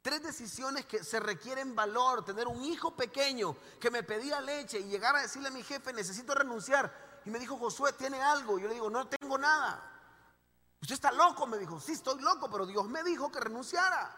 Tres 0.00 0.22
decisiones 0.22 0.86
que 0.86 1.02
se 1.02 1.18
requieren 1.18 1.74
valor, 1.74 2.24
tener 2.24 2.46
un 2.46 2.62
hijo 2.62 2.94
pequeño 2.94 3.56
que 3.80 3.90
me 3.90 4.04
pedía 4.04 4.40
leche 4.40 4.78
y 4.78 4.84
llegar 4.84 5.16
a 5.16 5.22
decirle 5.22 5.48
a 5.48 5.50
mi 5.50 5.64
jefe, 5.64 5.92
necesito 5.92 6.32
renunciar. 6.32 7.05
Y 7.26 7.30
me 7.30 7.40
dijo, 7.40 7.58
Josué, 7.58 7.92
¿tiene 7.92 8.22
algo? 8.22 8.56
Yo 8.56 8.68
le 8.68 8.74
digo, 8.74 8.88
no 8.88 9.08
tengo 9.08 9.36
nada. 9.36 9.82
Usted 10.80 10.94
está 10.94 11.10
loco, 11.10 11.44
me 11.48 11.58
dijo, 11.58 11.80
sí, 11.80 11.92
estoy 11.92 12.22
loco, 12.22 12.48
pero 12.48 12.64
Dios 12.64 12.88
me 12.88 13.02
dijo 13.02 13.32
que 13.32 13.40
renunciara. 13.40 14.14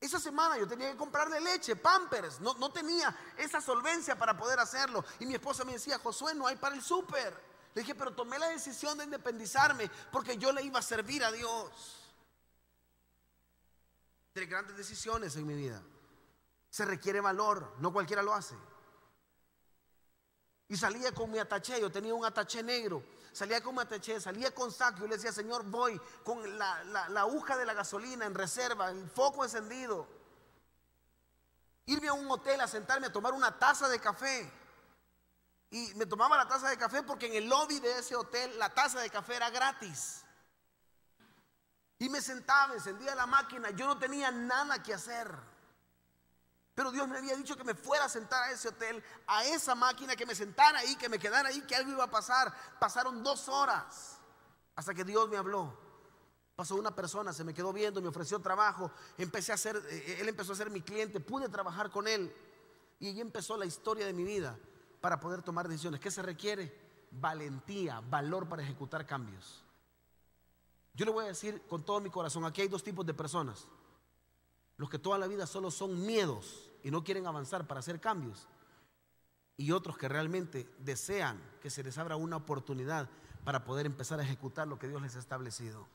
Esa 0.00 0.18
semana 0.18 0.58
yo 0.58 0.66
tenía 0.66 0.90
que 0.90 0.96
comprarle 0.96 1.40
leche, 1.40 1.76
pampers, 1.76 2.40
no, 2.40 2.54
no 2.54 2.72
tenía 2.72 3.16
esa 3.36 3.60
solvencia 3.60 4.18
para 4.18 4.36
poder 4.36 4.58
hacerlo. 4.58 5.04
Y 5.20 5.26
mi 5.26 5.34
esposa 5.34 5.64
me 5.64 5.74
decía, 5.74 6.00
Josué, 6.00 6.34
no 6.34 6.48
hay 6.48 6.56
para 6.56 6.74
el 6.74 6.82
súper. 6.82 7.32
Le 7.74 7.82
dije, 7.82 7.94
pero 7.94 8.12
tomé 8.12 8.36
la 8.36 8.48
decisión 8.48 8.98
de 8.98 9.04
independizarme 9.04 9.88
porque 10.10 10.36
yo 10.36 10.52
le 10.52 10.64
iba 10.64 10.80
a 10.80 10.82
servir 10.82 11.24
a 11.24 11.30
Dios. 11.30 11.70
Tres 14.32 14.48
grandes 14.48 14.76
decisiones 14.76 15.36
en 15.36 15.46
mi 15.46 15.54
vida. 15.54 15.80
Se 16.70 16.84
requiere 16.84 17.20
valor, 17.20 17.72
no 17.78 17.92
cualquiera 17.92 18.20
lo 18.20 18.34
hace. 18.34 18.56
Y 20.68 20.76
salía 20.76 21.12
con 21.12 21.30
mi 21.30 21.38
ataché, 21.38 21.80
yo 21.80 21.90
tenía 21.90 22.14
un 22.14 22.24
ataché 22.24 22.62
negro. 22.62 23.04
Salía 23.32 23.62
con 23.62 23.74
mi 23.74 23.82
ataché, 23.82 24.20
salía 24.20 24.54
con 24.54 24.72
saco. 24.72 25.00
Yo 25.00 25.06
le 25.06 25.16
decía, 25.16 25.32
Señor, 25.32 25.64
voy 25.64 26.00
con 26.22 26.58
la, 26.58 26.84
la 26.84 27.20
aguja 27.20 27.56
de 27.56 27.66
la 27.66 27.74
gasolina 27.74 28.24
en 28.24 28.34
reserva, 28.34 28.90
el 28.90 29.08
foco 29.08 29.44
encendido. 29.44 30.06
Irme 31.86 32.08
a 32.08 32.12
un 32.14 32.30
hotel 32.30 32.60
a 32.60 32.68
sentarme 32.68 33.08
a 33.08 33.12
tomar 33.12 33.32
una 33.34 33.58
taza 33.58 33.88
de 33.88 33.98
café 33.98 34.50
y 35.74 35.92
me 35.96 36.06
tomaba 36.06 36.36
la 36.36 36.46
taza 36.46 36.70
de 36.70 36.78
café 36.78 37.02
porque 37.02 37.26
en 37.26 37.34
el 37.34 37.48
lobby 37.48 37.80
de 37.80 37.98
ese 37.98 38.14
hotel 38.14 38.56
la 38.60 38.72
taza 38.72 39.00
de 39.00 39.10
café 39.10 39.34
era 39.34 39.50
gratis. 39.50 40.24
Y 41.98 42.08
me 42.08 42.22
sentaba, 42.22 42.74
encendía 42.74 43.12
la 43.16 43.26
máquina, 43.26 43.70
yo 43.70 43.86
no 43.86 43.98
tenía 43.98 44.30
nada 44.30 44.80
que 44.80 44.94
hacer. 44.94 45.36
Pero 46.74 46.90
Dios 46.90 47.06
me 47.08 47.18
había 47.18 47.36
dicho 47.36 47.56
que 47.56 47.64
me 47.64 47.74
fuera 47.74 48.06
a 48.06 48.08
sentar 48.08 48.42
a 48.44 48.50
ese 48.50 48.68
hotel, 48.68 49.02
a 49.26 49.44
esa 49.44 49.74
máquina, 49.74 50.16
que 50.16 50.26
me 50.26 50.34
sentara 50.34 50.80
ahí, 50.80 50.96
que 50.96 51.08
me 51.08 51.18
quedara 51.18 51.48
ahí, 51.48 51.60
que 51.62 51.76
algo 51.76 51.92
iba 51.92 52.04
a 52.04 52.10
pasar. 52.10 52.52
Pasaron 52.80 53.22
dos 53.22 53.48
horas 53.48 54.18
hasta 54.74 54.92
que 54.92 55.04
Dios 55.04 55.28
me 55.28 55.36
habló. 55.36 55.72
Pasó 56.56 56.74
una 56.76 56.94
persona, 56.94 57.32
se 57.32 57.44
me 57.44 57.54
quedó 57.54 57.72
viendo, 57.72 58.00
me 58.00 58.08
ofreció 58.08 58.40
trabajo, 58.40 58.90
empecé 59.18 59.52
a 59.52 59.56
hacer, 59.56 59.76
eh, 59.88 60.18
él 60.20 60.28
empezó 60.28 60.52
a 60.52 60.56
ser 60.56 60.70
mi 60.70 60.80
cliente, 60.80 61.18
pude 61.18 61.48
trabajar 61.48 61.90
con 61.90 62.06
él 62.06 62.32
y 63.00 63.08
allí 63.08 63.20
empezó 63.20 63.56
la 63.56 63.66
historia 63.66 64.06
de 64.06 64.12
mi 64.12 64.22
vida 64.22 64.56
para 65.00 65.18
poder 65.18 65.42
tomar 65.42 65.68
decisiones. 65.68 66.00
¿Qué 66.00 66.10
se 66.10 66.22
requiere? 66.22 66.72
Valentía, 67.10 68.00
valor 68.00 68.48
para 68.48 68.62
ejecutar 68.62 69.04
cambios. 69.04 69.64
Yo 70.94 71.04
le 71.04 71.10
voy 71.10 71.24
a 71.24 71.28
decir 71.28 71.62
con 71.68 71.84
todo 71.84 72.00
mi 72.00 72.10
corazón, 72.10 72.44
aquí 72.44 72.62
hay 72.62 72.68
dos 72.68 72.84
tipos 72.84 73.04
de 73.04 73.14
personas. 73.14 73.66
Los 74.76 74.88
que 74.88 74.98
toda 74.98 75.18
la 75.18 75.26
vida 75.26 75.46
solo 75.46 75.70
son 75.70 76.04
miedos 76.04 76.63
y 76.84 76.90
no 76.90 77.02
quieren 77.02 77.26
avanzar 77.26 77.66
para 77.66 77.80
hacer 77.80 77.98
cambios. 77.98 78.46
Y 79.56 79.72
otros 79.72 79.96
que 79.96 80.06
realmente 80.06 80.68
desean 80.78 81.42
que 81.60 81.70
se 81.70 81.82
les 81.82 81.96
abra 81.98 82.16
una 82.16 82.36
oportunidad 82.36 83.08
para 83.42 83.64
poder 83.64 83.86
empezar 83.86 84.20
a 84.20 84.22
ejecutar 84.22 84.68
lo 84.68 84.78
que 84.78 84.86
Dios 84.86 85.00
les 85.02 85.16
ha 85.16 85.18
establecido. 85.18 85.88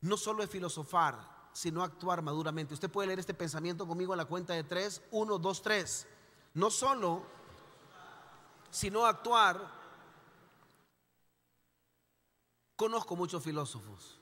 No 0.00 0.16
solo 0.16 0.42
es 0.42 0.50
filosofar, 0.50 1.18
sino 1.52 1.82
actuar 1.82 2.22
maduramente. 2.22 2.72
Usted 2.74 2.90
puede 2.90 3.08
leer 3.08 3.18
este 3.18 3.34
pensamiento 3.34 3.86
conmigo 3.86 4.14
a 4.14 4.16
la 4.16 4.24
cuenta 4.24 4.54
de 4.54 4.64
tres, 4.64 5.02
uno, 5.10 5.38
dos, 5.38 5.60
tres. 5.60 6.06
No 6.54 6.70
solo, 6.70 7.22
sino 8.70 9.04
actuar. 9.04 9.76
Conozco 12.74 13.16
muchos 13.16 13.42
filósofos. 13.42 14.18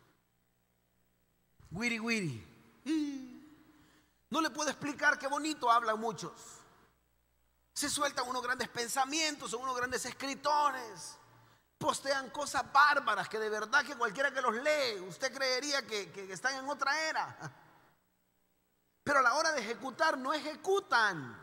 Wiri 1.71 2.01
wiri. 2.01 3.16
No 4.31 4.41
le 4.41 4.51
puedo 4.51 4.71
explicar 4.71 5.19
qué 5.19 5.27
bonito 5.29 5.71
hablan 5.71 6.01
muchos. 6.01 6.33
Se 7.73 7.89
sueltan 7.89 8.29
unos 8.29 8.43
grandes 8.43 8.69
pensamientos, 8.69 9.51
son 9.51 9.63
unos 9.63 9.77
grandes 9.77 10.05
escritores 10.07 11.19
postean 11.79 12.31
cosas 12.31 12.65
bárbaras 12.73 13.29
que 13.29 13.39
de 13.39 13.49
verdad 13.49 13.85
que 13.85 13.97
cualquiera 13.97 14.33
que 14.33 14.41
los 14.41 14.55
lee, 14.55 15.01
usted 15.07 15.33
creería 15.33 15.87
que, 15.87 16.33
están 16.33 16.55
en 16.57 16.69
otra 16.69 17.09
era. 17.09 17.37
Pero 19.05 19.21
a 19.21 19.23
la 19.23 19.35
hora 19.35 19.53
de 19.53 19.61
ejecutar 19.61 20.19
no 20.19 20.33
ejecutan, 20.33 21.39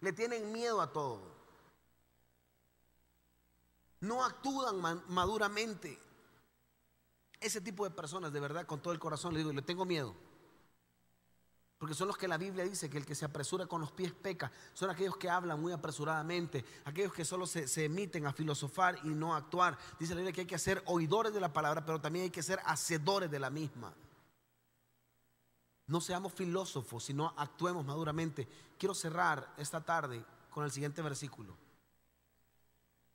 le 0.00 0.12
tienen 0.12 0.52
miedo 0.52 0.80
a 0.80 0.92
todo. 0.92 1.30
No 4.00 4.24
actúan 4.24 4.80
maduramente. 5.08 5.98
Ese 7.38 7.60
tipo 7.60 7.84
de 7.84 7.90
personas, 7.90 8.32
de 8.32 8.40
verdad, 8.40 8.66
con 8.66 8.82
todo 8.82 8.92
el 8.92 8.98
corazón, 8.98 9.32
le 9.32 9.38
digo, 9.38 9.52
le 9.52 9.62
tengo 9.62 9.86
miedo. 9.86 10.14
Porque 11.80 11.94
son 11.94 12.08
los 12.08 12.18
que 12.18 12.28
la 12.28 12.36
Biblia 12.36 12.62
dice 12.62 12.90
que 12.90 12.98
el 12.98 13.06
que 13.06 13.14
se 13.14 13.24
apresura 13.24 13.64
con 13.64 13.80
los 13.80 13.90
pies 13.90 14.12
peca. 14.12 14.52
Son 14.74 14.90
aquellos 14.90 15.16
que 15.16 15.30
hablan 15.30 15.58
muy 15.58 15.72
apresuradamente, 15.72 16.62
aquellos 16.84 17.14
que 17.14 17.24
solo 17.24 17.46
se, 17.46 17.64
emiten 17.82 18.26
a 18.26 18.34
filosofar 18.34 18.98
y 19.02 19.08
no 19.08 19.32
a 19.32 19.38
actuar. 19.38 19.78
Dice 19.98 20.12
la 20.12 20.18
Biblia 20.20 20.34
que 20.34 20.42
hay 20.42 20.46
que 20.46 20.58
ser 20.58 20.82
oidores 20.84 21.32
de 21.32 21.40
la 21.40 21.54
palabra, 21.54 21.82
pero 21.82 21.98
también 21.98 22.24
hay 22.24 22.30
que 22.30 22.42
ser 22.42 22.60
hacedores 22.66 23.30
de 23.30 23.38
la 23.38 23.48
misma. 23.48 23.94
No 25.86 26.02
seamos 26.02 26.34
filósofos, 26.34 27.02
sino 27.02 27.32
actuemos 27.34 27.82
maduramente. 27.86 28.46
Quiero 28.78 28.94
cerrar 28.94 29.54
esta 29.56 29.80
tarde 29.80 30.22
con 30.50 30.66
el 30.66 30.70
siguiente 30.70 31.00
versículo. 31.00 31.56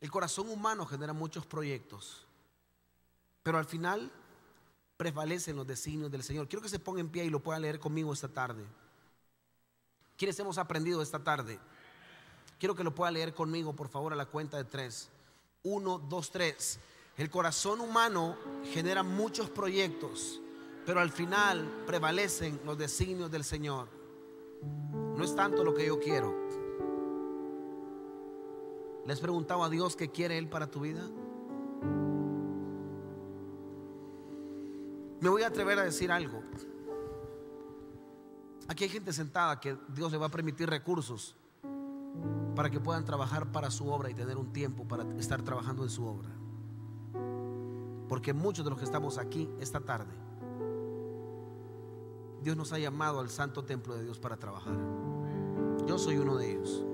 El 0.01 0.09
corazón 0.09 0.49
humano 0.49 0.87
genera 0.87 1.13
muchos 1.13 1.45
proyectos, 1.45 2.25
pero 3.43 3.59
al 3.59 3.65
final 3.65 4.11
prevalecen 4.97 5.55
los 5.55 5.67
designios 5.67 6.11
del 6.11 6.23
Señor. 6.23 6.47
Quiero 6.47 6.61
que 6.61 6.69
se 6.69 6.79
ponga 6.79 7.01
en 7.01 7.09
pie 7.09 7.25
y 7.25 7.29
lo 7.29 7.41
pueda 7.41 7.59
leer 7.59 7.79
conmigo 7.79 8.13
esta 8.13 8.27
tarde. 8.27 8.63
¿Quiénes 10.17 10.39
hemos 10.39 10.57
aprendido 10.57 11.01
esta 11.01 11.23
tarde? 11.23 11.59
Quiero 12.59 12.75
que 12.75 12.83
lo 12.83 12.95
pueda 12.95 13.11
leer 13.11 13.33
conmigo, 13.33 13.73
por 13.73 13.89
favor, 13.89 14.13
a 14.13 14.15
la 14.15 14.25
cuenta 14.25 14.57
de 14.57 14.63
tres. 14.63 15.09
Uno, 15.63 15.99
dos, 15.99 16.31
tres. 16.31 16.79
El 17.17 17.29
corazón 17.29 17.81
humano 17.81 18.37
genera 18.73 19.03
muchos 19.03 19.49
proyectos, 19.49 20.39
pero 20.85 21.01
al 21.01 21.11
final 21.11 21.83
prevalecen 21.85 22.61
los 22.65 22.77
designios 22.77 23.29
del 23.29 23.43
Señor. 23.43 23.89
No 24.61 25.23
es 25.23 25.35
tanto 25.35 25.63
lo 25.63 25.73
que 25.73 25.87
yo 25.87 25.99
quiero. 25.99 26.33
¿Le 29.05 29.13
has 29.13 29.19
preguntado 29.19 29.63
a 29.63 29.69
Dios 29.69 29.95
qué 29.95 30.09
quiere 30.09 30.37
Él 30.37 30.49
para 30.49 30.71
tu 30.71 30.79
vida? 30.79 31.07
Me 35.25 35.31
voy 35.31 35.41
a 35.41 35.47
atrever 35.47 35.79
a 35.79 35.83
decir 35.83 36.11
algo. 36.11 36.39
Aquí 38.67 38.83
hay 38.83 38.91
gente 38.91 39.11
sentada 39.11 39.59
que 39.59 39.75
Dios 39.87 40.11
le 40.11 40.19
va 40.19 40.27
a 40.27 40.29
permitir 40.29 40.69
recursos 40.69 41.35
para 42.55 42.69
que 42.69 42.79
puedan 42.79 43.03
trabajar 43.05 43.51
para 43.51 43.71
su 43.71 43.87
obra 43.87 44.11
y 44.11 44.13
tener 44.13 44.37
un 44.37 44.53
tiempo 44.53 44.87
para 44.87 45.03
estar 45.17 45.41
trabajando 45.41 45.81
en 45.81 45.89
su 45.89 46.05
obra. 46.05 46.29
Porque 48.07 48.33
muchos 48.33 48.63
de 48.63 48.69
los 48.69 48.77
que 48.77 48.85
estamos 48.85 49.17
aquí 49.17 49.49
esta 49.59 49.79
tarde, 49.79 50.13
Dios 52.43 52.55
nos 52.55 52.71
ha 52.71 52.77
llamado 52.77 53.19
al 53.19 53.31
santo 53.31 53.63
templo 53.63 53.95
de 53.95 54.03
Dios 54.03 54.19
para 54.19 54.37
trabajar. 54.37 54.77
Yo 55.87 55.97
soy 55.97 56.17
uno 56.17 56.37
de 56.37 56.51
ellos. 56.51 56.85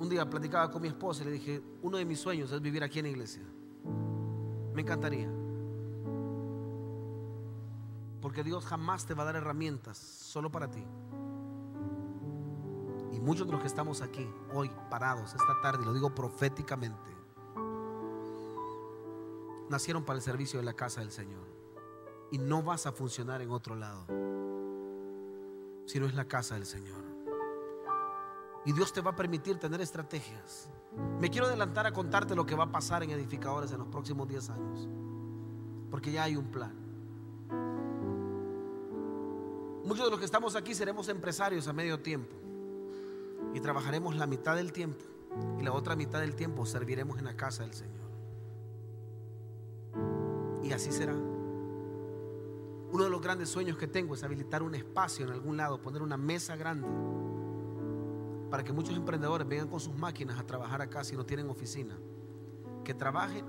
Un 0.00 0.08
día 0.08 0.28
platicaba 0.28 0.72
con 0.72 0.82
mi 0.82 0.88
esposa 0.88 1.22
y 1.22 1.26
le 1.26 1.30
dije, 1.30 1.62
uno 1.82 1.98
de 1.98 2.04
mis 2.04 2.18
sueños 2.18 2.50
es 2.50 2.60
vivir 2.60 2.82
aquí 2.82 2.98
en 2.98 3.04
la 3.04 3.10
iglesia. 3.12 3.44
Me 4.74 4.82
encantaría. 4.82 5.43
Porque 8.24 8.42
Dios 8.42 8.64
jamás 8.64 9.04
te 9.04 9.12
va 9.12 9.22
a 9.22 9.26
dar 9.26 9.36
herramientas 9.36 9.98
solo 9.98 10.50
para 10.50 10.70
ti. 10.70 10.82
Y 13.12 13.20
muchos 13.20 13.46
de 13.46 13.52
los 13.52 13.60
que 13.60 13.66
estamos 13.66 14.00
aquí 14.00 14.26
hoy 14.54 14.70
parados 14.88 15.34
esta 15.34 15.60
tarde, 15.60 15.84
lo 15.84 15.92
digo 15.92 16.14
proféticamente, 16.14 17.10
nacieron 19.68 20.06
para 20.06 20.16
el 20.16 20.22
servicio 20.22 20.58
de 20.58 20.64
la 20.64 20.72
casa 20.72 21.00
del 21.00 21.10
Señor. 21.10 21.46
Y 22.30 22.38
no 22.38 22.62
vas 22.62 22.86
a 22.86 22.92
funcionar 22.92 23.42
en 23.42 23.50
otro 23.50 23.74
lado, 23.74 24.06
si 25.84 26.00
no 26.00 26.06
es 26.06 26.14
la 26.14 26.24
casa 26.24 26.54
del 26.54 26.64
Señor. 26.64 27.04
Y 28.64 28.72
Dios 28.72 28.90
te 28.94 29.02
va 29.02 29.10
a 29.10 29.16
permitir 29.16 29.58
tener 29.58 29.82
estrategias. 29.82 30.70
Me 31.20 31.28
quiero 31.28 31.46
adelantar 31.46 31.86
a 31.86 31.92
contarte 31.92 32.34
lo 32.34 32.46
que 32.46 32.54
va 32.54 32.64
a 32.64 32.72
pasar 32.72 33.02
en 33.02 33.10
edificadores 33.10 33.70
en 33.72 33.80
los 33.80 33.88
próximos 33.88 34.26
10 34.26 34.48
años. 34.48 34.88
Porque 35.90 36.10
ya 36.10 36.22
hay 36.22 36.36
un 36.36 36.50
plan. 36.50 36.83
Muchos 39.84 40.06
de 40.06 40.10
los 40.10 40.18
que 40.18 40.24
estamos 40.24 40.56
aquí 40.56 40.74
seremos 40.74 41.08
empresarios 41.10 41.68
a 41.68 41.74
medio 41.74 42.00
tiempo 42.00 42.34
y 43.52 43.60
trabajaremos 43.60 44.16
la 44.16 44.26
mitad 44.26 44.56
del 44.56 44.72
tiempo 44.72 45.04
y 45.60 45.62
la 45.62 45.72
otra 45.72 45.94
mitad 45.94 46.20
del 46.20 46.34
tiempo 46.34 46.64
serviremos 46.64 47.18
en 47.18 47.26
la 47.26 47.36
casa 47.36 47.64
del 47.64 47.74
Señor. 47.74 48.04
Y 50.62 50.72
así 50.72 50.90
será. 50.90 51.12
Uno 51.12 53.04
de 53.04 53.10
los 53.10 53.20
grandes 53.20 53.50
sueños 53.50 53.76
que 53.76 53.86
tengo 53.86 54.14
es 54.14 54.24
habilitar 54.24 54.62
un 54.62 54.74
espacio 54.74 55.26
en 55.26 55.32
algún 55.32 55.58
lado, 55.58 55.82
poner 55.82 56.00
una 56.00 56.16
mesa 56.16 56.56
grande 56.56 56.88
para 58.50 58.64
que 58.64 58.72
muchos 58.72 58.96
emprendedores 58.96 59.46
vengan 59.46 59.68
con 59.68 59.80
sus 59.80 59.94
máquinas 59.94 60.38
a 60.38 60.46
trabajar 60.46 60.80
acá 60.80 61.04
si 61.04 61.14
no 61.14 61.26
tienen 61.26 61.50
oficina. 61.50 61.94
Que 62.84 62.94
trabajen, 62.94 63.44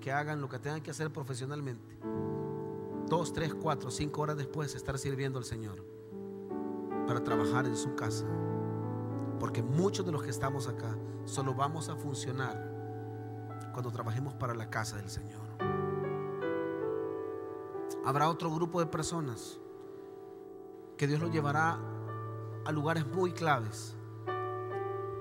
que 0.00 0.10
hagan 0.10 0.40
lo 0.40 0.48
que 0.48 0.58
tengan 0.58 0.80
que 0.80 0.90
hacer 0.90 1.12
profesionalmente 1.12 1.96
dos, 3.08 3.32
tres, 3.32 3.54
cuatro, 3.54 3.90
cinco 3.90 4.22
horas 4.22 4.36
después 4.36 4.74
estar 4.74 4.98
sirviendo 4.98 5.38
al 5.38 5.44
Señor 5.44 5.84
para 7.06 7.22
trabajar 7.22 7.66
en 7.66 7.76
su 7.76 7.94
casa. 7.94 8.26
Porque 9.38 9.62
muchos 9.62 10.06
de 10.06 10.12
los 10.12 10.22
que 10.22 10.30
estamos 10.30 10.68
acá 10.68 10.96
solo 11.24 11.54
vamos 11.54 11.88
a 11.88 11.96
funcionar 11.96 12.72
cuando 13.72 13.90
trabajemos 13.90 14.34
para 14.34 14.54
la 14.54 14.70
casa 14.70 14.96
del 14.96 15.10
Señor. 15.10 15.42
Habrá 18.04 18.28
otro 18.28 18.50
grupo 18.50 18.80
de 18.80 18.86
personas 18.86 19.58
que 20.96 21.06
Dios 21.06 21.20
los 21.20 21.30
llevará 21.30 21.78
a 22.64 22.72
lugares 22.72 23.06
muy 23.06 23.32
claves. 23.32 23.94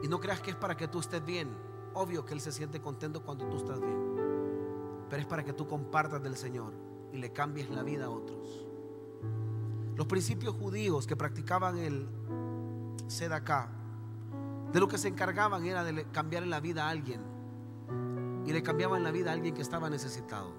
Y 0.02 0.08
no 0.08 0.20
creas 0.20 0.42
que 0.42 0.52
es 0.52 0.58
para 0.58 0.76
que 0.76 0.88
tú 0.88 1.00
estés 1.00 1.24
bien. 1.24 1.50
Obvio 1.94 2.26
que 2.26 2.34
Él 2.34 2.42
se 2.42 2.52
siente 2.52 2.82
contento 2.82 3.24
cuando 3.24 3.48
tú 3.48 3.58
estás 3.58 3.80
bien. 3.80 5.06
Pero 5.10 5.22
es 5.22 5.28
para 5.28 5.44
que 5.44 5.54
tú 5.54 5.68
compartas 5.68 6.22
del 6.22 6.36
Señor 6.36 6.74
y 7.14 7.18
le 7.18 7.32
cambies 7.32 7.70
la 7.70 7.84
vida 7.84 8.06
a 8.06 8.10
otros. 8.10 8.66
Los 9.96 10.08
principios 10.08 10.56
judíos 10.56 11.06
que 11.08 11.16
practicaban 11.16 11.78
el 11.78 12.10
acá 13.32 13.70
de 14.74 14.80
lo 14.80 14.88
que 14.88 14.98
se 14.98 15.08
encargaban 15.08 15.66
era 15.66 15.84
de 15.84 16.06
cambiarle 16.06 16.50
la 16.50 16.60
vida 16.60 16.88
a 16.88 16.90
alguien. 16.90 17.22
Y 18.46 18.52
le 18.52 18.64
cambiaban 18.64 19.04
la 19.04 19.12
vida 19.12 19.30
a 19.30 19.34
alguien 19.34 19.54
que 19.54 19.62
estaba 19.62 19.90
necesitado. 19.90 20.52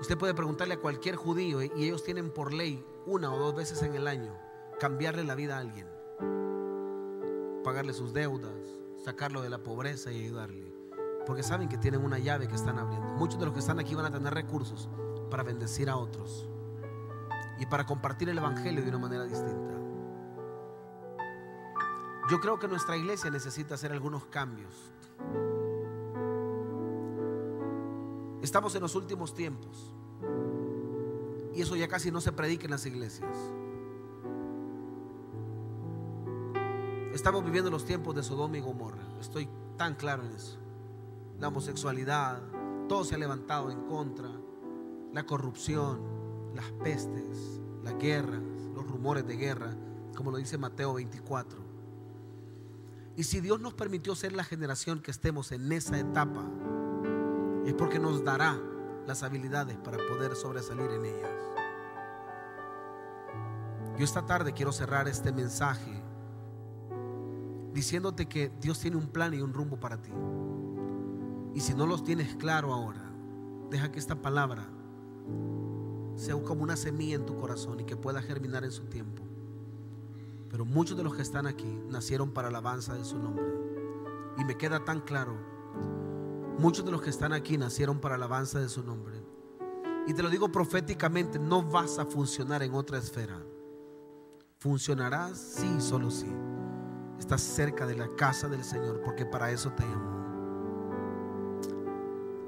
Usted 0.00 0.18
puede 0.18 0.34
preguntarle 0.34 0.74
a 0.74 0.80
cualquier 0.80 1.14
judío 1.14 1.62
y 1.62 1.70
ellos 1.76 2.02
tienen 2.02 2.30
por 2.30 2.52
ley 2.52 2.84
una 3.06 3.32
o 3.32 3.38
dos 3.38 3.54
veces 3.54 3.82
en 3.82 3.94
el 3.94 4.08
año 4.08 4.36
cambiarle 4.80 5.22
la 5.24 5.36
vida 5.36 5.56
a 5.56 5.60
alguien. 5.60 5.86
Pagarle 7.62 7.94
sus 7.94 8.12
deudas, 8.12 8.52
sacarlo 9.04 9.40
de 9.40 9.48
la 9.48 9.58
pobreza 9.58 10.10
y 10.12 10.24
ayudarle 10.24 10.75
porque 11.26 11.42
saben 11.42 11.68
que 11.68 11.76
tienen 11.76 12.04
una 12.04 12.18
llave 12.18 12.46
que 12.46 12.54
están 12.54 12.78
abriendo. 12.78 13.08
Muchos 13.14 13.38
de 13.38 13.46
los 13.46 13.52
que 13.52 13.60
están 13.60 13.80
aquí 13.80 13.94
van 13.94 14.06
a 14.06 14.10
tener 14.10 14.32
recursos 14.32 14.88
para 15.28 15.42
bendecir 15.42 15.90
a 15.90 15.96
otros 15.96 16.48
y 17.58 17.66
para 17.66 17.84
compartir 17.84 18.28
el 18.28 18.38
Evangelio 18.38 18.82
de 18.82 18.88
una 18.88 18.98
manera 18.98 19.24
distinta. 19.24 19.74
Yo 22.30 22.40
creo 22.40 22.58
que 22.58 22.68
nuestra 22.68 22.96
iglesia 22.96 23.30
necesita 23.30 23.74
hacer 23.74 23.92
algunos 23.92 24.24
cambios. 24.26 24.74
Estamos 28.42 28.74
en 28.76 28.82
los 28.82 28.94
últimos 28.94 29.34
tiempos. 29.34 29.92
Y 31.54 31.62
eso 31.62 31.74
ya 31.74 31.88
casi 31.88 32.10
no 32.10 32.20
se 32.20 32.32
predica 32.32 32.64
en 32.64 32.70
las 32.70 32.86
iglesias. 32.86 33.34
Estamos 37.12 37.44
viviendo 37.44 37.70
los 37.70 37.84
tiempos 37.84 38.14
de 38.14 38.22
Sodoma 38.22 38.58
y 38.58 38.60
Gomorra. 38.60 39.02
Estoy 39.20 39.48
tan 39.76 39.94
claro 39.94 40.24
en 40.24 40.32
eso. 40.32 40.58
La 41.38 41.48
homosexualidad, 41.48 42.40
todo 42.88 43.04
se 43.04 43.14
ha 43.14 43.18
levantado 43.18 43.70
en 43.70 43.82
contra. 43.82 44.28
La 45.12 45.24
corrupción, 45.24 46.00
las 46.54 46.70
pestes, 46.82 47.60
las 47.82 47.98
guerras, 47.98 48.42
los 48.74 48.86
rumores 48.86 49.26
de 49.26 49.36
guerra, 49.36 49.74
como 50.14 50.30
lo 50.30 50.38
dice 50.38 50.58
Mateo 50.58 50.94
24. 50.94 51.58
Y 53.16 53.24
si 53.24 53.40
Dios 53.40 53.60
nos 53.60 53.74
permitió 53.74 54.14
ser 54.14 54.32
la 54.32 54.44
generación 54.44 55.00
que 55.00 55.10
estemos 55.10 55.52
en 55.52 55.72
esa 55.72 55.98
etapa, 55.98 56.44
es 57.64 57.74
porque 57.74 57.98
nos 57.98 58.22
dará 58.24 58.58
las 59.06 59.22
habilidades 59.22 59.76
para 59.78 59.98
poder 59.98 60.36
sobresalir 60.36 60.90
en 60.90 61.04
ellas. 61.06 61.30
Yo 63.98 64.04
esta 64.04 64.26
tarde 64.26 64.52
quiero 64.52 64.72
cerrar 64.72 65.08
este 65.08 65.32
mensaje 65.32 66.02
diciéndote 67.72 68.26
que 68.26 68.50
Dios 68.60 68.78
tiene 68.78 68.96
un 68.96 69.06
plan 69.06 69.32
y 69.32 69.40
un 69.40 69.54
rumbo 69.54 69.78
para 69.78 69.96
ti. 69.96 70.12
Y 71.56 71.60
si 71.62 71.72
no 71.72 71.86
los 71.86 72.04
tienes 72.04 72.34
claro 72.34 72.74
ahora, 72.74 73.00
deja 73.70 73.90
que 73.90 73.98
esta 73.98 74.20
palabra 74.20 74.68
sea 76.14 76.34
como 76.42 76.62
una 76.62 76.76
semilla 76.76 77.14
en 77.14 77.24
tu 77.24 77.34
corazón 77.34 77.80
y 77.80 77.84
que 77.84 77.96
pueda 77.96 78.20
germinar 78.20 78.62
en 78.64 78.72
su 78.72 78.84
tiempo. 78.84 79.22
Pero 80.50 80.66
muchos 80.66 80.98
de 80.98 81.02
los 81.02 81.16
que 81.16 81.22
están 81.22 81.46
aquí 81.46 81.80
nacieron 81.88 82.30
para 82.30 82.50
la 82.50 82.58
alabanza 82.58 82.92
de 82.92 83.06
su 83.06 83.18
nombre. 83.18 83.46
Y 84.36 84.44
me 84.44 84.58
queda 84.58 84.84
tan 84.84 85.00
claro, 85.00 85.34
muchos 86.58 86.84
de 86.84 86.90
los 86.90 87.00
que 87.00 87.08
están 87.08 87.32
aquí 87.32 87.56
nacieron 87.56 88.00
para 88.00 88.18
la 88.18 88.26
alabanza 88.26 88.58
de 88.60 88.68
su 88.68 88.82
nombre. 88.82 89.14
Y 90.06 90.12
te 90.12 90.22
lo 90.22 90.28
digo 90.28 90.52
proféticamente, 90.52 91.38
no 91.38 91.62
vas 91.62 91.98
a 91.98 92.04
funcionar 92.04 92.62
en 92.64 92.74
otra 92.74 92.98
esfera. 92.98 93.40
Funcionarás 94.58 95.38
sí, 95.38 95.80
solo 95.80 96.10
sí. 96.10 96.30
Estás 97.18 97.40
cerca 97.40 97.86
de 97.86 97.96
la 97.96 98.14
casa 98.14 98.46
del 98.46 98.62
Señor 98.62 99.00
porque 99.02 99.24
para 99.24 99.50
eso 99.50 99.70
te 99.70 99.84
llamó. 99.84 100.15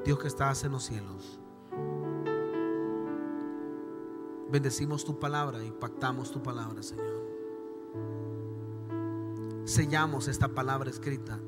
Dios 0.09 0.19
que 0.19 0.29
estás 0.29 0.65
en 0.65 0.73
los 0.73 0.85
cielos. 0.85 1.39
Bendecimos 4.51 5.05
tu 5.05 5.19
palabra 5.19 5.63
y 5.63 5.71
pactamos 5.71 6.31
tu 6.31 6.43
palabra, 6.43 6.83
Señor. 6.83 7.27
Sellamos 9.67 10.29
esta 10.29 10.49
palabra 10.49 10.89
escrita 10.89 11.39